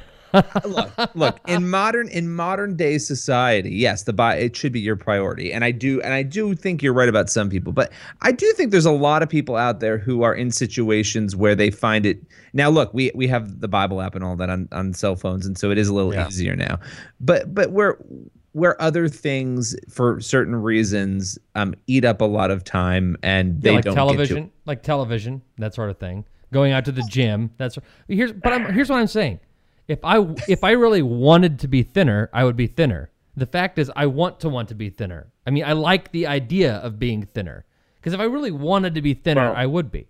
Look, 0.64 0.90
look. 1.14 1.40
In 1.49 1.68
modern 1.70 2.09
in 2.09 2.33
modern 2.35 2.77
day 2.77 2.99
society, 2.99 3.70
yes, 3.75 4.03
the 4.05 4.12
Bi- 4.12 4.37
it 4.37 4.57
should 4.57 4.72
be 4.72 4.81
your 4.81 4.96
priority, 4.96 5.53
and 5.53 5.64
I 5.64 5.70
do 5.70 6.01
and 6.03 6.12
I 6.14 6.22
do 6.22 6.55
think 6.55 6.83
you're 6.83 6.92
right 6.92 7.09
about 7.09 7.31
some 7.31 7.49
people, 7.51 7.72
but 7.72 7.92
I 8.22 8.33
do 8.33 8.51
think 8.53 8.70
there's 8.70 8.87
a 8.87 8.90
lot 8.92 9.22
of 9.22 9.29
people 9.29 9.57
out 9.57 9.81
there 9.81 9.99
who 9.99 10.22
are 10.22 10.35
in 10.35 10.51
situations 10.51 11.35
where 11.37 11.55
they 11.55 11.70
find 11.70 12.07
it. 12.07 12.18
Now, 12.53 12.68
look, 12.70 12.92
we 12.94 13.11
we 13.14 13.27
have 13.29 13.61
the 13.61 13.68
Bible 13.68 14.01
app 14.01 14.14
and 14.14 14.25
all 14.25 14.37
that 14.37 14.51
on 14.51 14.68
on 14.72 14.92
cell 14.94 15.16
phones, 15.16 15.46
and 15.46 15.57
so 15.59 15.70
it 15.70 15.79
is 15.79 15.88
a 15.88 15.94
little 15.94 16.12
Yeah. 16.14 16.27
easier 16.29 16.57
now. 16.57 16.79
But 17.20 17.55
but 17.55 17.70
where 17.72 17.96
where 18.53 18.81
other 18.81 19.07
things 19.07 19.77
for 19.90 20.18
certain 20.20 20.57
reasons 20.57 21.38
um 21.57 21.75
eat 21.87 22.07
up 22.07 22.22
a 22.22 22.25
lot 22.25 22.51
of 22.51 22.64
time 22.64 23.14
and 23.22 23.61
they 23.61 23.68
Yeah, 23.70 23.75
like 23.77 23.85
don't 23.85 23.94
television, 23.94 24.51
like 24.64 24.83
television, 24.83 25.42
that 25.59 25.75
sort 25.75 25.90
of 25.90 25.99
thing. 25.99 26.25
Going 26.53 26.72
out 26.72 26.85
to 26.87 26.92
the 26.92 27.03
gym, 27.03 27.51
that's 27.59 27.77
here's. 28.09 28.33
But 28.33 28.53
I'm, 28.53 28.72
here's 28.72 28.88
what 28.88 29.01
I'm 29.01 29.09
saying: 29.09 29.40
if 29.88 30.05
I 30.05 30.18
if 30.49 30.64
I 30.64 30.72
really 30.72 31.03
wanted 31.03 31.59
to 31.61 31.68
be 31.68 31.83
thinner, 31.83 32.29
I 32.33 32.44
would 32.44 32.57
be 32.57 32.66
thinner. 32.66 33.11
The 33.37 33.46
fact 33.46 33.79
is, 33.79 33.90
I 33.94 34.07
want 34.07 34.40
to 34.40 34.49
want 34.49 34.68
to 34.70 34.75
be 34.75 34.88
thinner. 34.90 35.27
I 35.46 35.51
mean, 35.51 35.64
I 35.64 35.72
like 35.72 36.11
the 36.12 36.27
idea 36.27 36.75
of 36.77 36.99
being 36.99 37.22
thinner 37.35 37.64
because 37.96 38.12
if 38.14 38.20
I 38.20 38.25
really 38.25 38.51
wanted 38.51 38.94
to 38.94 39.03
be 39.03 39.14
thinner, 39.14 39.49
Well- 39.51 39.57
I 39.57 39.66
would 39.66 39.90
be. 39.92 40.07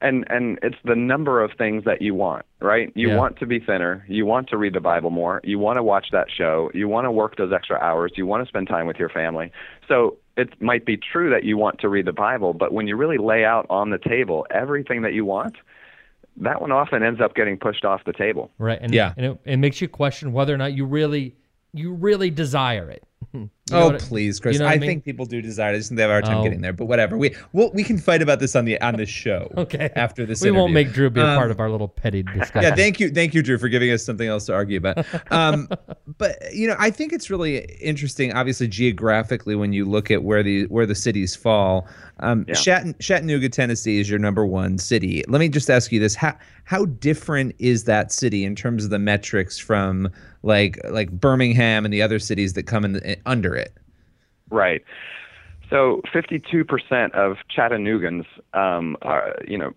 and 0.00 0.24
and 0.30 0.58
it's 0.62 0.76
the 0.84 0.94
number 0.94 1.42
of 1.42 1.50
things 1.58 1.82
that 1.84 2.00
you 2.00 2.14
want 2.14 2.44
right 2.60 2.92
you 2.94 3.08
Yeah. 3.08 3.16
want 3.16 3.36
to 3.40 3.46
be 3.46 3.58
thinner 3.58 4.04
you 4.06 4.24
want 4.26 4.48
to 4.50 4.56
read 4.56 4.72
the 4.74 4.80
bible 4.80 5.10
more 5.10 5.40
you 5.42 5.58
want 5.58 5.76
to 5.76 5.82
watch 5.82 6.06
that 6.12 6.28
show 6.30 6.70
you 6.72 6.86
want 6.86 7.04
to 7.06 7.10
work 7.10 7.34
those 7.36 7.52
extra 7.52 7.76
hours 7.80 8.12
you 8.14 8.24
want 8.24 8.44
to 8.44 8.48
spend 8.48 8.68
time 8.68 8.86
with 8.86 8.96
your 8.96 9.08
family 9.08 9.50
so 9.88 10.16
it 10.36 10.50
might 10.62 10.84
be 10.86 10.96
true 10.96 11.30
that 11.30 11.42
you 11.42 11.56
want 11.58 11.80
to 11.80 11.88
read 11.88 12.06
the 12.06 12.12
bible 12.12 12.52
but 12.54 12.72
when 12.72 12.86
you 12.86 12.94
really 12.94 13.18
lay 13.18 13.44
out 13.44 13.66
on 13.70 13.90
the 13.90 13.98
table 13.98 14.46
everything 14.52 15.02
that 15.02 15.14
you 15.14 15.24
want 15.24 15.56
that 16.40 16.60
one 16.60 16.72
often 16.72 17.02
ends 17.02 17.20
up 17.20 17.34
getting 17.34 17.56
pushed 17.56 17.84
off 17.84 18.04
the 18.04 18.12
table 18.12 18.50
Right. 18.58 18.78
And, 18.80 18.94
Yeah. 18.94 19.14
And 19.16 19.26
it, 19.26 19.38
it 19.44 19.56
makes 19.56 19.80
you 19.80 19.88
question 19.88 20.32
whether 20.32 20.54
or 20.54 20.56
not 20.56 20.72
you 20.72 20.84
really 20.84 21.36
you 21.72 21.92
really 21.92 22.30
desire 22.30 22.90
it. 22.90 23.04
You 23.70 23.76
know 23.76 23.82
oh 23.84 23.90
what 23.90 24.00
please, 24.00 24.40
Chris! 24.40 24.54
you 24.54 24.60
know 24.60 24.66
I, 24.66 24.72
I 24.72 24.78
mean? 24.78 24.88
think 24.88 25.04
people 25.04 25.26
do 25.26 25.40
desire. 25.42 25.72
it. 25.72 25.74
I 25.74 25.78
just 25.78 25.88
think 25.90 25.96
they 25.96 26.02
have 26.02 26.10
a 26.10 26.14
hard 26.14 26.24
time 26.24 26.38
Oh. 26.38 26.42
getting 26.42 26.60
there. 26.60 26.72
But 26.72 26.86
whatever. 26.86 27.16
We 27.18 27.34
we'll, 27.52 27.70
we 27.72 27.84
can 27.84 27.98
fight 27.98 28.22
about 28.22 28.40
this 28.40 28.54
on 28.56 28.64
the 28.64 28.80
on 28.80 28.96
this 28.96 29.08
show. 29.08 29.52
Okay. 29.58 29.90
After 29.96 30.24
this, 30.24 30.40
we 30.42 30.50
won't 30.50 30.72
make 30.72 30.92
Drew 30.92 31.10
be 31.10 31.20
a 31.20 31.24
Um, 31.26 31.36
part 31.36 31.50
of 31.50 31.60
our 31.60 31.68
little 31.70 31.88
petty 31.88 32.22
discussion. 32.38 32.62
Yeah, 32.62 32.74
thank 32.74 33.00
you, 33.00 33.10
thank 33.10 33.34
you, 33.34 33.42
Drew, 33.42 33.58
for 33.58 33.68
giving 33.68 33.90
us 33.90 34.04
something 34.04 34.28
else 34.28 34.46
to 34.46 34.54
argue 34.54 34.78
about. 34.78 35.04
Um, 35.32 35.68
but 36.18 36.36
you 36.54 36.66
know, 36.68 36.76
I 36.78 36.90
think 36.90 37.12
it's 37.12 37.28
really 37.30 37.58
interesting. 37.80 38.32
Obviously, 38.32 38.68
geographically, 38.68 39.54
when 39.54 39.72
you 39.72 39.84
look 39.84 40.10
at 40.10 40.22
where 40.22 40.42
the 40.42 40.64
where 40.66 40.86
the 40.86 40.94
cities 40.94 41.34
fall, 41.36 41.86
um, 42.20 42.44
Yeah. 42.48 42.54
Chatt- 42.54 42.98
Chattanooga, 43.00 43.48
Tennessee, 43.48 44.00
is 44.00 44.08
your 44.08 44.18
number 44.18 44.46
one 44.46 44.78
city. 44.78 45.24
Let 45.28 45.40
me 45.40 45.48
just 45.48 45.68
ask 45.70 45.90
you 45.92 46.00
this: 46.00 46.14
how 46.14 46.36
how 46.64 46.84
different 46.86 47.54
is 47.58 47.84
that 47.84 48.12
city 48.12 48.44
in 48.44 48.54
terms 48.54 48.84
of 48.84 48.90
the 48.90 48.98
metrics 48.98 49.58
from 49.58 50.08
like 50.42 50.78
like 50.90 51.10
Birmingham 51.10 51.84
and 51.84 51.92
the 51.92 52.00
other 52.02 52.18
cities 52.18 52.52
that 52.54 52.62
come 52.64 52.84
in 52.84 53.16
under 53.26 53.54
it? 53.56 53.57
Right. 54.50 54.82
So 55.70 56.00
52% 56.14 57.12
of 57.12 57.36
Chattanoogans 57.54 58.24
are, 58.54 59.36
you 59.46 59.58
know, 59.58 59.74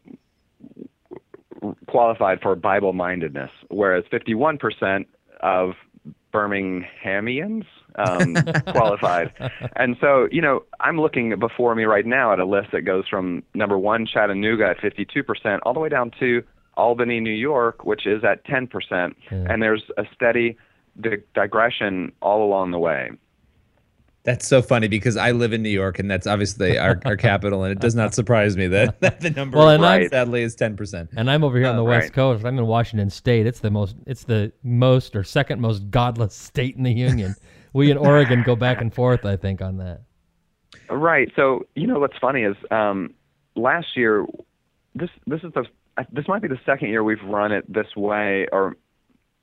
qualified 1.88 2.42
for 2.42 2.56
Bible 2.56 2.94
mindedness, 2.94 3.52
whereas 3.70 4.04
51% 4.12 5.06
of 5.42 5.74
Birminghamians 6.34 7.66
um, 7.96 8.36
qualified. 8.72 9.34
And 9.76 9.98
so, 10.00 10.28
you 10.32 10.42
know, 10.42 10.64
I'm 10.80 11.00
looking 11.00 11.38
before 11.38 11.76
me 11.76 11.84
right 11.84 12.06
now 12.06 12.32
at 12.32 12.40
a 12.40 12.46
list 12.46 12.70
that 12.72 12.82
goes 12.82 13.08
from 13.08 13.44
number 13.54 13.78
one, 13.78 14.06
Chattanooga 14.06 14.70
at 14.70 14.78
52%, 14.78 15.60
all 15.64 15.74
the 15.74 15.80
way 15.80 15.90
down 15.90 16.12
to 16.20 16.44
Albany, 16.78 17.20
New 17.20 17.30
York, 17.34 17.84
which 17.84 18.08
is 18.08 18.24
at 18.24 18.46
10%. 18.46 19.14
And 19.30 19.62
there's 19.62 19.84
a 19.98 20.04
steady 20.16 20.58
di- 21.00 21.18
digression 21.36 22.14
all 22.22 22.44
along 22.46 22.72
the 22.72 22.80
way. 22.80 23.12
That's 24.24 24.48
so 24.48 24.62
funny 24.62 24.88
because 24.88 25.18
I 25.18 25.32
live 25.32 25.52
in 25.52 25.64
New 25.64 25.70
York 25.70 25.98
and 25.98 26.10
that's 26.10 26.28
obviously 26.28 26.78
our, 26.78 27.00
our 27.06 27.18
capital, 27.18 27.64
and 27.64 27.72
it 27.72 27.80
does 27.80 27.96
not 27.96 28.14
surprise 28.14 28.56
me 28.56 28.68
that, 28.68 29.00
that 29.02 29.20
the 29.20 29.32
number 29.32 29.58
Well, 29.58 29.70
and 29.70 29.84
I'm- 29.84 30.10
sadly 30.10 30.44
is 30.44 30.56
ten 30.56 30.76
percent. 30.76 31.10
And 31.16 31.30
I'm 31.30 31.44
over 31.44 31.58
here 31.58 31.68
on 31.68 31.76
the 31.76 31.84
West. 31.84 32.14
Coast. 32.14 32.46
I'm 32.46 32.58
in 32.60 32.68
Washington 32.68 33.10
State. 33.10 33.48
It's 33.48 33.60
the 33.60 33.72
most 33.72 33.96
it's 34.06 34.24
the 34.24 34.52
most 34.64 35.16
or 35.16 35.24
second 35.24 35.60
most 35.60 35.90
godless 35.90 36.36
state 36.36 36.76
in 36.76 36.84
the 36.84 36.94
union. 36.94 37.36
we 37.74 37.90
in 37.90 37.98
Oregon 37.98 38.44
go 38.44 38.56
back 38.56 38.80
and 38.82 38.94
forth, 38.94 39.26
I 39.26 39.38
think, 39.38 39.62
on 39.62 39.78
that. 39.78 40.02
Right. 40.90 41.32
So 41.36 41.66
you 41.76 41.88
know 41.88 42.00
what's 42.00 42.18
funny 42.20 42.44
is 42.44 42.56
um, 42.70 43.16
last 43.56 43.98
year, 43.98 44.26
this 44.94 45.10
this 45.26 45.44
is 45.44 45.52
the 45.54 45.66
this 46.12 46.28
might 46.28 46.42
be 46.42 46.48
the 46.48 46.60
second 46.66 46.90
year 46.90 47.04
we've 47.04 47.24
run 47.24 47.52
it 47.52 47.72
this 47.72 47.96
way, 47.96 48.48
or 48.52 48.78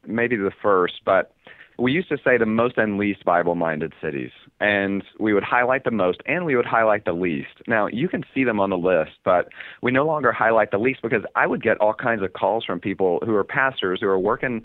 maybe 0.06 0.36
the 0.36 0.52
first, 0.62 1.00
but 1.04 1.34
we 1.78 1.92
used 1.92 2.08
to 2.08 2.18
say 2.24 2.36
the 2.36 2.46
most 2.46 2.76
and 2.76 2.98
least 2.98 3.24
Bible 3.24 3.54
minded 3.54 3.92
cities. 4.02 4.32
And 4.60 5.04
we 5.20 5.32
would 5.32 5.44
highlight 5.44 5.84
the 5.84 5.92
most 5.92 6.20
and 6.26 6.44
we 6.44 6.56
would 6.56 6.66
highlight 6.66 7.04
the 7.04 7.12
least. 7.12 7.62
Now, 7.66 7.86
you 7.86 8.08
can 8.08 8.24
see 8.34 8.42
them 8.44 8.58
on 8.58 8.70
the 8.70 8.76
list, 8.76 9.12
but 9.24 9.48
we 9.80 9.92
no 9.92 10.04
longer 10.04 10.32
highlight 10.32 10.72
the 10.72 10.78
least 10.78 11.02
because 11.02 11.22
I 11.36 11.46
would 11.46 11.62
get 11.62 11.78
all 11.78 11.94
kinds 11.94 12.22
of 12.22 12.32
calls 12.32 12.64
from 12.64 12.80
people 12.80 13.20
who 13.24 13.34
are 13.34 13.44
pastors 13.44 14.00
who 14.00 14.08
are 14.08 14.18
working 14.18 14.62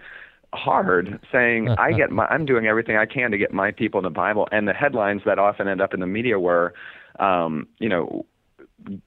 hard 0.54 1.20
saying 1.32 1.68
I 1.70 1.94
get 1.94 2.12
my 2.12 2.26
I'm 2.26 2.46
doing 2.46 2.68
everything 2.68 2.96
I 2.96 3.08
can 3.08 3.32
to 3.32 3.38
get 3.40 3.52
my 3.54 3.72
people 3.72 4.00
in 4.00 4.04
the 4.04 4.12
Bible 4.12 4.48
and 4.52 4.68
the 4.68 4.74
headlines 4.74 5.24
that 5.26 5.40
often 5.40 5.68
end 5.68 5.82
up 5.82 5.96
in 5.96 6.00
the 6.00 6.08
media 6.08 6.40
were 6.40 6.74
um, 7.20 7.68
you 7.80 7.90
know 7.90 8.26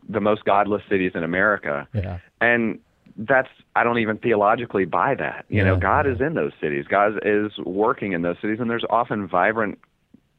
the 0.08 0.20
most 0.20 0.44
godless 0.44 0.82
cities 0.88 1.12
in 1.14 1.22
America. 1.22 1.86
Yeah. 1.92 2.18
And 2.40 2.80
that's 3.16 3.48
I 3.74 3.84
don't 3.84 3.98
even 3.98 4.18
theologically 4.18 4.84
buy 4.84 5.14
that. 5.14 5.46
You 5.48 5.64
know, 5.64 5.76
God 5.76 6.06
yeah. 6.06 6.12
is 6.12 6.20
in 6.20 6.34
those 6.34 6.52
cities. 6.60 6.84
God 6.88 7.18
is 7.24 7.52
working 7.64 8.12
in 8.12 8.22
those 8.22 8.36
cities 8.40 8.58
and 8.60 8.68
there's 8.70 8.84
often 8.90 9.26
vibrant 9.26 9.78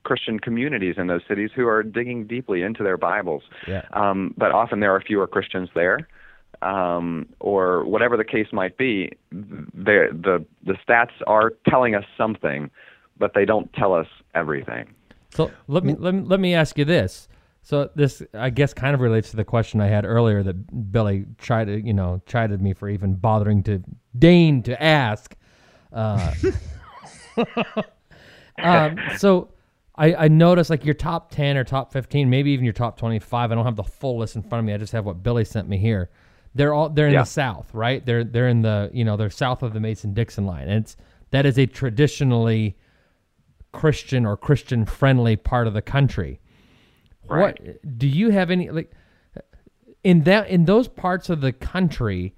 Christian 0.04 0.40
communities 0.40 0.96
in 0.98 1.08
those 1.08 1.22
cities 1.28 1.50
who 1.56 1.68
are 1.68 1.84
digging 1.84 2.28
deeply 2.28 2.62
into 2.62 2.84
their 2.84 2.98
Bibles. 2.98 3.44
Yeah. 3.68 3.84
Um, 3.92 4.34
but 4.38 4.52
often 4.52 4.80
there 4.80 4.96
are 4.96 5.02
fewer 5.02 5.28
Christians 5.28 5.70
there. 5.76 6.08
Um, 6.62 7.28
or 7.40 7.86
whatever 7.86 8.18
the 8.18 8.24
case 8.24 8.48
might 8.52 8.78
be, 8.78 9.12
the 9.32 10.10
the 10.12 10.44
the 10.66 10.74
stats 10.88 11.12
are 11.28 11.54
telling 11.70 11.94
us 11.94 12.06
something, 12.18 12.72
but 13.20 13.34
they 13.36 13.46
don't 13.46 13.72
tell 13.74 13.94
us 13.94 14.08
everything. 14.34 14.88
So 15.30 15.52
let 15.68 15.84
me 15.84 15.94
let 16.00 16.16
me 16.16 16.22
let 16.22 16.40
me 16.40 16.56
ask 16.56 16.78
you 16.80 16.86
this. 16.86 17.28
So 17.68 17.90
this 17.96 18.22
I 18.34 18.50
guess 18.50 18.74
kind 18.74 18.96
of 18.96 19.02
relates 19.02 19.30
to 19.32 19.36
the 19.36 19.44
question 19.44 19.82
I 19.82 19.88
had 19.88 20.06
earlier 20.06 20.42
that 20.42 20.90
Billy 20.94 21.26
tried 21.38 21.66
to 21.66 21.86
you 21.86 21.92
know 21.92 22.22
chided 22.26 22.62
me 22.62 22.72
for 22.72 22.88
even 22.88 23.16
bothering 23.16 23.62
to 23.64 23.84
deign 24.18 24.64
to 24.64 24.82
ask. 24.82 25.36
Uh, 25.92 26.34
um, 28.64 28.98
so 29.18 29.50
I, 29.98 30.16
I 30.16 30.28
noticed 30.30 30.70
like 30.70 30.86
your 30.86 30.94
top 30.94 31.30
ten 31.30 31.58
or 31.58 31.66
top 31.66 31.92
fifteen, 31.92 32.30
maybe 32.30 32.52
even 32.52 32.64
your 32.64 32.72
top 32.72 32.98
twenty 32.98 33.20
five. 33.20 33.52
I 33.52 33.56
don't 33.56 33.66
have 33.66 33.76
the 33.76 33.84
full 33.84 34.18
list 34.18 34.38
in 34.38 34.44
front 34.44 34.60
of 34.60 34.66
me. 34.66 34.74
I 34.74 34.78
just 34.78 34.94
have 34.94 35.04
what 35.04 35.22
Billy 35.22 35.44
sent 35.44 35.68
me 35.68 35.78
here. 35.78 36.10
They're 36.56 36.74
all 36.74 36.88
they're 36.88 37.08
in 37.08 37.14
Yeah. 37.16 37.24
the 37.24 37.30
South, 37.30 37.70
right? 37.74 38.06
They're 38.06 38.24
they're 38.24 38.48
in 38.48 38.62
the 38.62 38.90
you 38.94 39.04
know 39.04 39.18
they're 39.18 39.30
south 39.30 39.62
of 39.62 39.74
the 39.74 39.82
Mason 39.82 40.14
Dixon 40.14 40.46
line, 40.46 40.70
and 40.70 40.86
it's 40.86 40.96
that 41.32 41.46
is 41.46 41.60
a 41.60 41.66
traditionally 41.66 42.78
Christian 43.74 44.26
or 44.26 44.38
Christian 44.38 44.86
friendly 44.86 45.36
part 45.36 45.68
of 45.68 45.74
the 45.74 45.82
country. 45.82 46.40
What 47.30 47.98
do 47.98 48.08
you 48.08 48.30
have 48.30 48.52
any 48.52 48.70
like 48.70 48.92
in 50.04 50.24
that 50.24 50.50
in 50.50 50.66
those 50.66 50.88
parts 50.88 51.30
of 51.30 51.42
the 51.42 51.52
country? 51.52 52.36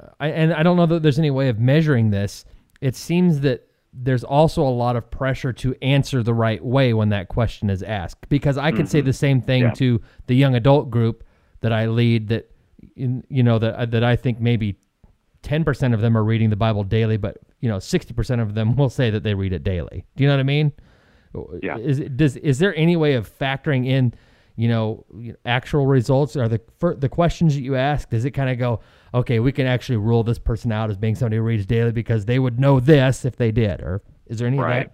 uh, 0.00 0.08
I, 0.20 0.28
and 0.28 0.52
I 0.52 0.62
don't 0.62 0.76
know 0.76 0.86
that 0.86 1.02
there's 1.02 1.18
any 1.18 1.30
way 1.30 1.48
of 1.48 1.58
measuring 1.58 2.10
this. 2.10 2.44
It 2.80 2.96
seems 2.96 3.40
that 3.40 3.68
there's 3.92 4.24
also 4.24 4.62
a 4.62 4.68
lot 4.70 4.96
of 4.96 5.10
pressure 5.10 5.52
to 5.52 5.74
answer 5.80 6.22
the 6.22 6.34
right 6.34 6.62
way 6.64 6.92
when 6.94 7.10
that 7.10 7.28
question 7.28 7.70
is 7.70 7.82
asked. 7.82 8.28
Because 8.28 8.58
I 8.58 8.72
could 8.72 8.88
say 8.88 9.00
the 9.00 9.12
same 9.12 9.40
thing 9.40 9.62
Yeah. 9.62 9.70
to 9.74 10.00
the 10.26 10.34
young 10.34 10.54
adult 10.56 10.90
group 10.90 11.22
that 11.60 11.72
I 11.72 11.86
lead. 11.86 12.28
That 12.28 12.50
in, 12.96 13.24
you 13.28 13.42
know 13.42 13.58
that 13.58 13.90
that 13.92 14.04
I 14.04 14.16
think 14.16 14.40
maybe 14.40 14.78
ten 15.42 15.64
percent 15.64 15.94
of 15.94 16.00
them 16.00 16.16
are 16.16 16.24
reading 16.24 16.50
the 16.50 16.56
Bible 16.56 16.82
daily, 16.84 17.16
but 17.16 17.38
you 17.60 17.68
know 17.68 17.78
sixty 17.78 18.12
percent 18.12 18.40
of 18.40 18.54
them 18.54 18.76
will 18.76 18.90
say 18.90 19.10
that 19.10 19.22
they 19.22 19.34
read 19.34 19.52
it 19.52 19.62
daily. 19.64 20.04
Do 20.16 20.24
you 20.24 20.28
know 20.28 20.34
what 20.34 20.40
I 20.40 20.44
mean? 20.44 20.72
Yeah. 21.62 21.78
Is 21.78 22.00
it- 22.00 22.16
does 22.16 22.36
is 22.36 22.58
there 22.58 22.74
any 22.76 22.96
way 22.96 23.14
of 23.14 23.28
factoring 23.38 23.86
in, 23.86 24.14
you 24.56 24.68
know, 24.68 25.04
actual 25.44 25.86
results 25.86 26.36
or 26.36 26.48
the 26.48 26.60
for 26.78 26.94
the 26.94 27.08
questions 27.08 27.54
that 27.54 27.62
you 27.62 27.76
ask? 27.76 28.10
Does 28.10 28.24
it 28.24 28.32
kind 28.32 28.50
of 28.50 28.58
go, 28.58 28.80
okay, 29.12 29.40
we 29.40 29.52
can 29.52 29.66
actually 29.66 29.96
rule 29.96 30.22
this 30.22 30.38
person 30.38 30.72
out 30.72 30.90
as 30.90 30.96
being 30.96 31.14
somebody 31.14 31.36
who 31.36 31.42
reads 31.42 31.66
daily 31.66 31.92
because 31.92 32.26
they 32.26 32.38
would 32.38 32.58
know 32.58 32.80
this 32.80 33.24
if 33.24 33.36
they 33.36 33.50
did, 33.50 33.80
or 33.80 34.02
is 34.26 34.38
there 34.38 34.48
any 34.48 34.58
Right. 34.58 34.90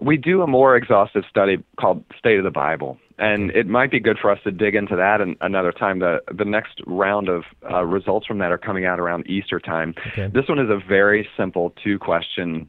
we 0.00 0.16
do 0.16 0.42
a 0.42 0.46
more 0.46 0.76
exhaustive 0.76 1.24
study 1.28 1.58
called 1.80 2.04
State 2.18 2.38
of 2.38 2.44
the 2.44 2.50
Bible, 2.52 2.98
and 3.18 3.50
it 3.50 3.66
might 3.66 3.90
be 3.90 3.98
good 3.98 4.16
for 4.18 4.30
us 4.30 4.38
to 4.44 4.52
dig 4.52 4.74
into 4.76 4.94
that 4.96 5.20
an, 5.20 5.36
another 5.40 5.72
time. 5.72 5.98
The 5.98 6.20
the 6.32 6.44
next 6.44 6.80
round 6.86 7.28
of 7.28 7.44
uh, 7.70 7.84
results 7.84 8.26
from 8.26 8.38
that 8.38 8.52
are 8.52 8.58
coming 8.58 8.84
out 8.84 9.00
around 9.00 9.26
Easter 9.28 9.58
time. 9.58 9.94
Okay. 10.08 10.28
This 10.32 10.48
one 10.48 10.58
is 10.60 10.70
a 10.70 10.78
very 10.88 11.28
simple 11.36 11.72
two 11.82 11.98
question 11.98 12.68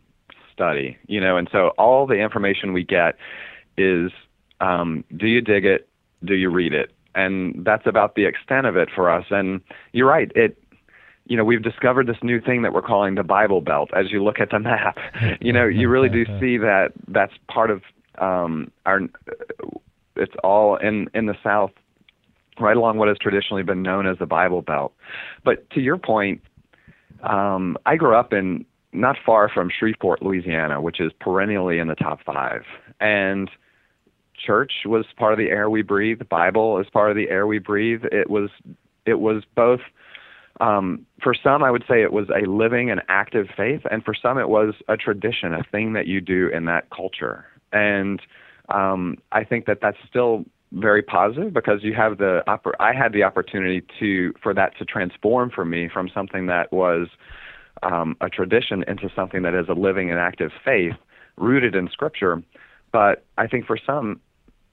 study, 0.54 0.98
you 1.08 1.20
know, 1.20 1.38
and 1.38 1.50
so 1.52 1.70
all 1.78 2.06
the 2.06 2.16
information 2.16 2.74
we 2.74 2.84
get 2.84 3.16
is 3.78 4.12
um, 4.62 5.04
do 5.16 5.28
you 5.28 5.42
dig 5.42 5.66
it? 5.66 5.90
Do 6.24 6.36
you 6.36 6.50
read 6.50 6.74
it? 6.74 6.92
And 7.16 7.66
that's 7.66 7.86
about 7.86 8.16
the 8.16 8.26
extent 8.26 8.66
of 8.66 8.78
it 8.78 8.90
for 8.94 9.10
us. 9.10 9.26
And 9.30 9.62
you're 9.92 10.08
right, 10.08 10.32
it 10.36 10.58
you 11.26 11.38
know, 11.38 11.44
we've 11.44 11.62
discovered 11.62 12.08
this 12.08 12.18
new 12.22 12.42
thing 12.42 12.64
that 12.64 12.74
we're 12.74 12.82
calling 12.82 13.16
the 13.16 13.24
Bible 13.24 13.62
Belt. 13.62 13.90
As 13.96 14.12
you 14.12 14.24
look 14.24 14.40
at 14.40 14.50
the 14.52 14.60
map, 14.60 14.98
you 15.42 15.54
know, 15.54 15.66
you 15.66 15.90
really 15.90 16.10
do 16.10 16.26
see 16.40 16.58
that 16.58 16.92
that's 17.08 17.34
part 17.48 17.72
of 17.72 17.82
um, 18.20 18.72
our. 18.86 19.02
It's 20.16 20.34
all 20.44 20.76
in 20.76 21.10
in 21.14 21.26
the 21.26 21.36
South, 21.44 21.72
right 22.60 22.76
along 22.76 22.98
what 22.98 23.08
has 23.08 23.18
traditionally 23.20 23.64
been 23.64 23.82
known 23.82 24.06
as 24.06 24.18
the 24.20 24.26
Bible 24.26 24.62
Belt. 24.62 24.94
But 25.44 25.70
to 25.72 25.82
your 25.82 25.98
point, 25.98 26.42
um, 27.24 27.78
I 27.86 27.96
grew 27.96 28.16
up 28.16 28.34
in 28.34 28.66
not 28.94 29.18
far 29.26 29.50
from 29.50 29.70
Shreveport, 29.70 30.22
Louisiana, 30.22 30.82
which 30.82 31.00
is 31.00 31.12
perennially 31.20 31.80
in 31.80 31.88
the 31.88 31.96
top 31.96 32.20
five, 32.26 32.64
and 33.00 33.50
church 34.46 34.72
was 34.86 35.06
part 35.18 35.34
of 35.34 35.40
the 35.40 35.50
air 35.50 35.70
we 35.70 35.82
breathe. 35.82 36.20
The 36.20 36.26
Bible 36.26 36.80
is 36.80 36.88
part 36.92 37.10
of 37.10 37.18
the 37.18 37.30
air 37.30 37.48
we 37.48 37.60
breathe. 37.60 38.04
It 38.12 38.30
was 38.30 38.50
it 39.06 39.20
was 39.20 39.44
both 39.56 39.82
um, 40.62 41.06
for 41.22 41.34
some, 41.34 41.64
I 41.64 41.72
would 41.72 41.84
say 41.90 42.04
it 42.04 42.14
was 42.14 42.28
a 42.30 42.48
living 42.48 42.92
and 42.92 43.02
active 43.10 43.48
faith, 43.58 43.82
and 43.90 44.04
for 44.04 44.14
some, 44.14 44.38
it 44.38 44.50
was 44.50 44.76
a 44.88 44.96
tradition, 44.96 45.54
a 45.54 45.64
thing 45.72 45.94
that 45.94 46.06
you 46.06 46.22
do 46.22 46.48
in 46.50 46.66
that 46.66 46.90
culture. 46.90 47.46
And 47.72 48.22
um, 48.70 49.18
I 49.32 49.44
think 49.44 49.66
that 49.66 49.80
that's 49.82 49.98
still 50.08 50.46
very 50.72 51.02
positive 51.02 51.54
because 51.54 51.84
you 51.84 51.94
have 51.94 52.18
the 52.18 52.44
oppor- 52.48 52.74
I 52.80 52.94
had 52.94 53.14
the 53.14 53.24
opportunity 53.24 53.84
to 54.00 54.34
for 54.42 54.54
that 54.54 54.78
to 54.78 54.86
transform 54.86 55.52
for 55.52 55.66
me 55.66 55.90
from 55.92 56.10
something 56.14 56.48
that 56.48 56.72
was 56.72 57.08
um, 57.82 58.16
a 58.22 58.30
tradition 58.30 58.84
into 58.88 59.10
something 59.16 59.42
that 59.44 59.54
is 59.54 59.68
a 59.70 59.74
living 59.74 60.12
and 60.12 60.20
active 60.20 60.52
faith 60.64 60.94
rooted 61.38 61.76
in 61.76 61.90
Scripture. 61.90 62.44
But 62.92 63.26
I 63.38 63.48
think 63.48 63.66
for 63.66 63.78
some, 63.78 64.22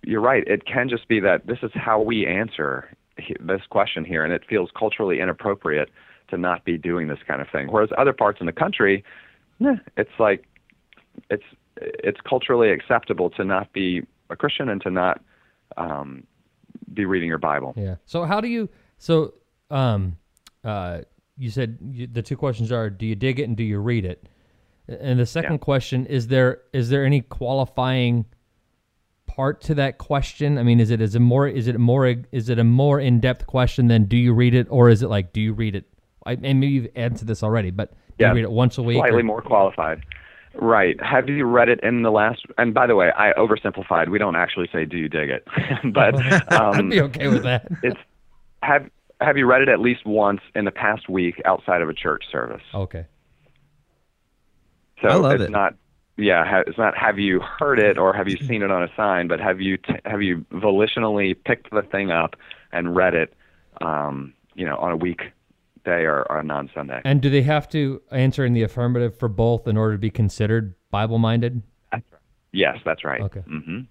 you're 0.02 0.20
right. 0.20 0.46
It 0.46 0.66
can 0.66 0.88
just 0.88 1.08
be 1.08 1.20
that 1.20 1.46
this 1.46 1.58
is 1.62 1.70
how 1.74 2.00
we 2.00 2.26
answer 2.26 2.88
this 3.40 3.62
question 3.70 4.04
here, 4.04 4.24
and 4.24 4.32
it 4.32 4.42
feels 4.48 4.70
culturally 4.78 5.20
inappropriate 5.20 5.90
to 6.28 6.38
not 6.38 6.64
be 6.64 6.78
doing 6.78 7.08
this 7.08 7.18
kind 7.26 7.40
of 7.40 7.48
thing. 7.50 7.68
Whereas 7.68 7.90
other 7.98 8.12
parts 8.12 8.40
in 8.40 8.46
the 8.46 8.52
country, 8.52 9.04
it's 9.96 10.10
like 10.18 10.44
it's 11.28 11.44
it's 11.76 12.20
culturally 12.28 12.70
acceptable 12.70 13.30
to 13.30 13.44
not 13.44 13.72
be 13.72 14.06
a 14.28 14.36
Christian 14.36 14.68
and 14.68 14.80
to 14.82 14.90
not 14.90 15.20
um, 15.76 16.24
be 16.92 17.04
reading 17.04 17.28
your 17.28 17.38
Bible. 17.38 17.74
Yeah. 17.76 17.96
So 18.04 18.24
how 18.24 18.40
do 18.40 18.48
you? 18.48 18.68
So, 18.98 19.34
um, 19.70 20.16
uh, 20.64 21.00
you 21.40 21.50
said 21.50 21.78
you, 21.90 22.06
the 22.06 22.22
two 22.22 22.36
questions 22.36 22.70
are: 22.70 22.90
Do 22.90 23.06
you 23.06 23.14
dig 23.16 23.40
it 23.40 23.44
and 23.44 23.56
do 23.56 23.62
you 23.64 23.78
read 23.78 24.04
it? 24.04 24.28
And 24.88 25.18
the 25.18 25.26
second 25.26 25.52
Yeah. 25.54 25.58
question 25.58 26.06
is 26.06 26.26
there 26.28 26.60
is 26.72 26.90
there 26.90 27.04
any 27.04 27.20
qualifying 27.22 28.26
part 29.26 29.60
to 29.62 29.74
that 29.76 29.98
question? 29.98 30.58
I 30.58 30.62
mean, 30.62 30.80
is 30.80 30.90
it 30.90 31.00
is 31.00 31.14
it 31.14 31.20
more 31.20 31.46
is 31.48 31.66
it 31.68 31.78
more 31.78 32.14
is 32.32 32.48
it 32.48 32.58
a 32.58 32.64
more 32.64 33.00
in 33.00 33.20
depth 33.20 33.46
question 33.46 33.86
than 33.88 34.04
do 34.04 34.16
you 34.16 34.32
read 34.34 34.54
it, 34.54 34.66
or 34.70 34.88
is 34.90 35.02
it 35.02 35.08
like 35.08 35.32
do 35.32 35.40
you 35.40 35.52
read 35.52 35.74
it? 35.76 35.86
I, 36.26 36.32
and 36.32 36.42
maybe 36.60 36.66
you've 36.68 36.88
answered 36.96 37.28
this 37.28 37.42
already, 37.42 37.70
but 37.70 37.92
do 37.92 37.96
Yeah. 38.18 38.28
you 38.30 38.34
read 38.36 38.44
it 38.44 38.50
once 38.50 38.76
a 38.78 38.82
week? 38.82 38.98
Slightly 38.98 39.20
or- 39.20 39.24
more 39.24 39.40
qualified. 39.42 40.02
Right. 40.54 41.00
Have 41.00 41.28
you 41.28 41.44
read 41.44 41.68
it 41.68 41.78
in 41.84 42.02
the 42.02 42.10
last? 42.10 42.44
And 42.58 42.74
by 42.74 42.88
the 42.88 42.96
way, 42.96 43.12
I 43.16 43.32
oversimplified. 43.34 44.08
We 44.08 44.18
don't 44.18 44.34
actually 44.34 44.68
say, 44.72 44.84
"Do 44.84 44.96
you 44.98 45.08
dig 45.08 45.30
it?" 45.30 45.46
but 45.94 46.16
um, 46.52 46.74
I'd 46.74 46.90
be 46.90 47.00
okay 47.02 47.28
with 47.28 47.44
that. 47.44 47.68
it's 47.84 47.96
have 48.64 48.90
have 49.20 49.36
you 49.36 49.46
read 49.46 49.62
it 49.62 49.68
at 49.68 49.80
least 49.80 50.06
once 50.06 50.40
in 50.54 50.64
the 50.64 50.70
past 50.70 51.08
week 51.08 51.40
outside 51.44 51.82
of 51.82 51.88
a 51.88 51.94
church 51.94 52.24
service? 52.30 52.62
Okay. 52.74 53.06
So 55.02 55.08
I 55.08 55.14
love 55.14 55.32
it's 55.40 55.44
it. 55.44 55.50
not 55.50 55.74
yeah, 56.16 56.62
it's 56.66 56.76
not 56.76 56.96
have 56.96 57.18
you 57.18 57.40
heard 57.40 57.78
it 57.78 57.96
or 57.96 58.12
have 58.12 58.28
you 58.28 58.36
seen 58.46 58.62
it 58.62 58.70
on 58.70 58.82
a 58.82 58.88
sign, 58.94 59.28
but 59.28 59.40
have 59.40 59.60
you 59.60 59.78
t- 59.78 59.94
have 60.04 60.22
you 60.22 60.44
volitionally 60.52 61.34
picked 61.44 61.70
the 61.70 61.82
thing 61.82 62.10
up 62.10 62.36
and 62.72 62.94
read 62.94 63.14
it 63.14 63.34
um, 63.80 64.34
you 64.54 64.66
know, 64.66 64.76
on 64.76 64.92
a 64.92 64.96
weekday 64.96 65.32
or, 65.86 66.26
or 66.28 66.38
a 66.38 66.44
non-Sunday? 66.44 67.00
And 67.04 67.22
do 67.22 67.30
they 67.30 67.42
have 67.42 67.68
to 67.70 68.02
answer 68.10 68.44
in 68.44 68.52
the 68.52 68.62
affirmative 68.62 69.18
for 69.18 69.28
both 69.28 69.66
in 69.66 69.76
order 69.76 69.94
to 69.94 69.98
be 69.98 70.10
considered 70.10 70.74
Bible 70.90 71.18
minded? 71.18 71.62
Yes, 72.52 72.78
that's 72.84 73.04
right. 73.04 73.20
Okay. 73.20 73.42
Mhm. 73.48 73.86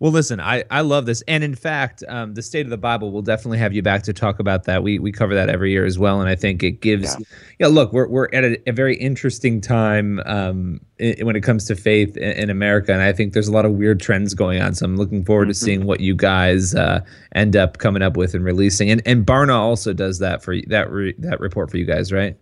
Well, 0.00 0.10
listen, 0.10 0.40
I, 0.40 0.64
I 0.70 0.80
love 0.80 1.06
this, 1.06 1.22
and 1.28 1.44
in 1.44 1.54
fact, 1.54 2.02
um, 2.08 2.34
the 2.34 2.42
state 2.42 2.66
of 2.66 2.70
the 2.70 2.76
Bible 2.76 3.12
will 3.12 3.22
definitely 3.22 3.58
have 3.58 3.72
you 3.72 3.80
back 3.80 4.02
to 4.02 4.12
talk 4.12 4.40
about 4.40 4.64
that. 4.64 4.82
We 4.82 4.98
we 4.98 5.12
cover 5.12 5.34
that 5.34 5.48
every 5.48 5.70
year 5.70 5.84
as 5.84 5.98
well, 5.98 6.20
and 6.20 6.28
I 6.28 6.34
think 6.34 6.62
it 6.62 6.80
gives. 6.80 7.14
Yeah. 7.18 7.26
Yeah, 7.60 7.66
look, 7.68 7.92
we're 7.92 8.08
we're 8.08 8.28
at 8.32 8.44
a, 8.44 8.68
a 8.68 8.72
very 8.72 8.96
interesting 8.96 9.60
time 9.60 10.20
um, 10.26 10.80
i 11.00 11.14
when 11.22 11.36
it 11.36 11.42
comes 11.42 11.64
to 11.66 11.76
faith 11.76 12.16
in, 12.16 12.32
in 12.32 12.50
America, 12.50 12.92
and 12.92 13.02
I 13.02 13.12
think 13.12 13.34
there's 13.34 13.48
a 13.48 13.52
lot 13.52 13.64
of 13.64 13.72
weird 13.72 14.00
trends 14.00 14.34
going 14.34 14.60
on. 14.60 14.74
So 14.74 14.84
I'm 14.84 14.96
looking 14.96 15.24
forward 15.24 15.46
to 15.46 15.54
seeing 15.54 15.86
what 15.86 16.00
you 16.00 16.16
guys 16.16 16.74
uh, 16.74 17.00
end 17.34 17.54
up 17.54 17.78
coming 17.78 18.02
up 18.02 18.16
with 18.16 18.34
and 18.34 18.44
releasing. 18.44 18.90
And 18.90 19.00
and 19.06 19.24
Barna 19.24 19.54
also 19.54 19.92
does 19.92 20.18
that 20.18 20.42
for 20.42 20.56
that 20.66 20.90
re, 20.90 21.14
that 21.18 21.38
report 21.38 21.70
for 21.70 21.76
you 21.76 21.84
guys, 21.84 22.10
right? 22.10 22.36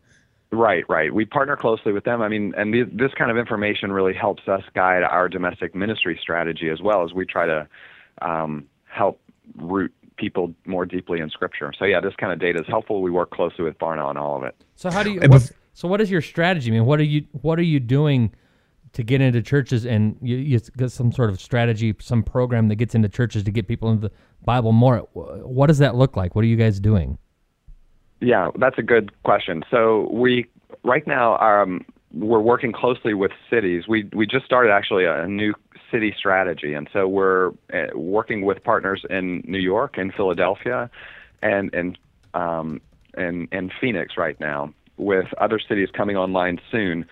Right, 0.52 0.84
right. 0.86 1.12
We 1.12 1.24
partner 1.24 1.56
closely 1.56 1.92
with 1.92 2.04
them. 2.04 2.20
I 2.20 2.28
mean, 2.28 2.52
and 2.58 2.74
th- 2.74 2.88
this 2.92 3.12
kind 3.16 3.30
of 3.30 3.38
information 3.38 3.90
really 3.90 4.12
helps 4.12 4.46
us 4.48 4.62
guide 4.74 5.02
our 5.02 5.26
domestic 5.26 5.74
ministry 5.74 6.18
strategy 6.20 6.68
as 6.68 6.82
well 6.82 7.04
as 7.04 7.14
we 7.14 7.24
try 7.24 7.46
to 7.46 7.66
um, 8.20 8.66
help 8.84 9.18
root 9.56 9.92
people 10.18 10.54
more 10.66 10.84
deeply 10.84 11.20
in 11.20 11.30
Scripture. 11.30 11.72
So 11.78 11.86
yeah, 11.86 12.00
this 12.00 12.14
kind 12.16 12.34
of 12.34 12.38
data 12.38 12.60
is 12.60 12.66
helpful. 12.68 13.00
We 13.00 13.10
work 13.10 13.30
closely 13.30 13.64
with 13.64 13.78
Barna 13.78 14.04
on 14.04 14.18
all 14.18 14.36
of 14.36 14.44
it. 14.44 14.54
So 14.76 14.90
how 14.90 15.02
do 15.02 15.10
you? 15.10 15.20
And 15.22 15.32
What's, 15.32 15.52
so 15.72 15.88
what 15.88 16.02
is 16.02 16.10
your 16.10 16.20
strategy? 16.20 16.70
I 16.70 16.74
mean, 16.74 16.84
what 16.84 17.00
are 17.00 17.04
you 17.04 17.24
what 17.40 17.58
are 17.58 17.64
you 17.64 17.80
doing 17.80 18.30
to 18.92 19.02
get 19.02 19.22
into 19.22 19.40
churches 19.40 19.86
and 19.86 20.18
you, 20.20 20.36
you 20.36 20.60
get 20.76 20.92
some 20.92 21.12
sort 21.12 21.30
of 21.30 21.40
strategy, 21.40 21.94
some 21.98 22.22
program 22.22 22.68
that 22.68 22.76
gets 22.76 22.94
into 22.94 23.08
churches 23.08 23.42
to 23.44 23.50
get 23.50 23.66
people 23.66 23.90
into 23.90 24.08
the 24.08 24.14
Bible 24.44 24.72
more? 24.72 24.98
What 25.14 25.68
does 25.68 25.78
that 25.78 25.94
look 25.94 26.14
like? 26.14 26.34
What 26.34 26.44
are 26.44 26.48
you 26.48 26.56
guys 26.56 26.78
doing? 26.78 27.16
Yeah, 28.22 28.50
that's 28.56 28.78
a 28.78 28.82
good 28.82 29.10
question. 29.24 29.64
So 29.68 30.08
we 30.12 30.46
right 30.84 31.04
now 31.06 31.38
um, 31.38 31.84
we're 32.14 32.40
working 32.40 32.72
closely 32.72 33.14
with 33.14 33.32
cities. 33.50 33.88
We 33.88 34.08
we 34.12 34.26
just 34.26 34.44
started 34.44 34.70
actually 34.70 35.04
a, 35.06 35.26
new 35.26 35.54
city 35.90 36.14
strategy, 36.16 36.72
and 36.72 36.88
so 36.92 37.08
we're 37.08 37.48
uh, 37.74 37.88
working 37.94 38.46
with 38.46 38.62
partners 38.62 39.04
in 39.10 39.42
New 39.46 39.58
York 39.58 39.98
and 39.98 40.14
Philadelphia, 40.14 40.88
and 41.42 41.74
and 41.74 41.98
um, 42.32 42.80
and 43.14 43.48
and 43.50 43.72
Phoenix 43.80 44.16
right 44.16 44.38
now, 44.38 44.72
with 44.98 45.26
other 45.38 45.58
cities 45.58 45.88
coming 45.92 46.16
online 46.16 46.60
soon. 46.70 47.04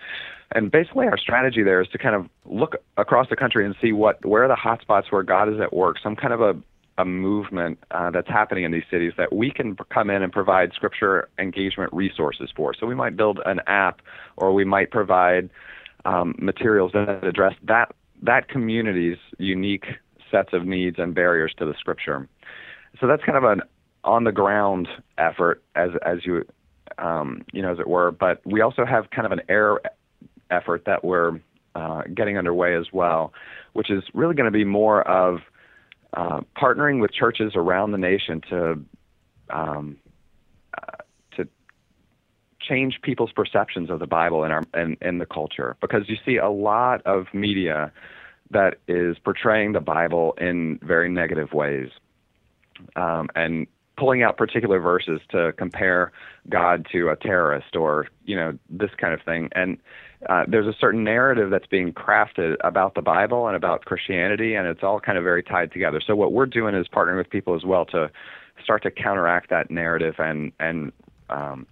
And 0.53 0.71
basically, 0.71 1.07
our 1.07 1.17
strategy 1.17 1.61
there 1.61 1.81
is 1.81 1.89
to 1.89 1.97
kind 1.97 2.15
of 2.15 2.29
look 2.45 2.77
across 2.95 3.27
the 3.29 3.35
country 3.35 3.65
and 3.65 3.75
see 3.81 3.91
what 3.91 4.25
where 4.25 4.45
are 4.45 4.47
the 4.47 4.55
hotspots 4.55 5.11
where 5.11 5.23
God 5.23 5.49
is 5.53 5.59
at 5.59 5.73
work. 5.73 5.97
Some 6.01 6.15
kind 6.15 6.33
of 6.33 6.39
a 6.39 6.55
a 6.97 7.05
movement 7.05 7.79
uh, 7.91 8.11
that's 8.11 8.27
happening 8.27 8.63
in 8.63 8.71
these 8.71 8.83
cities 8.91 9.13
that 9.17 9.33
we 9.33 9.51
can 9.51 9.75
come 9.93 10.09
in 10.09 10.21
and 10.21 10.31
provide 10.31 10.73
scripture 10.73 11.29
engagement 11.39 11.91
resources 11.93 12.49
for. 12.55 12.73
So 12.73 12.85
we 12.85 12.95
might 12.95 13.15
build 13.15 13.39
an 13.45 13.61
app, 13.67 14.01
or 14.37 14.53
we 14.53 14.65
might 14.65 14.91
provide 14.91 15.49
um, 16.05 16.35
materials 16.37 16.91
that 16.93 17.23
address 17.23 17.53
that 17.63 17.93
that 18.23 18.49
community's 18.49 19.17
unique 19.39 19.85
sets 20.29 20.53
of 20.53 20.65
needs 20.65 20.97
and 20.99 21.15
barriers 21.15 21.53
to 21.57 21.65
the 21.65 21.73
scripture. 21.79 22.27
So 22.99 23.07
that's 23.07 23.23
kind 23.23 23.37
of 23.37 23.43
an 23.43 23.61
on 24.03 24.23
the 24.23 24.31
ground 24.31 24.87
effort, 25.17 25.63
as 25.75 25.91
as 26.05 26.25
you 26.25 26.45
um, 26.97 27.43
you 27.53 27.61
know, 27.61 27.71
as 27.71 27.79
it 27.79 27.87
were. 27.87 28.11
But 28.11 28.41
we 28.45 28.61
also 28.61 28.85
have 28.85 29.09
kind 29.11 29.25
of 29.25 29.31
an 29.31 29.41
air 29.49 29.79
effort 30.49 30.83
that 30.85 31.03
we're 31.03 31.39
uh, 31.75 32.01
getting 32.13 32.37
underway 32.37 32.75
as 32.75 32.87
well, 32.91 33.33
which 33.73 33.89
is 33.89 34.03
really 34.13 34.35
going 34.35 34.45
to 34.45 34.51
be 34.51 34.65
more 34.65 35.07
of 35.07 35.39
uh, 36.13 36.41
partnering 36.55 37.01
with 37.01 37.13
churches 37.13 37.53
around 37.55 37.91
the 37.91 37.97
nation 37.97 38.41
to 38.49 38.83
um, 39.49 39.97
uh, 40.77 40.97
to 41.35 41.47
change 42.59 42.99
people's 43.01 43.31
perceptions 43.31 43.89
of 43.89 43.99
the 43.99 44.07
Bible 44.07 44.43
in 44.43 44.51
our 44.51 44.63
in, 44.73 44.97
in 45.01 45.17
the 45.17 45.25
culture. 45.25 45.75
Because 45.81 46.07
you 46.07 46.17
see 46.25 46.37
a 46.37 46.49
lot 46.49 47.01
of 47.05 47.27
media 47.33 47.91
that 48.51 48.75
is 48.87 49.17
portraying 49.19 49.71
the 49.73 49.79
Bible 49.79 50.33
in 50.39 50.79
very 50.83 51.09
negative 51.09 51.53
ways 51.53 51.89
um, 52.95 53.29
and 53.35 53.67
pulling 53.97 54.23
out 54.23 54.37
particular 54.37 54.79
verses 54.79 55.21
to 55.29 55.53
compare 55.53 56.11
God 56.49 56.87
to 56.91 57.09
a 57.09 57.15
terrorist 57.15 57.75
or 57.75 58.07
you 58.25 58.35
know 58.35 58.57
this 58.69 58.91
kind 58.97 59.13
of 59.13 59.21
thing. 59.21 59.49
And 59.53 59.77
uh, 60.29 60.43
there's 60.47 60.67
a 60.67 60.77
certain 60.79 61.03
narrative 61.03 61.49
that's 61.49 61.65
being 61.67 61.93
crafted 61.93 62.55
about 62.63 62.95
the 62.95 63.01
Bible 63.01 63.47
and 63.47 63.55
about 63.55 63.85
Christianity, 63.85 64.53
and 64.55 64.67
it's 64.67 64.83
all 64.83 64.99
kind 64.99 65.17
of 65.17 65.23
very 65.23 65.41
tied 65.41 65.71
together. 65.71 66.01
So 66.05 66.15
what 66.15 66.31
we're 66.31 66.45
doing 66.45 66.75
is 66.75 66.87
partnering 66.87 67.17
with 67.17 67.29
people 67.29 67.55
as 67.55 67.63
well 67.63 67.85
to 67.87 68.11
start 68.63 68.83
to 68.83 68.91
counteract 68.91 69.49
that 69.49 69.71
narrative 69.71 70.15
and 70.19 70.51
and 70.59 70.91
um, 71.29 71.65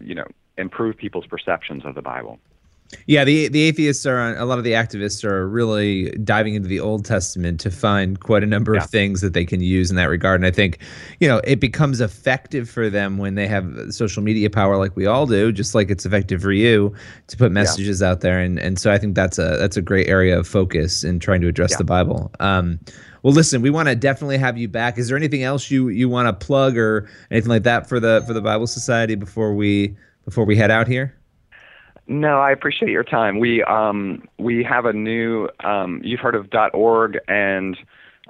you 0.00 0.14
know 0.14 0.26
improve 0.58 0.96
people's 0.96 1.26
perceptions 1.26 1.84
of 1.84 1.94
the 1.94 2.02
Bible. 2.02 2.38
Yeah, 3.06 3.24
the 3.24 3.48
the 3.48 3.62
atheists 3.62 4.06
are 4.06 4.18
on, 4.18 4.36
a 4.36 4.44
lot 4.44 4.58
of 4.58 4.64
the 4.64 4.72
activists 4.72 5.24
are 5.24 5.48
really 5.48 6.10
diving 6.22 6.54
into 6.54 6.68
the 6.68 6.78
Old 6.80 7.04
Testament 7.04 7.58
to 7.60 7.70
find 7.70 8.20
quite 8.20 8.42
a 8.42 8.46
number 8.46 8.74
Yeah. 8.74 8.84
of 8.84 8.90
things 8.90 9.20
that 9.22 9.32
they 9.32 9.44
can 9.44 9.60
use 9.60 9.90
in 9.90 9.96
that 9.96 10.04
regard. 10.08 10.40
And 10.40 10.46
I 10.46 10.50
think, 10.52 10.78
you 11.18 11.26
know, 11.26 11.40
it 11.44 11.58
becomes 11.58 12.00
effective 12.00 12.70
for 12.70 12.88
them 12.88 13.18
when 13.18 13.34
they 13.34 13.48
have 13.48 13.66
social 13.90 14.22
media 14.22 14.50
power 14.50 14.76
like 14.76 14.94
we 14.96 15.04
all 15.06 15.26
do, 15.26 15.50
just 15.50 15.74
like 15.74 15.90
it's 15.90 16.06
effective 16.06 16.40
for 16.40 16.52
you 16.52 16.94
to 17.26 17.36
put 17.36 17.50
messages 17.50 18.02
out 18.02 18.20
there. 18.20 18.38
And 18.38 18.58
and 18.58 18.78
so 18.78 18.92
I 18.92 18.98
think 18.98 19.14
that's 19.16 19.38
a 19.38 19.56
that's 19.58 19.76
a 19.76 19.82
great 19.82 20.08
area 20.08 20.38
of 20.38 20.46
focus 20.46 21.02
in 21.02 21.18
trying 21.18 21.40
to 21.40 21.48
address 21.48 21.72
Yeah. 21.72 21.78
the 21.78 21.84
Bible. 21.84 22.30
Um, 22.38 22.78
well, 23.24 23.32
listen, 23.32 23.62
we 23.62 23.70
want 23.70 23.88
to 23.88 23.96
definitely 23.96 24.38
have 24.38 24.56
you 24.56 24.68
back. 24.68 24.96
Is 24.98 25.08
there 25.08 25.16
anything 25.16 25.42
else 25.42 25.70
you 25.72 25.88
you 25.88 26.08
want 26.08 26.28
to 26.28 26.46
plug 26.46 26.76
or 26.78 27.08
anything 27.32 27.50
like 27.50 27.64
that 27.64 27.88
for 27.88 27.98
the 27.98 28.22
for 28.28 28.32
the 28.32 28.40
Bible 28.42 28.68
Society 28.68 29.16
before 29.16 29.54
we 29.54 29.96
before 30.24 30.44
we 30.44 30.56
head 30.56 30.70
out 30.70 30.86
here? 30.86 31.12
No, 32.08 32.38
I 32.38 32.50
appreciate 32.52 32.90
your 32.90 33.04
time. 33.04 33.38
We 33.40 33.62
um, 33.64 34.22
we 34.38 34.62
have 34.64 34.84
a 34.84 34.92
new 34.92 35.48
um, 35.64 36.00
you've 36.04 36.20
heard 36.20 36.34
of 36.36 36.48
.org 36.72 37.18
and 37.26 37.76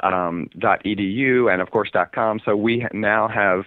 um, 0.03 0.49
.edu 0.59 1.53
and 1.53 1.61
of 1.61 1.71
course 1.71 1.91
.com. 2.15 2.41
So 2.45 2.57
we 2.57 2.87
now 2.93 3.29
have 3.29 3.65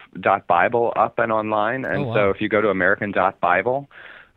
.bible 0.48 0.94
up 0.96 1.20
and 1.20 1.32
online, 1.32 1.86
and 1.86 2.06
Oh, 2.06 2.08
wow. 2.08 2.14
so 2.16 2.30
if 2.32 2.42
you 2.42 2.50
go 2.50 2.62
to 2.62 2.70
American.bible, 2.70 3.90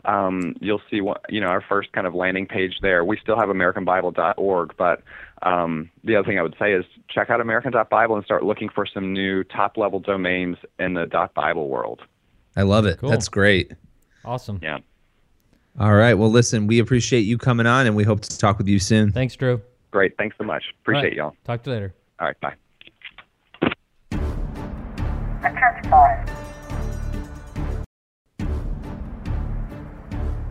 um, 0.05 0.57
you'll 0.61 0.83
see 0.91 1.01
what 1.01 1.23
you 1.31 1.41
know 1.41 1.47
our 1.49 1.63
first 1.63 1.93
kind 1.93 2.07
of 2.07 2.15
landing 2.15 2.47
page 2.47 2.79
there. 2.83 3.05
We 3.05 3.17
still 3.19 3.37
have 3.39 3.49
AmericanBible.org, 3.49 4.75
but 4.77 5.03
um, 5.43 5.91
the 6.05 6.17
other 6.17 6.27
thing 6.27 6.39
I 6.39 6.43
would 6.43 6.57
say 6.59 6.73
is 6.75 6.85
check 7.09 7.31
out 7.31 7.41
American.bible 7.41 8.15
and 8.17 8.25
start 8.25 8.45
looking 8.45 8.69
for 8.69 8.85
some 8.87 9.13
new 9.13 9.43
top 9.45 9.77
level 9.77 10.01
domains 10.01 10.59
in 10.79 10.95
the 10.95 11.07
.bible 11.35 11.69
world. 11.69 12.03
I 12.57 12.63
love 12.63 12.85
it. 12.85 12.99
Cool. 12.99 13.09
That's 13.11 13.29
great. 13.29 13.73
Awesome. 14.25 14.61
Yeah. 14.63 14.79
All 15.79 15.95
right. 15.95 16.15
Well, 16.15 16.31
listen, 16.31 16.67
we 16.67 16.79
appreciate 16.79 17.21
you 17.21 17.39
coming 17.39 17.67
on, 17.67 17.87
and 17.87 17.97
we 17.97 18.05
hope 18.05 18.21
to 18.21 18.39
talk 18.39 18.59
with 18.59 18.69
you 18.69 18.79
soon. 18.79 19.11
Thanks, 19.11 19.35
Drew. 19.35 19.61
Great. 19.91 20.17
Thanks 20.17 20.37
so 20.39 20.45
much. 20.45 20.63
Appreciate 20.83 21.19
All 21.19 21.27
right. 21.29 21.35
y'all. 21.35 21.37
Talk 21.45 21.63
to 21.65 21.71
you 21.71 21.75
later. 21.75 21.95
All 22.21 22.27
right. 22.27 22.41
Bye. 22.41 22.55
Church 25.43 25.83
Boys. 25.91 26.29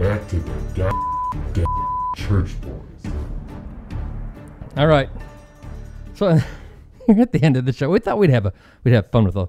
Back 0.01 0.27
to 0.29 0.39
the 0.39 0.51
goddamn 0.73 1.65
church 2.15 2.59
boys. 2.61 3.13
All 4.75 4.87
right. 4.87 5.09
So 6.15 6.39
at 7.07 7.31
the 7.31 7.43
end 7.43 7.55
of 7.55 7.65
the 7.65 7.73
show, 7.73 7.89
we 7.89 7.99
thought 7.99 8.17
we'd 8.17 8.31
have 8.31 8.47
a 8.47 8.53
we'd 8.83 8.93
have 8.93 9.11
fun 9.11 9.25
with 9.25 9.35
a 9.35 9.47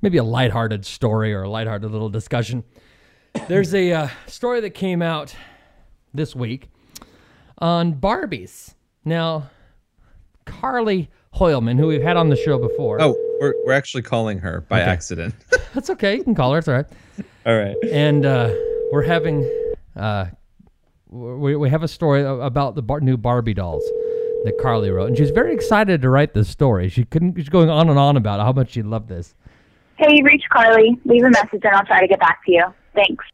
maybe 0.00 0.16
a 0.16 0.24
lighthearted 0.24 0.86
story 0.86 1.34
or 1.34 1.42
a 1.42 1.50
lighthearted 1.50 1.90
little 1.90 2.08
discussion. 2.08 2.64
There's 3.48 3.74
a 3.74 3.92
uh, 3.92 4.08
story 4.26 4.60
that 4.60 4.70
came 4.70 5.02
out 5.02 5.34
this 6.14 6.34
week 6.34 6.68
on 7.58 7.94
Barbies. 7.94 8.74
Now, 9.04 9.50
Carly 10.44 11.10
Hoyleman, 11.34 11.78
who 11.78 11.86
we've 11.86 12.02
had 12.02 12.16
on 12.16 12.28
the 12.28 12.36
show 12.36 12.58
before. 12.58 13.00
Oh, 13.00 13.16
we're, 13.40 13.54
we're 13.64 13.72
actually 13.72 14.02
calling 14.02 14.38
her 14.38 14.60
by 14.68 14.80
accident. 14.80 15.34
that's 15.74 15.90
okay. 15.90 16.16
You 16.16 16.24
can 16.24 16.34
call 16.34 16.52
her. 16.52 16.58
It's 16.58 16.68
all 16.68 16.74
right. 16.74 16.86
All 17.46 17.58
right. 17.58 17.76
and 17.90 18.24
uh, 18.24 18.54
we're 18.92 19.02
having 19.02 19.48
uh, 19.96 20.26
we, 21.08 21.56
we 21.56 21.68
have 21.68 21.82
a 21.82 21.88
story 21.88 22.22
about 22.22 22.74
the 22.74 22.82
bar- 22.82 23.00
new 23.00 23.16
Barbie 23.16 23.54
dolls 23.54 23.84
that 24.44 24.56
Carly 24.60 24.90
wrote, 24.90 25.08
and 25.08 25.16
she's 25.16 25.30
very 25.30 25.54
excited 25.54 26.02
to 26.02 26.08
write 26.08 26.34
this 26.34 26.48
story. 26.48 26.88
She 26.88 27.04
couldn't. 27.04 27.36
She's 27.36 27.48
going 27.48 27.68
on 27.70 27.88
and 27.88 27.98
on 27.98 28.16
about 28.16 28.40
how 28.40 28.52
much 28.52 28.72
she 28.72 28.82
loved 28.82 29.08
this. 29.08 29.34
Hey, 29.96 30.16
you 30.16 30.24
reached 30.24 30.48
Carly. 30.48 30.98
Leave 31.04 31.24
a 31.24 31.30
message 31.30 31.60
and 31.62 31.74
I'll 31.74 31.84
try 31.84 32.00
to 32.00 32.08
get 32.08 32.18
back 32.18 32.44
to 32.46 32.52
you. 32.52 32.64
Thanks. 32.94 33.24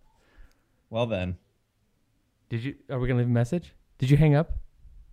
Well 0.90 1.06
then. 1.06 1.36
Did 2.48 2.64
you? 2.64 2.74
Are 2.90 2.98
we 2.98 3.08
gonna 3.08 3.18
leave 3.18 3.28
a 3.28 3.30
message? 3.30 3.74
Did 3.98 4.10
you 4.10 4.16
hang 4.16 4.34
up? 4.34 4.52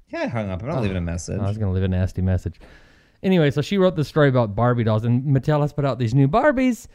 Yeah, 0.10 0.22
I 0.22 0.28
hung 0.28 0.50
up. 0.50 0.62
I'm 0.62 0.70
not 0.70 0.82
leaving 0.82 0.98
a 0.98 1.02
message. 1.02 1.40
I 1.40 1.48
was 1.48 1.58
gonna 1.58 1.74
leave 1.74 1.84
a 1.84 1.88
nasty 1.88 2.22
message. 2.22 2.60
Anyway, 3.24 3.50
so 3.50 3.62
she 3.62 3.78
wrote 3.78 3.96
this 3.96 4.08
story 4.08 4.30
about 4.30 4.56
Barbie 4.56 4.84
dolls, 4.84 5.04
and 5.04 5.24
Mattel 5.24 5.62
has 5.62 5.74
put 5.74 5.84
out 5.84 5.98
these 5.98 6.14
new 6.14 6.28
Barbies. 6.28 6.88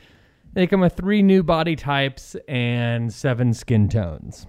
They 0.53 0.67
come 0.67 0.81
with 0.81 0.95
three 0.95 1.23
new 1.23 1.43
body 1.43 1.77
types 1.77 2.37
and 2.49 3.13
seven 3.13 3.53
skin 3.53 3.89
tones. 3.89 4.47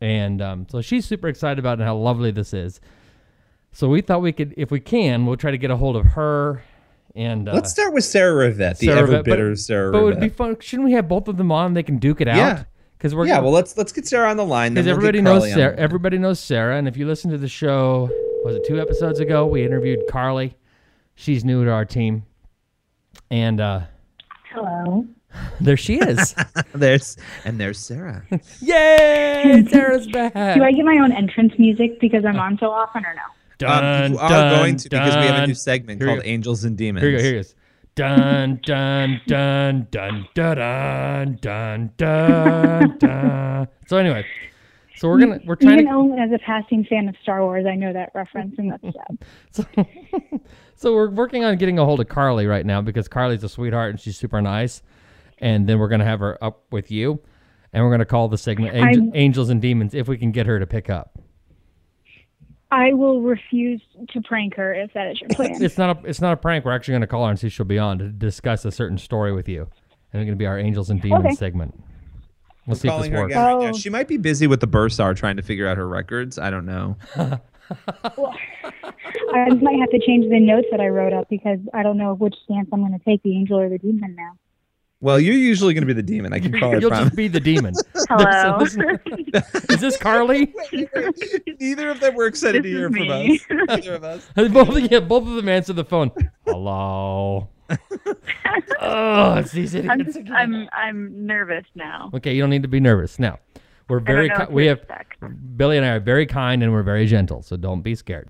And 0.00 0.42
um, 0.42 0.66
so 0.68 0.80
she's 0.80 1.06
super 1.06 1.28
excited 1.28 1.58
about 1.58 1.78
how 1.78 1.96
lovely 1.96 2.32
this 2.32 2.52
is. 2.52 2.80
So 3.72 3.88
we 3.88 4.00
thought 4.00 4.22
we 4.22 4.32
could, 4.32 4.54
if 4.56 4.70
we 4.70 4.80
can, 4.80 5.24
we'll 5.24 5.36
try 5.36 5.50
to 5.50 5.58
get 5.58 5.70
a 5.70 5.76
hold 5.76 5.96
of 5.96 6.04
her. 6.06 6.62
And 7.14 7.48
uh, 7.48 7.52
Let's 7.52 7.70
start 7.70 7.92
with 7.92 8.04
Sarah 8.04 8.50
Rivette, 8.50 8.78
the 8.78 8.86
Sarah 8.86 9.02
ever 9.02 9.22
bitter 9.22 9.50
but, 9.50 9.58
Sarah 9.58 9.92
But 9.92 9.98
it 9.98 10.04
would 10.04 10.20
be 10.20 10.28
fun. 10.30 10.56
Shouldn't 10.60 10.86
we 10.86 10.92
have 10.92 11.08
both 11.08 11.28
of 11.28 11.36
them 11.36 11.52
on? 11.52 11.74
They 11.74 11.82
can 11.82 11.98
duke 11.98 12.20
it 12.20 12.28
out. 12.28 12.36
Yeah. 12.36 12.64
Because 12.96 13.16
we're 13.16 13.26
yeah, 13.26 13.40
well, 13.40 13.50
let's 13.50 13.76
let's 13.76 13.90
get 13.90 14.06
Sarah 14.06 14.30
on 14.30 14.36
the 14.36 14.44
line. 14.44 14.74
then 14.74 14.84
because 14.84 14.96
we'll 14.96 15.08
everybody 15.08 15.20
knows 15.20 15.52
Sarah. 15.52 15.76
Everybody 15.76 16.18
knows 16.18 16.38
Sarah, 16.38 16.78
and 16.78 16.86
if 16.86 16.96
you 16.96 17.04
listen 17.04 17.32
to 17.32 17.38
the 17.38 17.48
show, 17.48 18.08
was 18.44 18.54
it 18.54 18.64
two 18.64 18.80
episodes 18.80 19.18
ago? 19.18 19.44
We 19.44 19.64
interviewed 19.64 20.02
Carly. 20.08 20.54
She's 21.16 21.44
new 21.44 21.64
to 21.64 21.72
our 21.72 21.84
team, 21.84 22.24
and 23.28 23.60
uh, 23.60 23.80
Hello. 24.52 25.04
there 25.60 25.76
she 25.76 25.98
is. 25.98 26.34
There's 26.74 27.16
and 27.44 27.58
there's 27.58 27.78
Sarah. 27.78 28.24
Yay! 28.60 29.64
Sarah's 29.68 30.06
back. 30.06 30.34
Do 30.34 30.62
I 30.62 30.70
get 30.72 30.84
my 30.84 30.98
own 30.98 31.10
entrance 31.10 31.54
music 31.58 31.98
because 32.00 32.24
I'm 32.24 32.38
on 32.38 32.56
so 32.58 32.70
often 32.70 33.04
or 33.04 33.14
no? 33.14 33.22
Dun, 33.62 34.12
um, 34.12 34.16
dun, 34.16 34.32
are 34.32 34.56
going 34.56 34.76
to 34.76 34.88
because 34.88 35.16
we 35.16 35.22
have 35.22 35.44
a 35.44 35.46
new 35.46 35.54
segment 35.54 36.00
called 36.00 36.20
Angels 36.24 36.64
and 36.64 36.76
Demons. 36.76 37.02
Here 37.02 37.10
you 37.10 37.16
go. 37.18 37.22
Here 37.22 37.36
it 37.36 37.40
is. 37.40 37.54
Dun 37.94 38.58
dun 38.64 39.20
dun 39.26 39.86
dun 39.90 40.26
dun 40.34 40.48
dun 40.54 41.38
dun 41.40 41.92
dun. 41.98 42.98
dun. 42.98 43.68
so 43.86 43.98
anyway, 43.98 44.24
so 44.96 45.08
we're 45.08 45.18
gonna 45.18 45.40
we're 45.44 45.56
trying. 45.56 45.80
Even 45.80 46.16
to, 46.16 46.22
as 46.22 46.32
a 46.32 46.38
passing 46.38 46.84
fan 46.84 47.08
of 47.08 47.14
Star 47.22 47.42
Wars, 47.42 47.66
I 47.66 47.74
know 47.74 47.92
that 47.92 48.12
reference 48.14 48.54
and 48.56 48.72
that's 48.72 48.82
sad. 48.82 49.18
so, 49.50 49.86
so 50.74 50.94
we're 50.94 51.10
working 51.10 51.44
on 51.44 51.56
getting 51.58 51.78
a 51.78 51.84
hold 51.84 52.00
of 52.00 52.08
Carly 52.08 52.46
right 52.46 52.64
now 52.64 52.80
because 52.80 53.08
Carly's 53.08 53.44
a 53.44 53.48
sweetheart 53.48 53.90
and 53.90 54.00
she's 54.00 54.16
super 54.16 54.40
nice. 54.40 54.82
And 55.38 55.66
then 55.66 55.78
we're 55.78 55.88
gonna 55.88 56.04
have 56.04 56.20
her 56.20 56.42
up 56.42 56.62
with 56.70 56.90
you, 56.90 57.20
and 57.72 57.84
we're 57.84 57.90
gonna 57.90 58.06
call 58.06 58.28
the 58.28 58.38
segment 58.38 58.74
"Angels 59.14 59.50
and 59.50 59.60
Demons" 59.60 59.92
if 59.92 60.08
we 60.08 60.16
can 60.16 60.30
get 60.30 60.46
her 60.46 60.58
to 60.58 60.66
pick 60.66 60.88
up. 60.88 61.18
I 62.72 62.94
will 62.94 63.20
refuse 63.20 63.82
to 64.08 64.22
prank 64.22 64.54
her 64.56 64.72
if 64.72 64.92
that 64.94 65.10
is 65.10 65.20
your 65.20 65.28
plan. 65.30 65.62
It's 65.62 65.76
not 65.76 66.02
a 66.04 66.08
it's 66.08 66.20
not 66.22 66.32
a 66.32 66.36
prank. 66.36 66.64
We're 66.64 66.72
actually 66.72 66.92
gonna 66.92 67.06
call 67.06 67.24
her 67.24 67.30
and 67.30 67.38
see 67.38 67.48
if 67.48 67.52
she'll 67.52 67.66
be 67.66 67.78
on 67.78 67.98
to 67.98 68.08
discuss 68.08 68.64
a 68.64 68.70
certain 68.72 68.96
story 68.96 69.32
with 69.32 69.48
you, 69.48 69.68
and 70.12 70.22
it's 70.22 70.26
gonna 70.26 70.36
be 70.36 70.46
our 70.46 70.58
Angels 70.58 70.88
and 70.88 71.00
Demons 71.00 71.24
Okay. 71.26 71.34
segment. 71.34 71.74
We'll 72.66 72.76
see 72.76 72.88
if 72.88 72.92
Calling 72.94 73.10
this 73.10 73.18
her 73.18 73.24
works. 73.24 73.34
again 73.34 73.44
right 73.44 73.62
now. 73.62 73.68
Oh. 73.70 73.76
She 73.76 73.90
might 73.90 74.08
be 74.08 74.16
busy 74.16 74.46
with 74.46 74.60
the 74.60 74.68
Bursar 74.68 75.14
trying 75.14 75.36
to 75.36 75.42
figure 75.42 75.66
out 75.68 75.76
her 75.76 75.86
records. 75.88 76.38
I 76.38 76.50
don't 76.50 76.64
know. 76.64 76.96
I 77.16 77.40
might 79.60 79.78
have 79.80 79.90
to 79.90 80.00
change 80.06 80.30
the 80.30 80.40
notes 80.40 80.68
that 80.70 80.80
I 80.80 80.88
wrote 80.88 81.12
up 81.12 81.28
because 81.28 81.58
I 81.74 81.82
don't 81.82 81.98
know 81.98 82.14
which 82.14 82.34
stance 82.44 82.68
I'm 82.72 82.80
going 82.80 82.98
to 82.98 83.04
take, 83.04 83.22
the 83.22 83.36
angel 83.36 83.58
or 83.58 83.68
the 83.68 83.78
demon 83.78 84.14
now. 84.14 84.32
Well, 85.02 85.18
you're 85.18 85.34
usually 85.34 85.74
going 85.74 85.82
to 85.82 85.86
be 85.86 85.92
the 85.92 86.02
demon. 86.02 86.32
I 86.32 86.38
can 86.38 86.52
call 86.58 86.80
You'll 86.80 86.92
it. 86.92 86.96
just 86.96 87.16
be 87.16 87.26
the 87.26 87.40
demon. 87.40 87.74
Hello. 88.08 88.60
This- 88.60 88.76
is 89.70 89.80
this 89.80 89.96
Carly? 89.96 90.54
Neither 91.60 91.90
of 91.90 91.98
them 91.98 92.14
were 92.14 92.26
excited 92.26 92.62
This 92.62 92.70
to 92.70 92.78
hear 92.78 92.88
from 92.88 93.08
me. 93.08 93.34
us. 93.34 93.40
Neither 93.68 93.94
of 93.96 94.04
us. 94.04 94.28
both, 94.36 94.78
yeah, 94.92 95.00
both 95.00 95.26
of 95.26 95.34
them 95.34 95.48
answer 95.48 95.72
the 95.72 95.84
phone. 95.84 96.12
Hello. 96.46 97.48
oh, 98.80 99.34
it's 99.38 99.50
these 99.50 99.74
I'm, 99.74 99.90
idiots 100.00 100.16
again. 100.16 100.32
I'm 100.34 100.68
I'm 100.72 101.26
nervous 101.26 101.64
now. 101.74 102.10
Okay, 102.14 102.34
you 102.34 102.40
don't 102.42 102.50
need 102.50 102.62
to 102.62 102.68
be 102.68 102.80
nervous. 102.80 103.18
Now, 103.18 103.38
we're 103.88 104.00
I 104.00 104.04
very 104.04 104.28
don't 104.28 104.38
know 104.38 104.44
ki- 104.44 104.48
what 104.50 104.54
we 104.54 104.66
have 104.66 104.78
expect. 104.78 105.56
Billy 105.56 105.78
and 105.78 105.86
I 105.86 105.90
are 105.90 106.00
very 106.00 106.26
kind 106.26 106.62
and 106.62 106.70
we're 106.72 106.82
very 106.82 107.06
gentle, 107.06 107.42
so 107.42 107.56
don't 107.56 107.82
be 107.82 107.94
scared. 107.94 108.28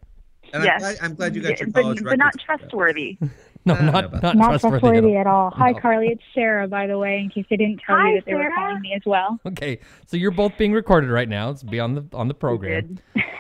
And 0.55 0.65
yes. 0.65 0.75
I'm, 0.75 0.81
glad, 0.81 0.97
I'm 1.03 1.15
glad 1.17 1.35
you 1.35 1.43
got 1.43 1.51
Yeah, 1.51 1.57
your 1.61 1.71
but, 1.71 1.83
college 1.83 2.03
but 2.05 2.19
not 2.19 2.35
trustworthy. 2.39 3.19
No, 3.67 3.75
don't 3.77 3.87
know 3.87 3.93
not 3.93 4.23
not, 4.23 4.37
Not 4.37 4.49
trustworthy. 4.49 4.81
trustworthy 4.81 5.15
at 5.17 5.21
at 5.21 5.27
all. 5.29 5.51
Hi, 5.51 5.71
No. 5.71 5.79
Carly. 5.79 6.09
It's 6.09 6.23
Sarah, 6.35 6.67
by 6.67 6.87
the 6.89 6.99
way, 6.99 7.19
in 7.21 7.31
case 7.31 7.47
I 7.51 7.57
didn't 7.57 7.81
tell 7.87 7.97
Hi, 7.97 8.11
you 8.11 8.17
that 8.17 8.25
they 8.27 8.35
were 8.35 8.51
calling 8.55 8.81
me 8.81 8.93
as 8.97 9.03
well. 9.07 9.39
Okay, 9.47 9.79
so 10.07 10.17
you're 10.17 10.33
both 10.33 10.59
being 10.59 10.73
recorded 10.73 11.11
right 11.11 11.29
now. 11.29 11.51
It's 11.51 11.63
be 11.63 11.79
on 11.79 11.95
the 11.95 12.05
on 12.13 12.27
the 12.29 12.35
program. 12.35 12.99
Good. 13.15 13.25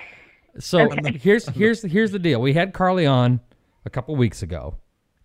So 0.58 0.90
here's 1.14 1.48
here's 1.48 1.80
here's 1.82 2.10
the 2.12 2.18
deal. 2.18 2.38
We 2.38 2.52
had 2.52 2.74
Carly 2.74 3.06
on 3.06 3.40
a 3.86 3.90
couple 3.90 4.14
weeks 4.16 4.42
ago, 4.42 4.76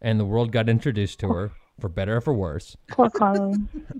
and 0.01 0.17
the 0.17 0.23
world 0.23 0.53
got 0.53 0.69
introduced 0.69 1.19
to 1.19 1.27
her 1.27 1.51
for 1.81 1.89
better 1.89 2.15
or 2.15 2.21
for 2.21 2.33
worse. 2.33 2.77
Poor 2.89 3.09
Carly. 3.09 3.55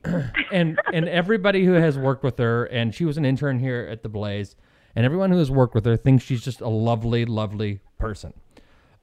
and 0.53 0.79
and 0.93 1.09
everybody 1.09 1.65
who 1.65 1.73
has 1.73 1.97
worked 1.97 2.23
with 2.23 2.37
her, 2.37 2.63
and 2.67 2.95
she 2.95 3.03
was 3.03 3.17
an 3.17 3.25
intern 3.25 3.59
here 3.59 3.89
at 3.91 4.03
the 4.03 4.09
Blaze, 4.09 4.55
and 4.95 5.05
everyone 5.05 5.29
who 5.31 5.37
has 5.37 5.51
worked 5.51 5.75
with 5.75 5.83
her 5.85 5.97
thinks 5.97 6.23
she's 6.23 6.41
just 6.45 6.61
a 6.61 6.69
lovely, 6.69 7.25
lovely 7.25 7.81
person. 7.99 8.33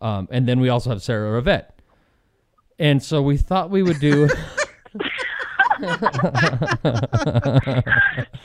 Um, 0.00 0.26
and 0.30 0.48
then 0.48 0.60
we 0.60 0.70
also 0.70 0.88
have 0.90 1.02
Sarah 1.02 1.42
Rivette. 1.42 1.72
And 2.78 3.02
so 3.02 3.22
we 3.22 3.36
thought 3.36 3.70
we 3.70 3.82
would 3.82 4.00
do. 4.00 4.28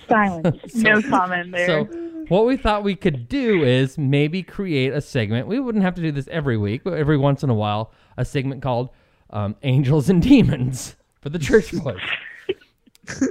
Silence. 0.07 0.75
no 0.75 1.01
comment 1.01 1.51
there. 1.51 1.67
So 1.67 1.86
what 2.27 2.45
we 2.45 2.57
thought 2.57 2.84
we 2.84 2.95
could 2.95 3.27
do 3.27 3.63
is 3.63 3.97
maybe 3.97 4.43
create 4.43 4.93
a 4.93 5.01
segment. 5.01 5.47
We 5.47 5.59
wouldn't 5.59 5.84
have 5.84 5.95
to 5.95 6.01
do 6.01 6.11
this 6.11 6.27
every 6.30 6.57
week, 6.57 6.84
but 6.84 6.93
every 6.93 7.17
once 7.17 7.43
in 7.43 7.49
a 7.49 7.53
while, 7.53 7.91
a 8.17 8.25
segment 8.25 8.61
called 8.61 8.89
um, 9.32 9.55
"Angels 9.63 10.09
and 10.09 10.21
Demons" 10.21 10.95
for 11.21 11.30
the 11.30 11.39
church 11.39 11.71
boys. 11.71 11.99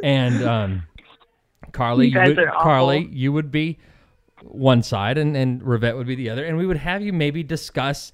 and 0.02 0.42
um, 0.44 0.82
Carly, 1.72 2.08
You 2.08 2.14
guys 2.14 2.36
would. 2.36 2.48
Carly, 2.48 3.08
you 3.12 3.32
would 3.32 3.50
be 3.50 3.78
one 4.42 4.82
side, 4.82 5.18
and 5.18 5.36
and 5.36 5.62
Rivette 5.62 5.96
would 5.96 6.06
be 6.06 6.14
the 6.14 6.30
other, 6.30 6.44
and 6.44 6.56
we 6.56 6.66
would 6.66 6.76
have 6.78 7.02
you 7.02 7.12
maybe 7.12 7.42
discuss 7.42 8.12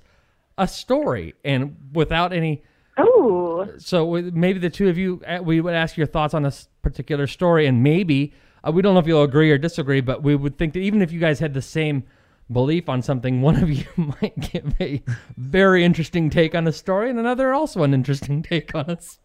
a 0.56 0.68
story, 0.68 1.34
and 1.44 1.76
without 1.92 2.32
any 2.32 2.62
oh, 2.96 3.68
so 3.78 4.10
maybe 4.32 4.58
the 4.58 4.70
two 4.70 4.88
of 4.88 4.96
you, 4.98 5.20
uh, 5.26 5.40
we 5.42 5.60
would 5.60 5.74
ask 5.74 5.96
your 5.96 6.06
thoughts 6.06 6.34
on 6.34 6.42
this 6.42 6.68
particular 6.82 7.26
story, 7.26 7.66
and 7.66 7.82
maybe 7.82 8.32
uh, 8.66 8.70
we 8.72 8.82
don't 8.82 8.94
know 8.94 9.00
if 9.00 9.06
you'll 9.06 9.22
agree 9.22 9.50
or 9.50 9.58
disagree, 9.58 10.00
but 10.00 10.22
we 10.22 10.34
would 10.36 10.56
think 10.58 10.72
that 10.74 10.80
even 10.80 11.02
if 11.02 11.12
you 11.12 11.20
guys 11.20 11.38
had 11.38 11.54
the 11.54 11.62
same 11.62 12.04
belief 12.52 12.88
on 12.88 13.02
something, 13.02 13.40
one 13.48 13.56
of 13.62 13.70
you 13.70 13.84
might 13.96 14.52
give 14.52 14.74
a 14.80 15.02
very 15.36 15.84
interesting 15.84 16.30
take 16.30 16.54
on 16.54 16.66
a 16.66 16.72
story, 16.72 17.10
and 17.10 17.18
another 17.18 17.52
also 17.52 17.82
an 17.82 17.94
interesting 17.94 18.42
take 18.42 18.74
on 18.74 18.88
a, 18.90 18.92
s- 18.92 19.18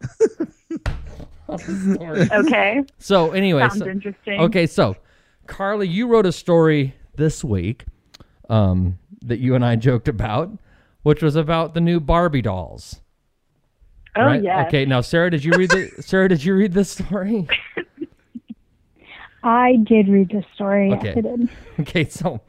on 1.50 1.60
a 1.60 1.94
story. 1.96 2.28
okay. 2.32 2.84
So 2.98 3.32
anyway, 3.32 3.62
Sounds 3.70 3.80
so- 3.80 3.88
interesting. 3.88 4.40
Okay, 4.42 4.68
so 4.68 4.96
Carly, 5.48 5.88
you 5.88 6.08
wrote 6.08 6.26
a 6.26 6.32
story 6.32 6.94
this 7.16 7.44
week 7.44 7.86
um, 8.50 8.98
that 9.26 9.40
you 9.40 9.56
and 9.56 9.66
I 9.66 9.76
joked 9.76 10.08
about, 10.08 10.52
which 11.04 11.22
was 11.22 11.36
about 11.36 11.74
the 11.74 11.82
new 11.82 12.00
Barbie 12.00 12.42
dolls. 12.42 13.02
Oh 14.16 14.26
right? 14.26 14.44
yes. 14.44 14.68
Okay, 14.68 14.86
now 14.86 15.02
Sarah, 15.02 15.30
did 15.30 15.44
you 15.44 15.52
read 15.54 15.70
the 15.70 15.92
Sarah? 16.00 16.28
Did 16.30 16.44
you 16.44 16.56
read 16.56 16.74
this 16.74 16.90
story? 16.92 17.48
I 19.44 19.78
did 19.84 20.10
read 20.10 20.30
this 20.30 20.46
story. 20.54 20.92
Okay. 20.94 21.14
Yes, 21.16 21.18
I 21.18 21.22
did. 21.22 21.50
Okay, 21.80 22.10
so 22.10 22.42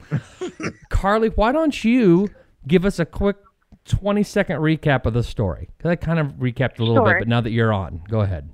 Carly, 0.88 1.28
why 1.28 1.52
don't 1.52 1.84
you 1.84 2.28
give 2.66 2.84
us 2.84 2.98
a 2.98 3.04
quick 3.04 3.36
twenty 3.84 4.22
second 4.22 4.56
recap 4.56 5.06
of 5.06 5.14
the 5.14 5.22
story? 5.22 5.68
Because 5.76 5.90
I 5.90 5.96
kind 5.96 6.18
of 6.18 6.32
recapped 6.34 6.80
a 6.80 6.84
little 6.84 7.04
bit, 7.04 7.16
but 7.20 7.28
now 7.28 7.40
that 7.40 7.50
you're 7.50 7.72
on, 7.72 8.02
go 8.08 8.20
ahead. 8.20 8.50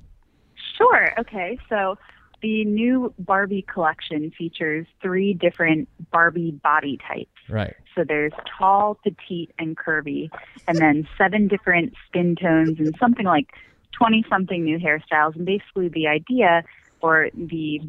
Sure. 0.76 1.18
Okay. 1.18 1.58
So 1.68 1.96
the 2.42 2.64
new 2.64 3.12
Barbie 3.18 3.62
collection 3.62 4.30
features 4.36 4.86
three 5.00 5.32
different 5.32 5.88
Barbie 6.10 6.50
body 6.50 6.98
types. 7.06 7.30
Right. 7.48 7.74
So 7.94 8.04
there's 8.06 8.32
tall, 8.58 8.98
petite, 9.02 9.52
and 9.58 9.76
curvy, 9.76 10.30
and 10.68 10.78
then 10.78 11.08
seven 11.16 11.48
different 11.48 11.94
skin 12.08 12.36
tones 12.36 12.78
and 12.78 12.94
something 12.98 13.24
like 13.24 13.48
20 13.92 14.24
something 14.28 14.64
new 14.64 14.78
hairstyles. 14.78 15.34
And 15.34 15.46
basically, 15.46 15.88
the 15.88 16.08
idea 16.08 16.64
or 17.00 17.30
the 17.34 17.80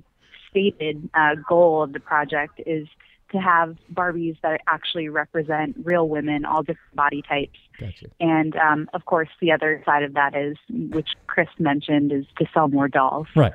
stated 0.50 1.10
uh, 1.14 1.36
goal 1.48 1.84
of 1.84 1.94
the 1.94 2.00
project 2.00 2.62
is 2.66 2.88
to 3.32 3.38
have 3.40 3.78
Barbies 3.94 4.38
that 4.42 4.62
actually 4.68 5.10
represent 5.10 5.76
real 5.84 6.08
women, 6.08 6.46
all 6.46 6.62
different 6.62 6.96
body 6.96 7.22
types. 7.22 7.58
Gotcha. 7.80 8.08
And 8.20 8.56
um, 8.56 8.90
of 8.94 9.06
course, 9.06 9.30
the 9.40 9.52
other 9.52 9.82
side 9.86 10.04
of 10.04 10.14
that 10.14 10.36
is, 10.36 10.58
which 10.70 11.10
Chris 11.28 11.48
mentioned, 11.60 12.12
is 12.12 12.26
to 12.38 12.46
sell 12.54 12.68
more 12.68 12.88
dolls. 12.88 13.28
Right. 13.36 13.54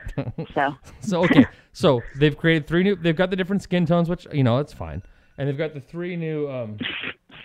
So 0.55 0.75
so 1.01 1.25
okay, 1.25 1.47
so 1.73 2.03
they've 2.17 2.37
created 2.37 2.67
three 2.67 2.83
new. 2.83 2.97
They've 2.97 3.17
got 3.17 3.31
the 3.31 3.37
different 3.37 3.63
skin 3.63 3.87
tones, 3.87 4.09
which 4.09 4.27
you 4.33 4.45
know 4.45 4.59
it's 4.59 4.73
fine, 4.73 5.03
and 5.39 5.49
they've 5.49 5.59
got 5.59 5.75
the 5.75 5.81
three 5.81 6.17
new, 6.17 6.49
um, 6.51 6.79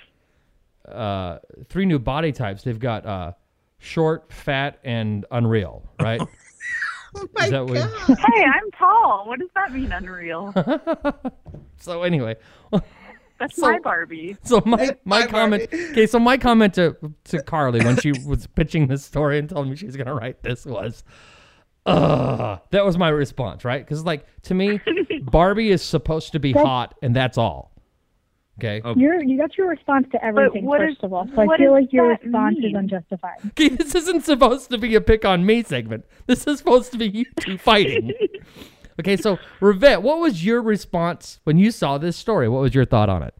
uh, 0.87 1.39
three 1.69 1.85
new 1.85 1.99
body 1.99 2.31
types. 2.31 2.63
They've 2.63 2.77
got 2.77 3.05
uh, 3.05 3.31
short, 3.79 4.31
fat, 4.31 4.79
and 4.83 5.25
unreal. 5.31 5.83
Right. 5.99 6.21
Oh 7.23 7.27
my 7.35 7.45
Is 7.45 7.51
that 7.51 7.65
what- 7.65 7.75
god! 8.07 8.17
hey, 8.33 8.43
I'm 8.43 8.71
tall. 8.77 9.25
What 9.27 9.39
does 9.39 9.49
that 9.55 9.71
mean, 9.73 9.91
unreal? 9.91 10.53
So 11.79 12.01
anyway, 12.03 12.35
That's 13.39 13.55
So- 13.55 13.71
my 13.71 13.77
Barbie. 13.79 14.35
so 14.43 14.61
my 14.65 14.97
my 15.05 15.21
Bye, 15.21 15.27
comment. 15.27 15.69
Barbie. 15.69 15.89
Okay, 15.91 16.07
so 16.07 16.17
my 16.19 16.37
comment 16.37 16.73
to 16.75 16.97
to 17.25 17.43
Carly 17.43 17.79
when 17.85 17.97
she 17.97 18.11
was 18.25 18.47
pitching 18.47 18.87
this 18.87 19.05
story 19.05 19.37
and 19.37 19.47
told 19.47 19.69
me 19.69 19.75
she 19.75 19.85
was 19.85 19.95
gonna 19.95 20.15
write 20.15 20.41
this 20.41 20.65
was. 20.65 21.03
Ugh, 21.85 22.59
that 22.71 22.83
was 22.83 22.97
my 22.97 23.07
response, 23.09 23.63
right? 23.63 23.85
Because, 23.85 24.03
like, 24.03 24.25
to 24.43 24.53
me, 24.53 24.81
Barbie 25.21 25.69
is 25.71 25.81
supposed 25.81 26.33
to 26.33 26.39
be 26.39 26.51
hot, 26.51 26.95
and 27.01 27.15
that's 27.15 27.37
all. 27.37 27.71
Okay. 28.59 28.81
You're, 28.95 29.23
you 29.23 29.37
got 29.37 29.55
your 29.55 29.69
response 29.69 30.07
to 30.11 30.23
everything, 30.25 30.65
what 30.65 30.79
first 30.79 30.97
is- 30.97 31.03
of 31.03 31.13
all. 31.13 31.27
So 31.35 31.41
I 31.41 31.57
feel 31.57 31.71
like 31.71 31.93
your 31.93 32.09
response 32.09 32.57
mean? 32.57 32.69
is 32.71 32.75
unjustified. 32.75 33.37
Okay, 33.47 33.69
this 33.69 33.93
isn't 33.93 34.23
supposed 34.25 34.69
to 34.71 34.77
be 34.79 34.95
a 34.95 35.01
pick 35.01 35.25
on 35.25 35.45
me 35.45 35.61
segment. 35.63 36.05
This 36.25 36.47
is 36.47 36.57
supposed 36.57 36.91
to 36.93 36.97
be 36.97 37.07
you 37.07 37.25
two 37.39 37.57
fighting. 37.59 38.13
Okay, 38.99 39.15
so 39.15 39.37
Rivette, 39.61 40.01
what 40.01 40.19
was 40.19 40.43
your 40.43 40.61
response 40.61 41.39
when 41.43 41.57
you 41.59 41.69
saw 41.69 41.99
this 41.99 42.17
story? 42.17 42.49
What 42.49 42.61
was 42.61 42.73
your 42.73 42.85
thought 42.85 43.09
on 43.09 43.21
it? 43.21 43.35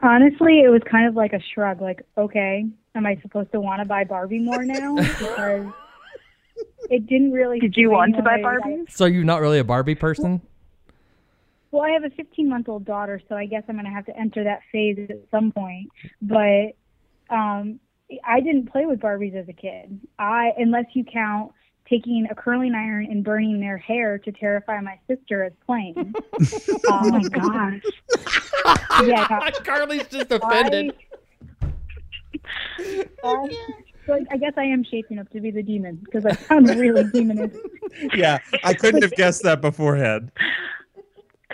Honestly, 0.00 0.60
it 0.60 0.68
was 0.70 0.80
kind 0.88 1.08
of 1.08 1.16
like 1.16 1.32
a 1.32 1.40
shrug, 1.52 1.80
like, 1.80 2.02
okay, 2.16 2.64
am 2.94 3.04
I 3.04 3.18
supposed 3.20 3.50
to 3.50 3.60
want 3.60 3.82
to 3.82 3.84
buy 3.88 4.04
Barbie 4.04 4.38
more 4.38 4.64
now? 4.64 4.96
Because 5.18 5.72
it 6.90 7.06
didn't 7.06 7.32
really. 7.32 7.58
Did 7.58 7.76
you 7.76 7.90
want 7.90 8.14
to 8.16 8.22
buy 8.22 8.36
way 8.36 8.42
or 8.44 8.60
the. 8.62 8.68
Barbies? 8.84 8.90
So 8.92 9.06
you're 9.06 9.24
not 9.24 9.40
really 9.40 9.58
a 9.58 9.64
Barbie 9.64 9.94
person? 9.94 10.40
Well, 11.72 11.82
I 11.82 11.90
have 11.90 12.04
a 12.04 12.10
15 12.10 12.48
month 12.48 12.68
old 12.68 12.84
daughter, 12.84 13.20
so 13.28 13.34
I 13.34 13.46
guess 13.46 13.64
I'm 13.68 13.76
going 13.76 13.86
to 13.86 13.90
have 13.90 14.04
to 14.06 14.16
enter 14.16 14.44
that 14.44 14.60
phase 14.70 14.98
at 15.08 15.16
some 15.30 15.50
point. 15.50 15.90
But 16.20 16.76
um, 17.30 17.80
I 18.24 18.40
didn't 18.40 18.70
play 18.70 18.84
with 18.84 19.00
Barbies 19.00 19.34
as 19.34 19.48
a 19.48 19.54
kid. 19.54 19.98
I, 20.18 20.52
unless 20.58 20.84
you 20.92 21.02
count 21.04 21.52
taking 21.88 22.28
a 22.30 22.34
curling 22.34 22.74
iron 22.74 23.06
and 23.10 23.24
burning 23.24 23.58
their 23.58 23.78
hair 23.78 24.18
to 24.18 24.32
terrify 24.32 24.80
my 24.80 24.98
sister 25.08 25.44
as 25.44 25.52
playing. 25.66 26.14
Oh 26.88 27.08
my 27.10 27.22
gosh. 27.28 27.80
yeah, 29.04 29.26
no, 29.30 29.50
Carly's 29.64 30.06
just 30.08 30.30
offended. 30.30 30.94
Um, 33.24 33.48
so 34.06 34.14
I, 34.14 34.20
I 34.30 34.36
guess 34.36 34.52
I 34.56 34.64
am 34.64 34.84
shaping 34.84 35.18
up 35.18 35.30
to 35.30 35.40
be 35.40 35.50
the 35.50 35.62
demon 35.62 35.96
because 36.04 36.26
I 36.26 36.34
sound 36.34 36.68
really 36.68 37.04
demonish. 37.14 37.56
yeah, 38.14 38.38
I 38.62 38.74
couldn't 38.74 39.02
have 39.02 39.12
guessed 39.12 39.42
that 39.44 39.60
beforehand. 39.60 40.32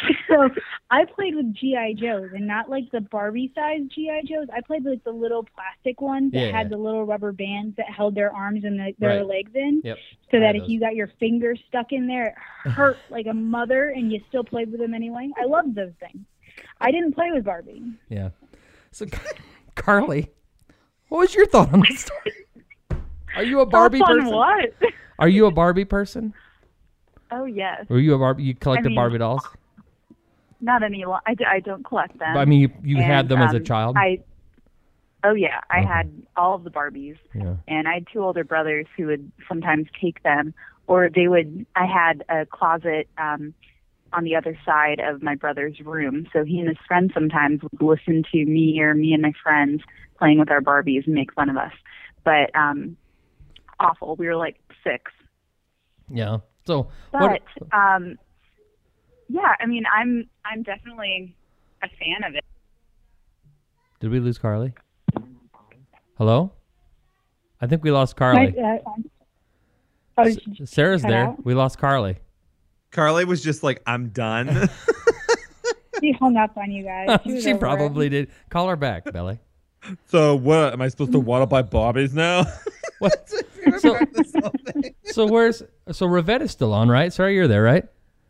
so 0.29 0.49
I 0.91 1.05
played 1.05 1.35
with 1.35 1.55
GI 1.55 1.95
Joes 1.99 2.31
and 2.35 2.47
not 2.47 2.69
like 2.71 2.91
the 2.93 3.01
Barbie 3.01 3.53
sized 3.55 3.91
GI 3.95 4.23
Joes. 4.29 4.47
I 4.55 4.61
played 4.61 4.85
with 4.85 5.03
the 5.05 5.11
little 5.11 5.45
plastic 5.55 6.01
ones 6.01 6.33
that 6.33 6.39
Yeah. 6.47 6.53
had 6.57 6.71
the 6.71 6.77
little 6.77 7.05
rubber 7.05 7.33
bands 7.33 7.77
that 7.77 7.87
held 7.91 8.15
their 8.15 8.35
arms 8.35 8.65
and 8.65 8.79
the, 8.79 8.95
their 8.99 9.19
Right. 9.19 9.27
legs 9.27 9.51
in. 9.55 9.83
Yep. 9.85 9.97
So 10.31 10.41
that 10.41 10.55
if 10.57 10.63
those. 10.63 10.71
you 10.71 10.81
got 10.81 10.95
your 10.95 11.09
fingers 11.21 11.61
stuck 11.69 11.93
in 11.93 12.07
there, 12.07 12.35
it 12.65 12.71
hurt 12.71 12.99
like 13.11 13.27
a 13.27 13.35
mother, 13.35 13.91
and 13.91 14.13
you 14.13 14.21
still 14.29 14.45
played 14.45 14.71
with 14.71 14.81
them 14.81 14.95
anyway. 14.95 15.31
I 15.41 15.45
loved 15.47 15.75
those 15.75 15.93
things. 16.01 16.25
I 16.81 16.91
didn't 16.91 17.13
play 17.15 17.31
with 17.33 17.45
Barbie. 17.45 17.83
Yeah. 18.09 18.31
So, 18.91 19.07
Carly, 19.75 20.31
what 21.09 21.19
was 21.19 21.35
your 21.35 21.47
thought 21.47 21.73
on 21.73 21.83
this 21.89 22.01
story? 22.01 23.01
Are 23.37 23.43
you 23.45 23.61
a 23.61 23.67
Barbie 23.67 24.01
on 24.01 24.19
person? 24.21 24.35
what? 24.35 24.71
Are 25.19 25.29
you 25.29 25.47
a 25.47 25.51
Barbie 25.51 25.85
person? 25.85 26.35
Oh 27.31 27.45
yes. 27.45 27.85
Were 27.91 27.99
you 27.99 28.15
a 28.15 28.19
Barbie? 28.19 28.45
You 28.45 28.55
collected 28.55 28.89
mean, 28.89 28.95
Barbie 28.97 29.19
dolls? 29.19 29.47
Not 30.61 30.83
any. 30.83 31.05
I, 31.05 31.37
I 31.47 31.61
don't 31.61 31.85
collect 31.85 32.19
them. 32.19 32.37
I 32.37 32.45
mean, 32.45 32.61
you, 32.61 32.71
you 32.83 32.97
had 32.97 33.21
And, 33.21 33.29
them 33.29 33.43
as 33.43 33.55
a 33.55 33.59
um, 33.59 33.65
child. 33.65 33.97
I. 33.97 34.21
Oh 35.25 35.35
yeah, 35.35 35.61
I 35.69 35.81
had 35.81 36.11
all 36.37 36.55
of 36.55 36.63
the 36.63 36.71
Barbies, 36.71 37.17
yeah. 37.35 37.57
and 37.67 37.89
I 37.89 37.95
had 37.95 38.07
two 38.13 38.23
older 38.23 38.45
brothers 38.45 38.87
who 38.97 39.07
would 39.07 39.33
sometimes 39.49 39.89
take 40.01 40.23
them, 40.23 40.55
or 40.87 41.11
they 41.13 41.27
would. 41.27 41.67
I 41.75 41.87
had 41.87 42.25
a 42.29 42.47
closet 42.47 43.09
um, 43.19 43.53
on 44.13 44.23
the 44.23 44.37
other 44.37 44.57
side 44.65 45.01
of 45.01 45.21
my 45.21 45.35
brother's 45.35 45.81
room, 45.81 46.29
so 46.33 46.45
he 46.45 46.61
and 46.61 46.69
his 46.69 46.79
friends 46.87 47.13
sometimes 47.15 47.63
would 47.63 47.83
listen 47.83 48.23
to 48.31 48.45
me 48.45 48.81
or 48.81 48.95
me 48.95 49.13
and 49.13 49.23
my 49.23 49.33
friends 49.43 49.83
playing 50.19 50.39
with 50.39 50.51
our 50.51 50.61
Barbies 50.61 51.05
and 51.07 51.15
make 51.15 51.33
fun 51.33 51.49
of 51.51 51.57
us. 51.57 51.73
But 52.25 52.55
um, 52.55 52.97
awful. 53.81 54.17
We 54.17 54.27
were 54.27 54.37
like 54.37 54.61
six. 54.85 55.11
Yeah. 56.11 56.39
So, 56.67 56.89
But 57.13 57.23
what, 57.23 57.43
um, 57.73 58.19
yeah, 59.29 59.55
I 59.61 59.67
mean, 59.67 59.85
I'm 59.95 60.29
I'm 60.45 60.63
definitely 60.63 61.35
a 61.83 61.89
fan 61.89 62.25
of 62.29 62.35
it. 62.35 62.45
did 64.01 64.11
we 64.11 64.21
lose 64.21 64.39
Carly? 64.39 64.73
Hello? 66.17 66.53
I 67.61 67.67
think 67.67 67.85
we 67.85 67.91
lost 67.91 68.17
Carly. 68.17 68.55
I, 68.59 68.81
uh, 70.19 70.25
oh, 70.25 70.65
Sarah's 70.65 71.03
there. 71.03 71.29
out? 71.29 71.45
We 71.45 71.55
lost 71.55 71.79
Carly. 71.79 72.17
Carly 72.91 73.25
was 73.25 73.43
just 73.43 73.63
like, 73.63 73.83
I'm 73.87 74.09
done. 74.09 74.69
she 76.01 76.13
hung 76.13 76.37
up 76.37 76.57
on 76.57 76.71
you 76.71 76.85
guys. 76.85 77.21
She, 77.25 77.41
she 77.41 77.49
over 77.51 77.57
it. 77.57 77.61
probably 77.61 78.09
did. 78.09 78.31
Call 78.51 78.69
her 78.69 78.77
back, 78.77 79.05
Belly. 79.13 79.39
So 80.07 80.35
what? 80.35 80.73
Am 80.73 80.83
I 80.83 80.89
supposed 80.89 81.13
to 81.13 81.21
want 81.21 81.43
to 81.43 81.47
buy 81.47 81.63
Barbies 81.63 82.15
now? 82.15 82.45
What? 82.99 83.33
so, 83.79 83.97
so 85.05 85.27
where's 85.27 85.63
so 85.93 86.07
Rivette 86.07 86.41
is 86.43 86.51
still 86.51 86.73
on, 86.75 86.89
right? 86.89 87.13
Sorry, 87.13 87.35
you're 87.35 87.47
there, 87.47 87.63
right? 87.63 87.85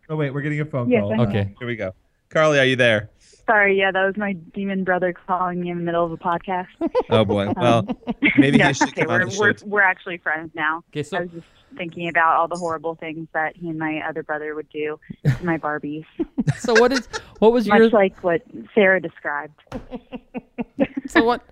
Oh 0.08 0.16
wait, 0.16 0.30
we're 0.32 0.40
getting 0.42 0.60
a 0.60 0.64
phone 0.64 0.90
Yes, 0.90 1.02
call. 1.02 1.20
Okay. 1.22 1.54
Here 1.58 1.66
we 1.66 1.76
go. 1.76 1.94
Carly, 2.30 2.58
are 2.58 2.64
you 2.64 2.76
there? 2.76 3.10
Sorry, 3.46 3.78
yeah, 3.78 3.90
that 3.90 4.04
was 4.04 4.16
my 4.18 4.34
demon 4.34 4.84
brother 4.84 5.14
calling 5.26 5.60
me 5.62 5.70
in 5.70 5.78
the 5.78 5.84
middle 5.84 6.04
of 6.04 6.12
a 6.12 6.18
podcast. 6.18 6.66
Oh 7.10 7.24
boy. 7.24 7.46
Um, 7.48 7.54
well, 7.56 7.88
maybe 8.36 8.58
yeah, 8.58 8.68
he 8.68 8.74
should 8.74 8.88
okay, 8.88 9.02
come 9.06 9.08
we're, 9.10 9.24
the 9.24 9.30
show. 9.30 9.40
we're 9.40 9.54
we're 9.64 9.80
actually 9.82 10.18
friends 10.18 10.50
now. 10.54 10.82
Okay, 10.90 11.02
so 11.02 11.16
I 11.16 11.20
was 11.22 11.30
just 11.30 11.46
thinking 11.76 12.08
about 12.08 12.36
all 12.36 12.48
the 12.48 12.56
horrible 12.56 12.94
things 12.96 13.28
that 13.32 13.56
he 13.56 13.68
and 13.70 13.78
my 13.78 14.02
other 14.06 14.22
brother 14.22 14.54
would 14.54 14.68
do 14.68 14.98
to 15.24 15.44
my 15.44 15.56
Barbies, 15.56 16.04
so 16.58 16.74
what 16.74 16.92
is 16.92 17.08
what 17.38 17.52
was 17.52 17.66
your 17.66 17.76
much 17.78 17.92
your 17.92 18.00
like 18.00 18.22
what 18.22 18.42
Sarah 18.74 19.00
described. 19.00 19.58
so 21.06 21.24
what 21.24 21.42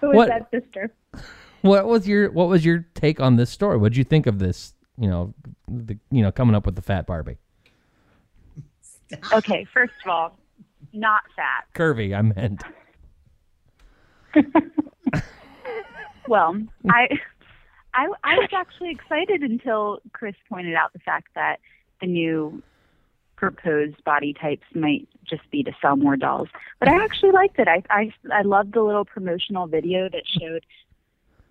Who 0.00 0.08
was 0.08 0.16
What- 0.16 0.28
that 0.28 0.50
sister? 0.50 0.92
what 1.62 1.86
was 1.86 2.06
your 2.06 2.30
what 2.30 2.48
was 2.48 2.64
your 2.64 2.86
take 2.94 3.20
on 3.20 3.36
this 3.36 3.48
story? 3.50 3.78
What 3.78 3.92
did 3.92 3.96
you 3.98 4.04
think 4.04 4.26
of 4.26 4.38
this? 4.38 4.74
You 4.98 5.08
know, 5.08 5.34
the 5.68 5.98
you 6.10 6.20
know 6.22 6.30
coming 6.30 6.54
up 6.54 6.66
with 6.66 6.76
the 6.76 6.82
fat 6.82 7.06
Barbie, 7.06 7.38
Okay, 9.32 9.66
first 9.72 9.92
of 10.04 10.10
all, 10.10 10.38
not 10.92 11.22
fat. 11.36 11.64
curvy. 11.74 12.16
I 12.16 12.22
meant. 12.22 12.62
Well, 16.26 16.56
I, 16.88 17.08
I, 17.92 18.06
I 18.22 18.36
was 18.36 18.50
actually 18.54 18.90
excited 18.90 19.42
until 19.42 19.98
Chris 20.12 20.36
pointed 20.48 20.74
out 20.74 20.92
the 20.92 21.00
fact 21.00 21.28
that 21.34 21.56
the 22.00 22.06
new 22.06 22.62
proposed 23.34 24.04
body 24.04 24.32
types 24.32 24.62
might 24.74 25.08
just 25.24 25.50
be 25.50 25.64
to 25.64 25.72
sell 25.82 25.96
more 25.96 26.16
dolls. 26.16 26.48
But 26.78 26.88
I 26.88 27.02
actually 27.02 27.32
liked 27.32 27.58
it. 27.58 27.66
I, 27.66 27.82
I, 27.90 28.12
I 28.32 28.42
loved 28.42 28.74
the 28.74 28.82
little 28.82 29.04
promotional 29.04 29.66
video 29.66 30.08
that 30.08 30.22
showed 30.40 30.64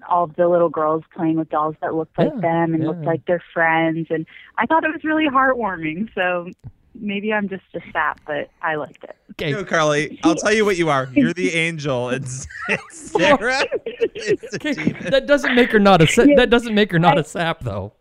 all 0.07 0.23
of 0.25 0.35
the 0.37 0.47
little 0.47 0.69
girls 0.69 1.03
playing 1.13 1.35
with 1.35 1.49
dolls 1.49 1.75
that 1.81 1.93
looked 1.93 2.17
like 2.17 2.31
Yeah, 2.35 2.39
them 2.41 2.73
and 2.73 2.83
yeah. 2.83 2.89
looked 2.89 3.03
like 3.05 3.25
their 3.25 3.43
friends, 3.53 4.07
and 4.09 4.25
I 4.57 4.65
thought 4.65 4.85
it 4.85 4.93
was 4.93 5.03
really 5.03 5.27
heartwarming. 5.27 6.09
So 6.15 6.51
maybe 6.99 7.33
I'm 7.33 7.49
just 7.49 7.63
a 7.73 7.79
sap, 7.91 8.19
but 8.25 8.49
I 8.61 8.75
liked 8.75 9.03
it. 9.03 9.15
Okay, 9.31 9.51
No, 9.51 9.63
Carly, 9.63 10.19
I'll 10.23 10.35
tell 10.35 10.53
you 10.53 10.65
what 10.65 10.77
you 10.77 10.89
are. 10.89 11.09
You're 11.13 11.33
the 11.33 11.53
angel, 11.53 12.09
and 12.09 12.27
Sarah 12.89 13.63
is 14.15 14.43
okay. 14.55 14.73
demon. 14.73 15.09
that 15.11 15.25
doesn't 15.27 15.55
make 15.55 15.71
her 15.71 15.79
not 15.79 16.01
a 16.01 16.07
sa- 16.07 16.25
that 16.35 16.49
doesn't 16.49 16.75
make 16.75 16.91
her 16.91 16.99
not 16.99 17.17
a 17.17 17.23
sap 17.23 17.61
though. 17.61 17.93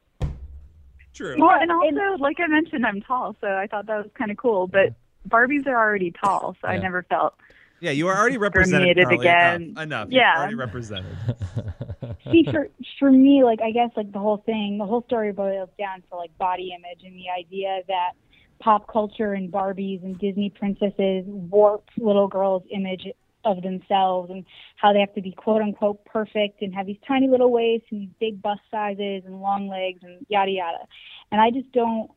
True. 1.15 1.37
Well, 1.39 1.59
and 1.61 1.73
also, 1.73 2.23
like 2.23 2.37
I 2.39 2.47
mentioned, 2.47 2.87
I'm 2.87 3.01
tall, 3.01 3.35
so 3.41 3.49
I 3.49 3.67
thought 3.67 3.87
that 3.87 3.97
was 3.97 4.11
kind 4.15 4.31
of 4.31 4.37
cool. 4.37 4.67
But 4.69 4.95
Barbies 5.29 5.67
are 5.67 5.77
already 5.77 6.13
tall, 6.13 6.57
so 6.61 6.69
I 6.69 6.79
never 6.79 7.03
felt. 7.05 7.35
Yeah, 7.81 7.93
you 7.93 8.09
are 8.09 8.17
already 8.17 8.39
represented. 8.39 8.97
Discriminated 8.97 9.25
Carly, 9.25 9.59
again. 9.59 9.63
Enough. 9.71 9.83
enough. 9.83 10.09
Yeah. 10.11 10.33
You're 10.33 10.39
already 10.41 10.55
represented. 10.57 11.17
See, 12.31 12.45
for 12.51 12.69
for 12.99 13.11
me, 13.11 13.45
like 13.45 13.61
I 13.63 13.71
guess 13.71 13.91
like 13.97 14.13
the 14.13 14.19
whole 14.19 14.39
thing, 14.39 14.79
the 14.79 14.87
whole 14.87 15.03
story 15.07 15.33
boils 15.33 15.69
down 15.79 16.03
to 16.11 16.17
like 16.17 16.37
body 16.39 16.73
image 16.77 17.05
and 17.05 17.17
the 17.17 17.27
idea 17.37 17.81
that 17.87 18.13
pop 18.61 18.91
culture 18.93 19.35
and 19.35 19.51
Barbies 19.53 20.03
and 20.03 20.19
Disney 20.19 20.51
princesses 20.51 21.25
warp 21.27 21.85
little 21.97 22.29
girls' 22.29 22.63
image 22.71 23.07
of 23.45 23.63
themselves 23.63 24.31
and 24.31 24.45
how 24.77 24.93
they 24.93 25.01
have 25.01 25.15
to 25.15 25.23
be 25.23 25.33
quote 25.33 25.63
unquote 25.63 26.05
perfect 26.05 26.61
and 26.63 26.75
have 26.75 26.87
these 26.87 26.99
tiny 27.07 27.29
little 27.29 27.53
waists 27.53 27.87
and 27.91 28.03
these 28.03 28.15
big 28.21 28.43
bust 28.43 28.61
sizes 28.71 29.23
and 29.25 29.41
long 29.41 29.69
legs 29.69 30.01
and 30.03 30.27
yada 30.29 30.51
yada. 30.51 30.87
And 31.31 31.41
I 31.41 31.51
just 31.51 31.71
don't 31.73 32.11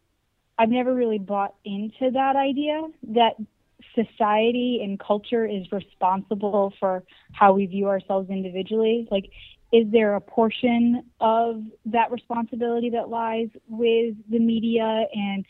I've 0.58 0.70
never 0.70 0.94
really 0.94 1.18
bought 1.18 1.56
into 1.66 2.12
that 2.12 2.36
idea 2.36 2.84
that 3.14 3.36
society 3.96 4.82
and 4.84 5.00
culture 5.00 5.46
is 5.46 5.72
responsible 5.72 6.74
for 6.80 7.04
how 7.32 7.54
we 7.54 7.66
view 7.66 7.88
ourselves 7.88 8.30
individually. 8.30 9.08
Like, 9.10 9.32
is 9.74 9.88
there 9.92 10.16
a 10.16 10.22
portion 10.22 11.04
of 11.20 11.64
that 11.86 12.12
responsibility 12.12 12.90
that 12.92 13.10
lies 13.10 13.48
with 13.70 14.16
the 14.30 14.40
media 14.40 15.06
and, 15.14 15.46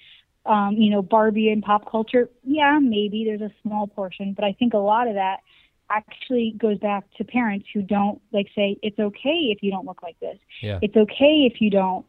um, 0.46 0.76
you 0.76 0.89
know, 0.89 1.02
Barbie 1.02 1.50
and 1.50 1.62
pop 1.62 1.89
culture? 1.89 2.30
Yeah, 2.44 2.80
maybe 2.82 3.24
there's 3.26 3.42
a 3.42 3.54
small 3.62 3.88
portion, 3.88 4.34
but 4.34 4.44
I 4.44 4.54
think 4.54 4.74
a 4.74 4.80
lot 4.80 5.08
of 5.08 5.16
that 5.16 5.38
actually 5.89 6.56
goes 6.58 6.78
back 6.80 7.04
to 7.18 7.24
parents 7.24 7.68
who 7.74 7.82
don't 7.82 8.22
like 8.32 8.48
say 8.56 8.78
it's 8.82 8.98
okay 8.98 9.52
if 9.52 9.62
you 9.62 9.72
don't 9.72 9.86
look 9.86 10.02
like 10.02 10.20
this. 10.20 10.38
Yeah. 10.62 10.80
It's 10.82 10.96
okay 10.96 11.50
if 11.52 11.60
you 11.60 11.70
don't 11.70 12.06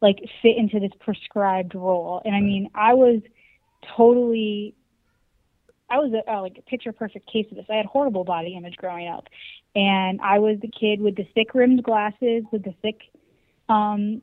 like 0.00 0.18
fit 0.42 0.56
into 0.56 0.80
this 0.80 0.92
prescribed 1.00 1.74
role. 1.74 2.22
And 2.24 2.34
I 2.34 2.40
mean, 2.40 2.70
I 2.74 2.94
was 2.94 3.20
totally 3.96 4.74
I 5.88 5.98
was 5.98 6.12
a, 6.12 6.30
uh, 6.30 6.42
like 6.42 6.56
a 6.58 6.62
picture 6.62 6.92
perfect 6.92 7.30
case 7.30 7.46
of 7.50 7.56
this. 7.56 7.66
I 7.70 7.76
had 7.76 7.86
horrible 7.86 8.24
body 8.24 8.56
image 8.56 8.76
growing 8.76 9.08
up, 9.08 9.28
and 9.74 10.20
I 10.20 10.38
was 10.38 10.58
the 10.60 10.68
kid 10.68 11.00
with 11.00 11.16
the 11.16 11.26
thick 11.34 11.54
rimmed 11.54 11.84
glasses 11.84 12.42
with 12.50 12.64
the 12.64 12.74
thick, 12.82 13.02
um, 13.68 14.22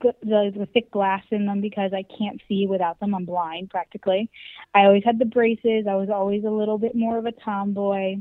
the, 0.00 0.14
the 0.22 0.68
thick 0.72 0.90
glass 0.90 1.22
in 1.30 1.46
them 1.46 1.60
because 1.60 1.92
I 1.92 2.04
can't 2.18 2.40
see 2.48 2.66
without 2.66 3.00
them. 3.00 3.14
I'm 3.14 3.24
blind 3.24 3.70
practically. 3.70 4.30
I 4.74 4.84
always 4.84 5.04
had 5.04 5.18
the 5.18 5.24
braces. 5.24 5.86
I 5.88 5.94
was 5.94 6.08
always 6.10 6.44
a 6.44 6.50
little 6.50 6.78
bit 6.78 6.94
more 6.94 7.18
of 7.18 7.26
a 7.26 7.32
tomboy, 7.32 8.16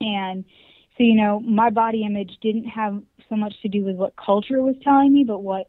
and 0.00 0.44
so 0.96 1.04
you 1.04 1.14
know 1.14 1.40
my 1.40 1.70
body 1.70 2.04
image 2.04 2.36
didn't 2.40 2.66
have 2.66 3.02
so 3.28 3.36
much 3.36 3.54
to 3.62 3.68
do 3.68 3.84
with 3.84 3.96
what 3.96 4.14
culture 4.16 4.62
was 4.62 4.76
telling 4.82 5.12
me, 5.12 5.24
but 5.24 5.40
what 5.40 5.68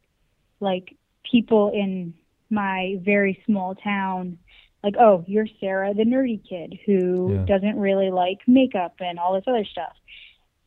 like 0.60 0.96
people 1.30 1.72
in 1.74 2.14
my 2.50 2.98
very 3.04 3.42
small 3.46 3.76
town 3.76 4.38
like, 4.84 4.96
oh, 5.00 5.24
you're 5.28 5.48
Sarah, 5.60 5.94
the 5.94 6.04
nerdy 6.04 6.42
kid 6.48 6.80
who 6.86 7.34
Yeah. 7.34 7.46
doesn't 7.46 7.78
really 7.78 8.10
like 8.10 8.40
makeup 8.48 8.96
and 9.00 9.20
all 9.20 9.34
this 9.34 9.44
other 9.48 9.66
stuff. 9.66 9.96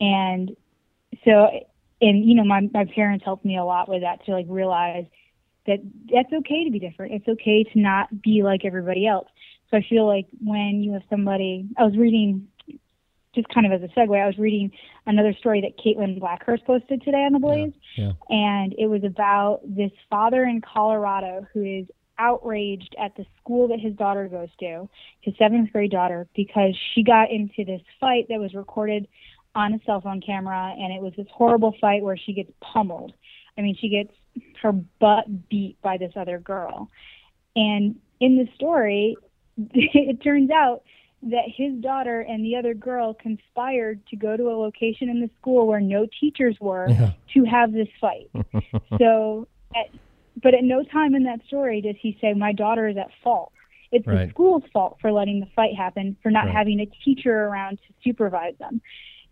And 0.00 0.56
so, 1.24 1.66
and 2.04 2.24
you 2.24 2.34
know, 2.34 2.44
my 2.44 2.68
my 2.72 2.84
parents 2.84 3.24
helped 3.24 3.44
me 3.44 3.56
a 3.56 3.64
lot 3.64 3.88
with 3.88 4.02
that 4.02 4.24
to 4.26 4.32
like 4.32 4.46
realize 4.48 5.06
that 5.66 5.78
that's 6.12 6.32
okay 6.32 6.64
to 6.64 6.70
be 6.70 6.78
different. 6.78 7.12
It's 7.12 7.28
okay 7.28 7.64
to 7.64 7.78
not 7.78 8.22
be 8.22 8.42
like 8.42 8.64
everybody 8.64 9.06
else. 9.06 9.28
So 9.70 9.78
I 9.78 9.86
feel 9.88 10.06
like 10.06 10.26
when 10.42 10.82
you 10.82 10.92
have 10.92 11.02
somebody, 11.08 11.66
I 11.78 11.84
was 11.84 11.96
reading, 11.96 12.46
just 13.34 13.48
kind 13.48 13.66
of 13.66 13.72
as 13.72 13.82
a 13.82 13.92
segue, 13.98 14.22
I 14.22 14.26
was 14.26 14.38
reading 14.38 14.70
another 15.06 15.34
story 15.38 15.62
that 15.62 15.82
Caitlin 15.82 16.20
Blackhurst 16.20 16.64
posted 16.66 17.02
today 17.02 17.24
on 17.24 17.32
the 17.32 17.38
Blaze, 17.38 17.72
yeah. 17.96 18.12
and 18.28 18.74
it 18.78 18.86
was 18.86 19.02
about 19.04 19.60
this 19.64 19.90
father 20.10 20.44
in 20.44 20.60
Colorado 20.60 21.46
who 21.52 21.62
is 21.64 21.86
outraged 22.18 22.94
at 23.02 23.16
the 23.16 23.24
school 23.40 23.66
that 23.68 23.80
his 23.80 23.94
daughter 23.94 24.28
goes 24.28 24.50
to, 24.60 24.88
his 25.20 25.34
seventh 25.38 25.72
grade 25.72 25.90
daughter, 25.90 26.28
because 26.36 26.76
she 26.94 27.02
got 27.02 27.30
into 27.30 27.64
this 27.64 27.80
fight 27.98 28.26
that 28.28 28.38
was 28.38 28.54
recorded 28.54 29.08
on 29.54 29.74
a 29.74 29.78
cell 29.86 30.00
phone 30.00 30.20
camera, 30.20 30.74
and 30.76 30.92
it 30.92 31.00
was 31.00 31.12
this 31.16 31.26
horrible 31.32 31.74
fight 31.80 32.02
where 32.02 32.16
she 32.16 32.32
gets 32.32 32.50
pummeled. 32.60 33.12
I 33.56 33.60
mean, 33.62 33.76
she 33.80 33.88
gets 33.88 34.12
her 34.62 34.72
butt 34.72 35.48
beat 35.48 35.80
by 35.82 35.96
this 35.96 36.12
other 36.16 36.38
girl. 36.38 36.90
And 37.54 37.96
in 38.20 38.36
the 38.36 38.48
story, 38.54 39.16
it 39.56 40.22
turns 40.22 40.50
out 40.50 40.82
that 41.22 41.44
his 41.46 41.74
daughter 41.80 42.20
and 42.20 42.44
the 42.44 42.56
other 42.56 42.74
girl 42.74 43.14
conspired 43.14 44.04
to 44.08 44.16
go 44.16 44.36
to 44.36 44.44
a 44.50 44.56
location 44.58 45.08
in 45.08 45.20
the 45.20 45.30
school 45.40 45.66
where 45.66 45.80
no 45.80 46.06
teachers 46.20 46.56
were 46.60 46.88
Yeah. 46.90 47.12
to 47.34 47.44
have 47.44 47.72
this 47.72 47.88
fight. 48.00 48.30
so, 48.98 49.46
at, 49.74 49.86
but 50.42 50.54
at 50.54 50.64
no 50.64 50.82
time 50.82 51.14
in 51.14 51.22
that 51.24 51.40
story 51.46 51.80
does 51.80 51.94
he 52.00 52.18
say, 52.20 52.34
My 52.34 52.52
daughter 52.52 52.88
is 52.88 52.96
at 52.96 53.08
fault. 53.22 53.52
It's 53.92 54.06
Right. 54.06 54.26
the 54.26 54.30
school's 54.30 54.64
fault 54.72 54.98
for 55.00 55.12
letting 55.12 55.38
the 55.40 55.46
fight 55.54 55.74
happen, 55.76 56.16
for 56.22 56.30
not 56.30 56.46
Right. 56.46 56.54
having 56.54 56.80
a 56.80 56.86
teacher 57.04 57.44
around 57.46 57.78
to 57.86 57.94
supervise 58.02 58.56
them. 58.58 58.82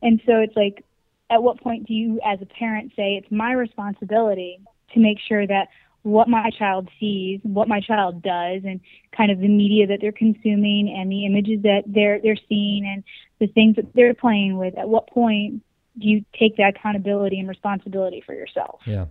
And 0.02 0.20
so 0.26 0.40
it's 0.40 0.56
like, 0.56 0.84
at 1.30 1.42
what 1.42 1.60
point 1.60 1.86
do 1.86 1.94
you, 1.94 2.20
as 2.24 2.40
a 2.42 2.46
parent, 2.46 2.92
say, 2.94 3.14
It's 3.14 3.30
my 3.30 3.52
responsibility 3.52 4.58
to 4.94 5.00
make 5.00 5.18
sure 5.26 5.46
that 5.46 5.68
what 6.02 6.28
my 6.28 6.50
child 6.58 6.88
sees, 6.98 7.40
what 7.44 7.68
my 7.68 7.80
child 7.80 8.22
does, 8.22 8.62
and 8.64 8.80
kind 9.16 9.30
of 9.30 9.38
the 9.38 9.48
media 9.48 9.86
that 9.86 9.98
they're 10.00 10.12
consuming 10.12 10.92
and 10.94 11.10
the 11.10 11.24
images 11.24 11.62
that 11.62 11.82
they're 11.86 12.20
they're 12.20 12.36
seeing 12.48 12.84
and 12.86 13.04
the 13.38 13.46
things 13.46 13.76
that 13.76 13.94
they're 13.94 14.14
playing 14.14 14.58
with. 14.58 14.76
At 14.76 14.88
what 14.88 15.08
point 15.08 15.62
do 15.98 16.08
you 16.08 16.24
take 16.38 16.56
that 16.56 16.74
accountability 16.76 17.38
and 17.38 17.48
responsibility 17.48 18.22
for 18.24 18.34
yourself? 18.34 18.80
Yeah. 18.86 19.06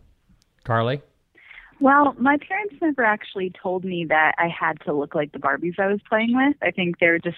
Carly? 0.64 1.02
Well, 1.80 2.14
my 2.20 2.38
parents 2.38 2.76
never 2.82 3.04
actually 3.04 3.52
told 3.62 3.84
me 3.84 4.06
that 4.10 4.36
I 4.38 4.48
had 4.48 4.80
to 4.82 4.94
look 4.94 5.16
like 5.16 5.32
the 5.32 5.40
Barbies 5.40 5.80
I 5.80 5.88
was 5.88 6.00
playing 6.08 6.36
with. 6.36 6.56
I 6.62 6.72
think 6.72 7.00
they're 7.00 7.20
just 7.20 7.38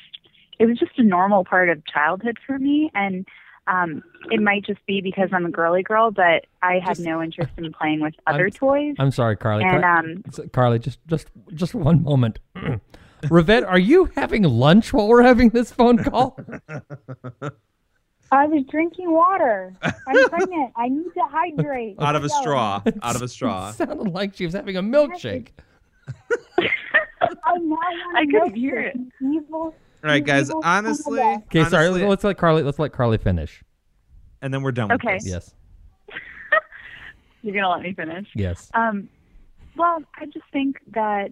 it 0.60 0.66
was 0.66 0.78
just 0.78 0.98
a 0.98 1.04
normal 1.04 1.46
part 1.46 1.70
of 1.70 1.86
childhood 1.86 2.38
for 2.46 2.58
me 2.58 2.92
and 2.94 3.26
um 3.68 4.04
it 4.32 4.42
might 4.42 4.66
just 4.66 4.86
be 4.86 5.02
because 5.02 5.30
I'm 5.34 5.46
a 5.46 5.50
girly 5.52 5.84
girl, 5.84 6.12
but 6.12 6.46
I 6.62 6.80
had 6.80 7.00
no 7.00 7.22
interest 7.22 7.52
in 7.58 7.72
playing 7.74 8.02
with 8.02 8.14
other 8.28 8.44
I'm- 8.44 8.52
toys. 8.52 8.96
I'm 9.00 9.12
sorry, 9.12 9.36
Carly. 9.38 9.64
And, 9.64 9.82
Car- 9.84 9.98
um, 10.00 10.24
Carly, 10.52 10.80
just 10.80 11.00
just 11.08 11.28
just 11.54 11.74
one 11.74 12.04
moment. 12.04 12.40
Rivette, 13.24 13.66
are 13.66 13.80
you 13.80 14.12
having 14.16 14.44
lunch 14.44 14.92
while 14.92 15.08
we're 15.08 15.24
having 15.24 15.50
this 15.50 15.72
phone 15.72 15.98
call? 16.04 16.38
I 18.32 18.48
was 18.48 18.64
drinking 18.70 19.12
water. 19.12 19.74
I'm 19.84 20.28
pregnant. 20.30 20.74
I 20.76 20.90
need 20.90 21.06
to 21.14 21.22
hydrate. 21.30 21.96
Out 22.00 22.16
of 22.16 22.24
a 22.24 22.28
Let's 22.28 22.38
straw. 22.40 22.82
Out 23.04 23.16
of 23.16 23.22
a 23.22 23.28
straw. 23.28 23.72
sounded 23.72 24.12
like 24.12 24.36
she 24.36 24.44
was 24.46 24.54
having 24.56 24.76
a 24.76 24.82
milkshake. 24.82 25.50
I 26.60 27.58
now 27.58 27.76
want 27.78 28.18
I 28.18 28.26
couldn't 28.26 28.56
hear 28.56 28.80
it. 28.80 28.98
Evil, 29.22 29.74
All 30.04 30.10
right, 30.10 30.26
guys. 30.26 30.50
evil 30.50 30.62
son 30.62 30.80
of 30.80 30.86
a 30.86 30.88
Honestly. 30.90 31.22
Okay, 31.22 31.64
sorry. 31.66 31.88
honestly- 31.88 32.06
Let's 32.08 32.24
let 32.24 32.38
Carly. 32.38 32.64
Let's 32.64 32.80
let 32.80 32.92
Carly 32.92 33.18
finish. 33.18 33.64
and 34.42 34.54
then 34.54 34.62
we're 34.62 34.72
done 34.74 34.90
with 34.90 35.04
Okay. 35.04 35.16
this. 35.20 35.28
Yes. 35.28 35.54
You're 37.42 37.54
gonna 37.56 37.70
let 37.70 37.82
me 37.82 37.94
finish. 37.94 38.28
Yes. 38.36 38.70
Um, 38.74 39.08
well, 39.78 40.00
I 40.20 40.26
just 40.26 40.46
think 40.52 40.80
that 40.94 41.32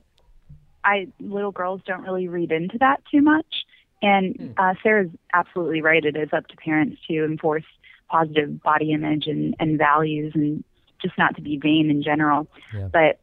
I 0.84 1.08
little 1.20 1.52
girls 1.52 1.82
don't 1.86 2.02
really 2.04 2.28
read 2.28 2.52
into 2.52 2.78
that 2.80 3.02
too 3.12 3.22
much. 3.22 3.66
And 4.02 4.54
uh, 4.58 4.74
Sarah's 4.82 5.10
absolutely 5.34 5.82
right. 5.82 6.04
It 6.04 6.16
is 6.16 6.30
up 6.34 6.48
to 6.48 6.56
parents 6.58 6.98
to 7.08 7.24
enforce 7.26 7.66
positive 8.10 8.62
body 8.64 8.92
image 8.94 9.28
and, 9.28 9.56
and 9.60 9.78
values, 9.78 10.32
and 10.34 10.64
just 11.02 11.18
not 11.18 11.36
to 11.36 11.42
be 11.42 11.58
vain 11.58 11.90
in 11.92 12.02
general. 12.02 12.48
Yeah. 12.74 12.88
But 12.92 13.20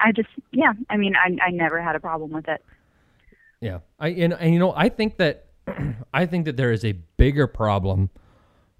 I 0.00 0.12
just, 0.12 0.28
yeah, 0.52 0.72
I 0.90 0.98
mean, 0.98 1.14
I, 1.16 1.36
I 1.42 1.50
never 1.50 1.80
had 1.80 1.96
a 1.96 2.00
problem 2.00 2.32
with 2.32 2.48
it. 2.48 2.62
Yeah, 3.60 3.78
I 3.98 4.08
and, 4.08 4.32
and 4.34 4.52
you 4.52 4.58
know 4.58 4.72
I 4.76 4.88
think 4.88 5.16
that 5.16 5.46
I 6.14 6.26
think 6.26 6.44
that 6.44 6.56
there 6.56 6.72
is 6.72 6.84
a 6.84 6.92
bigger 6.92 7.46
problem 7.46 8.10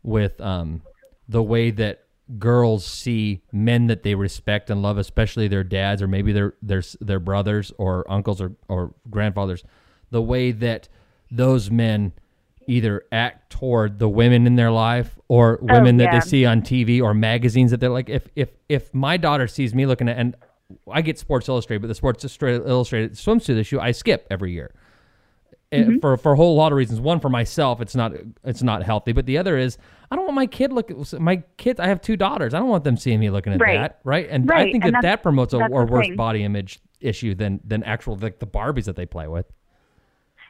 with 0.03 0.41
um, 0.41 0.83
the 1.29 1.43
way 1.43 1.71
that 1.73 2.05
girls 2.39 2.85
see 2.85 3.43
men 3.53 3.87
that 3.89 4.03
they 4.03 4.15
respect 4.15 4.71
and 4.71 4.83
love, 4.83 4.99
especially 4.99 5.49
their 5.49 5.65
dads 5.65 6.01
or 6.03 6.07
maybe 6.07 6.33
their 6.33 6.55
their 6.63 6.83
their 7.01 7.21
brothers 7.21 7.73
or 7.79 8.09
uncles 8.11 8.41
or 8.41 8.53
or 8.69 8.95
grandfathers. 9.11 9.65
The 10.11 10.23
way 10.23 10.53
that 10.53 10.89
those 11.31 11.71
men 11.71 12.13
either 12.67 13.03
act 13.11 13.51
toward 13.51 13.99
the 13.99 14.09
women 14.09 14.47
in 14.47 14.55
their 14.57 14.71
life 14.71 15.19
or 15.29 15.59
women 15.63 15.97
that 15.97 16.09
Oh, 16.11 16.13
yeah. 16.13 16.21
they 16.21 16.27
see 16.27 16.45
on 16.45 16.61
TV 16.63 17.03
or 17.03 17.15
magazines 17.15 17.71
that 17.71 17.81
they're 17.81 17.89
like 17.91 18.09
if 18.11 18.29
if 18.37 18.51
if 18.69 18.93
my 18.95 19.17
daughter 19.17 19.47
sees 19.49 19.75
me 19.75 19.87
looking 19.87 20.09
at 20.09 20.19
and 20.19 20.37
I 20.91 21.03
get 21.03 21.19
Sports 21.19 21.49
Illustrated, 21.49 21.81
but 21.83 21.89
the 21.89 21.95
Sports 21.95 22.25
Illustrated 22.43 23.13
swimsuit 23.13 23.57
issue 23.59 23.79
I 23.81 23.93
skip 23.93 24.27
every 24.31 24.53
year. 24.53 24.73
Uh, 25.71 25.99
For 26.01 26.17
for 26.17 26.33
a 26.33 26.37
whole 26.37 26.57
lot 26.57 26.73
of 26.73 26.77
reasons. 26.79 26.99
One 27.01 27.21
for 27.21 27.29
myself, 27.29 27.81
it's 27.83 27.95
not 27.95 28.13
it's 28.43 28.63
not 28.63 28.83
healthy, 28.83 29.13
but 29.13 29.27
the 29.27 29.37
other 29.37 29.59
is 29.59 29.77
I 30.11 30.17
don't 30.17 30.25
want 30.25 30.35
my 30.35 30.47
kid 30.47 30.73
look 30.73 30.91
my 31.21 31.43
kids. 31.59 31.79
I 31.79 31.87
have 31.89 32.01
two 32.01 32.17
daughters. 32.17 32.55
I 32.55 32.59
don't 32.59 32.69
want 32.69 32.85
them 32.85 32.97
seeing 32.97 33.21
me 33.21 33.29
looking 33.29 33.53
at 33.53 33.61
Right. 33.61 33.77
that, 33.79 34.01
right? 34.05 34.27
And 34.31 34.51
I 34.51 34.71
think 34.71 34.85
and 34.85 34.95
that 34.95 35.03
that 35.03 35.23
promotes 35.23 35.53
a, 35.53 35.59
a 35.59 35.69
worse 35.85 36.07
thing. 36.07 36.17
body 36.17 36.43
image 36.43 36.81
issue 37.01 37.35
than 37.35 37.61
than 37.65 37.83
actual 37.85 38.17
like 38.17 38.39
the 38.39 38.47
Barbies 38.47 38.85
that 38.87 38.97
they 38.97 39.05
play 39.07 39.29
with. 39.29 39.47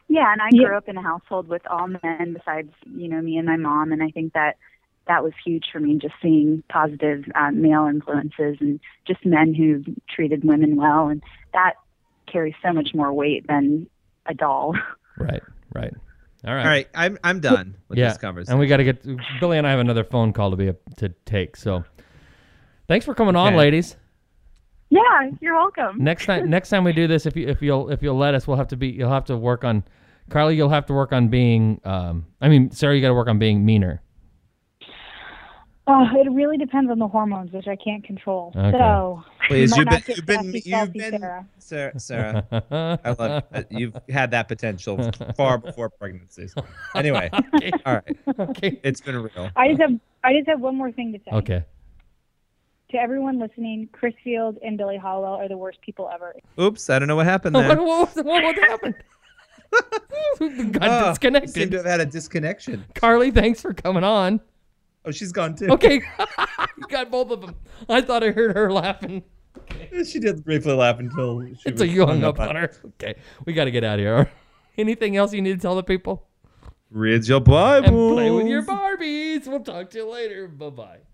Yeah, 0.06 0.32
and 0.32 0.40
I 0.40 0.48
Yeah. 0.52 0.68
grew 0.68 0.76
up 0.76 0.88
in 0.88 0.96
a 0.96 1.02
household 1.02 1.48
with 1.48 1.62
all 1.66 1.88
men 1.88 2.32
besides, 2.34 2.72
you 2.86 3.08
know, 3.08 3.20
me 3.20 3.36
and 3.38 3.46
my 3.46 3.56
mom, 3.56 3.90
and 3.92 4.02
I 4.02 4.10
think 4.10 4.32
that 4.34 4.56
that 5.09 5.24
was 5.24 5.32
huge 5.44 5.64
for 5.72 5.80
me, 5.80 5.96
just 6.00 6.14
seeing 6.22 6.62
positive 6.68 7.24
uh, 7.34 7.50
male 7.50 7.86
influences 7.86 8.59
and 8.61 8.78
just 9.06 9.24
men 9.26 9.54
who 9.54 9.82
treated 10.09 10.44
women 10.44 10.76
well, 10.76 11.09
and 11.09 11.22
that 11.54 11.74
carries 12.30 12.54
so 12.62 12.72
much 12.72 12.90
more 12.94 13.12
weight 13.12 13.46
than 13.48 13.88
a 14.26 14.34
doll. 14.34 14.74
Right, 15.20 15.42
right. 15.74 15.92
All 16.46 16.54
right. 16.54 16.62
All 16.62 16.68
right, 16.68 16.88
I'm 16.94 17.18
I'm 17.24 17.40
done 17.40 17.74
with 17.88 17.98
yeah, 17.98 18.11
this 18.11 18.18
conversation. 18.18 18.52
and 18.52 18.61
we 18.61 18.68
got 18.68 18.76
to 18.76 18.84
get 18.84 19.04
Billy 19.40 19.59
and 19.59 19.66
I 19.66 19.70
have 19.72 19.80
another 19.80 20.04
phone 20.04 20.32
call 20.32 20.52
to 20.52 20.56
be 20.56 20.72
to 20.98 21.09
take. 21.24 21.56
So, 21.56 21.82
thanks 22.86 23.04
for 23.04 23.14
coming 23.14 23.34
on, 23.34 23.56
ladies. 23.56 23.96
yeah, 24.90 25.00
you're 25.40 25.56
welcome. 25.56 25.96
next 25.98 26.26
time 26.26 26.48
next 26.56 26.68
time 26.68 26.84
we 26.84 26.92
do 26.92 27.09
this 27.09 27.26
if 27.26 27.34
you 27.36 27.48
if 27.48 27.61
you'll 27.61 27.90
if 27.90 28.00
you'll 28.00 28.16
let 28.16 28.34
us 28.34 28.46
we'll 28.46 28.56
have 28.56 28.68
to 28.68 28.76
be 28.76 28.86
you'll 28.88 29.11
have 29.11 29.24
to 29.24 29.36
work 29.36 29.64
on 29.64 29.82
carly 30.30 30.54
you'll 30.54 30.68
have 30.68 30.86
to 30.86 30.94
work 30.94 31.12
on 31.12 31.26
being 31.28 31.80
um 31.84 32.24
i 32.40 32.48
mean 32.48 32.70
sarah 32.70 32.94
you 32.94 33.02
got 33.02 33.09
to 33.09 33.14
work 33.14 33.28
on 33.28 33.38
being 33.40 33.64
meaner 33.64 34.00
Oh, 35.91 36.07
it 36.14 36.30
really 36.30 36.59
depends 36.59 36.91
on 36.91 36.99
the 36.99 37.09
hormones, 37.09 37.51
which 37.51 37.66
I 37.66 37.74
can't 37.74 38.05
control. 38.05 38.53
Okay. 38.55 38.76
So 38.76 39.24
Please, 39.49 39.74
you 39.74 39.84
you've 39.84 39.89
been 39.89 40.03
you've 40.07 40.26
been 40.26 40.62
you've 40.64 40.93
been 40.93 41.18
Sarah. 41.18 41.47
Sarah. 41.59 41.99
Sarah 41.99 42.99
I 43.05 43.11
love 43.18 43.43
you. 43.70 43.78
You've 43.78 43.97
had 44.11 44.30
that 44.32 44.49
potential 44.49 45.11
far 45.34 45.57
before 45.57 45.89
pregnancies. 45.89 46.55
Anyway, 46.95 47.30
okay 47.55 47.70
all 47.86 47.95
right, 47.95 48.18
okay 48.39 48.78
it's 48.84 49.01
been 49.01 49.16
real. 49.16 49.51
I 49.57 49.68
just 49.68 49.80
have 49.80 49.93
I 50.22 50.34
just 50.34 50.47
have 50.49 50.61
one 50.61 50.76
more 50.76 50.93
thing 50.93 51.12
to 51.14 51.18
say. 51.20 51.30
okay 51.36 51.64
To 52.91 52.99
everyone 52.99 53.39
listening, 53.39 53.89
Chris 53.93 54.12
Field 54.22 54.59
and 54.62 54.76
Billy 54.76 54.99
Hallowell 54.99 55.36
are 55.36 55.49
the 55.49 55.57
worst 55.57 55.80
people 55.80 56.11
ever. 56.12 56.34
Oops, 56.61 56.91
I 56.91 56.99
don't 56.99 57.09
know 57.09 57.16
what 57.16 57.24
happened 57.26 57.55
what, 57.55 57.66
there. 57.68 57.82
what, 57.82 58.14
what, 58.16 58.24
what 58.45 58.55
happened 58.57 58.95
got 60.72 60.82
Oh, 60.82 61.09
disconnected 61.11 61.51
Seem 61.55 61.70
to 61.70 61.78
have 61.78 61.86
had 61.86 62.01
a 62.01 62.07
disconnection. 62.07 62.84
carly 62.95 63.30
thanks 63.30 63.62
for 63.62 63.72
coming 63.72 64.05
on 64.05 64.41
Oh, 65.09 65.11
she's 65.11 65.32
gone 65.32 65.54
too. 65.56 65.68
okay. 65.70 66.02
You 66.76 66.86
got 66.88 67.11
both 67.11 67.30
of 67.32 67.40
them 67.40 67.56
i 67.88 68.00
thought 68.00 68.22
i 68.22 68.30
heard 68.30 68.54
her 68.54 68.72
laughing. 68.72 69.24
She 70.04 70.20
did 70.20 70.44
briefly 70.44 70.72
laugh 70.74 70.98
until 71.00 71.44
she 71.46 71.54
so 71.64 71.70
was 71.72 71.82
you 71.92 72.06
hung 72.06 72.20
hung 72.20 72.24
up 72.24 72.38
on 72.40 72.54
her. 72.54 72.70
okay 72.86 73.14
we 73.44 73.52
got 73.52 73.64
to 73.64 73.70
get 73.70 73.82
out 73.84 73.98
of 73.98 74.04
here. 74.04 74.30
Anything 74.78 75.16
else 75.16 75.32
you 75.32 75.42
need 75.42 75.54
to 75.54 75.59
tell 75.61 75.74
the 75.74 75.82
people? 75.82 76.26
Read 76.90 77.26
your 77.26 77.40
Bible. 77.40 78.09
And 78.11 78.16
play 78.16 78.30
with 78.30 78.46
your 78.46 78.62
barbies. 78.62 79.46
We'll 79.48 79.61
talk 79.61 79.90
to 79.90 79.98
you 79.98 80.09
later. 80.11 80.46
Bye-bye. 80.46 80.98
The 80.98 81.07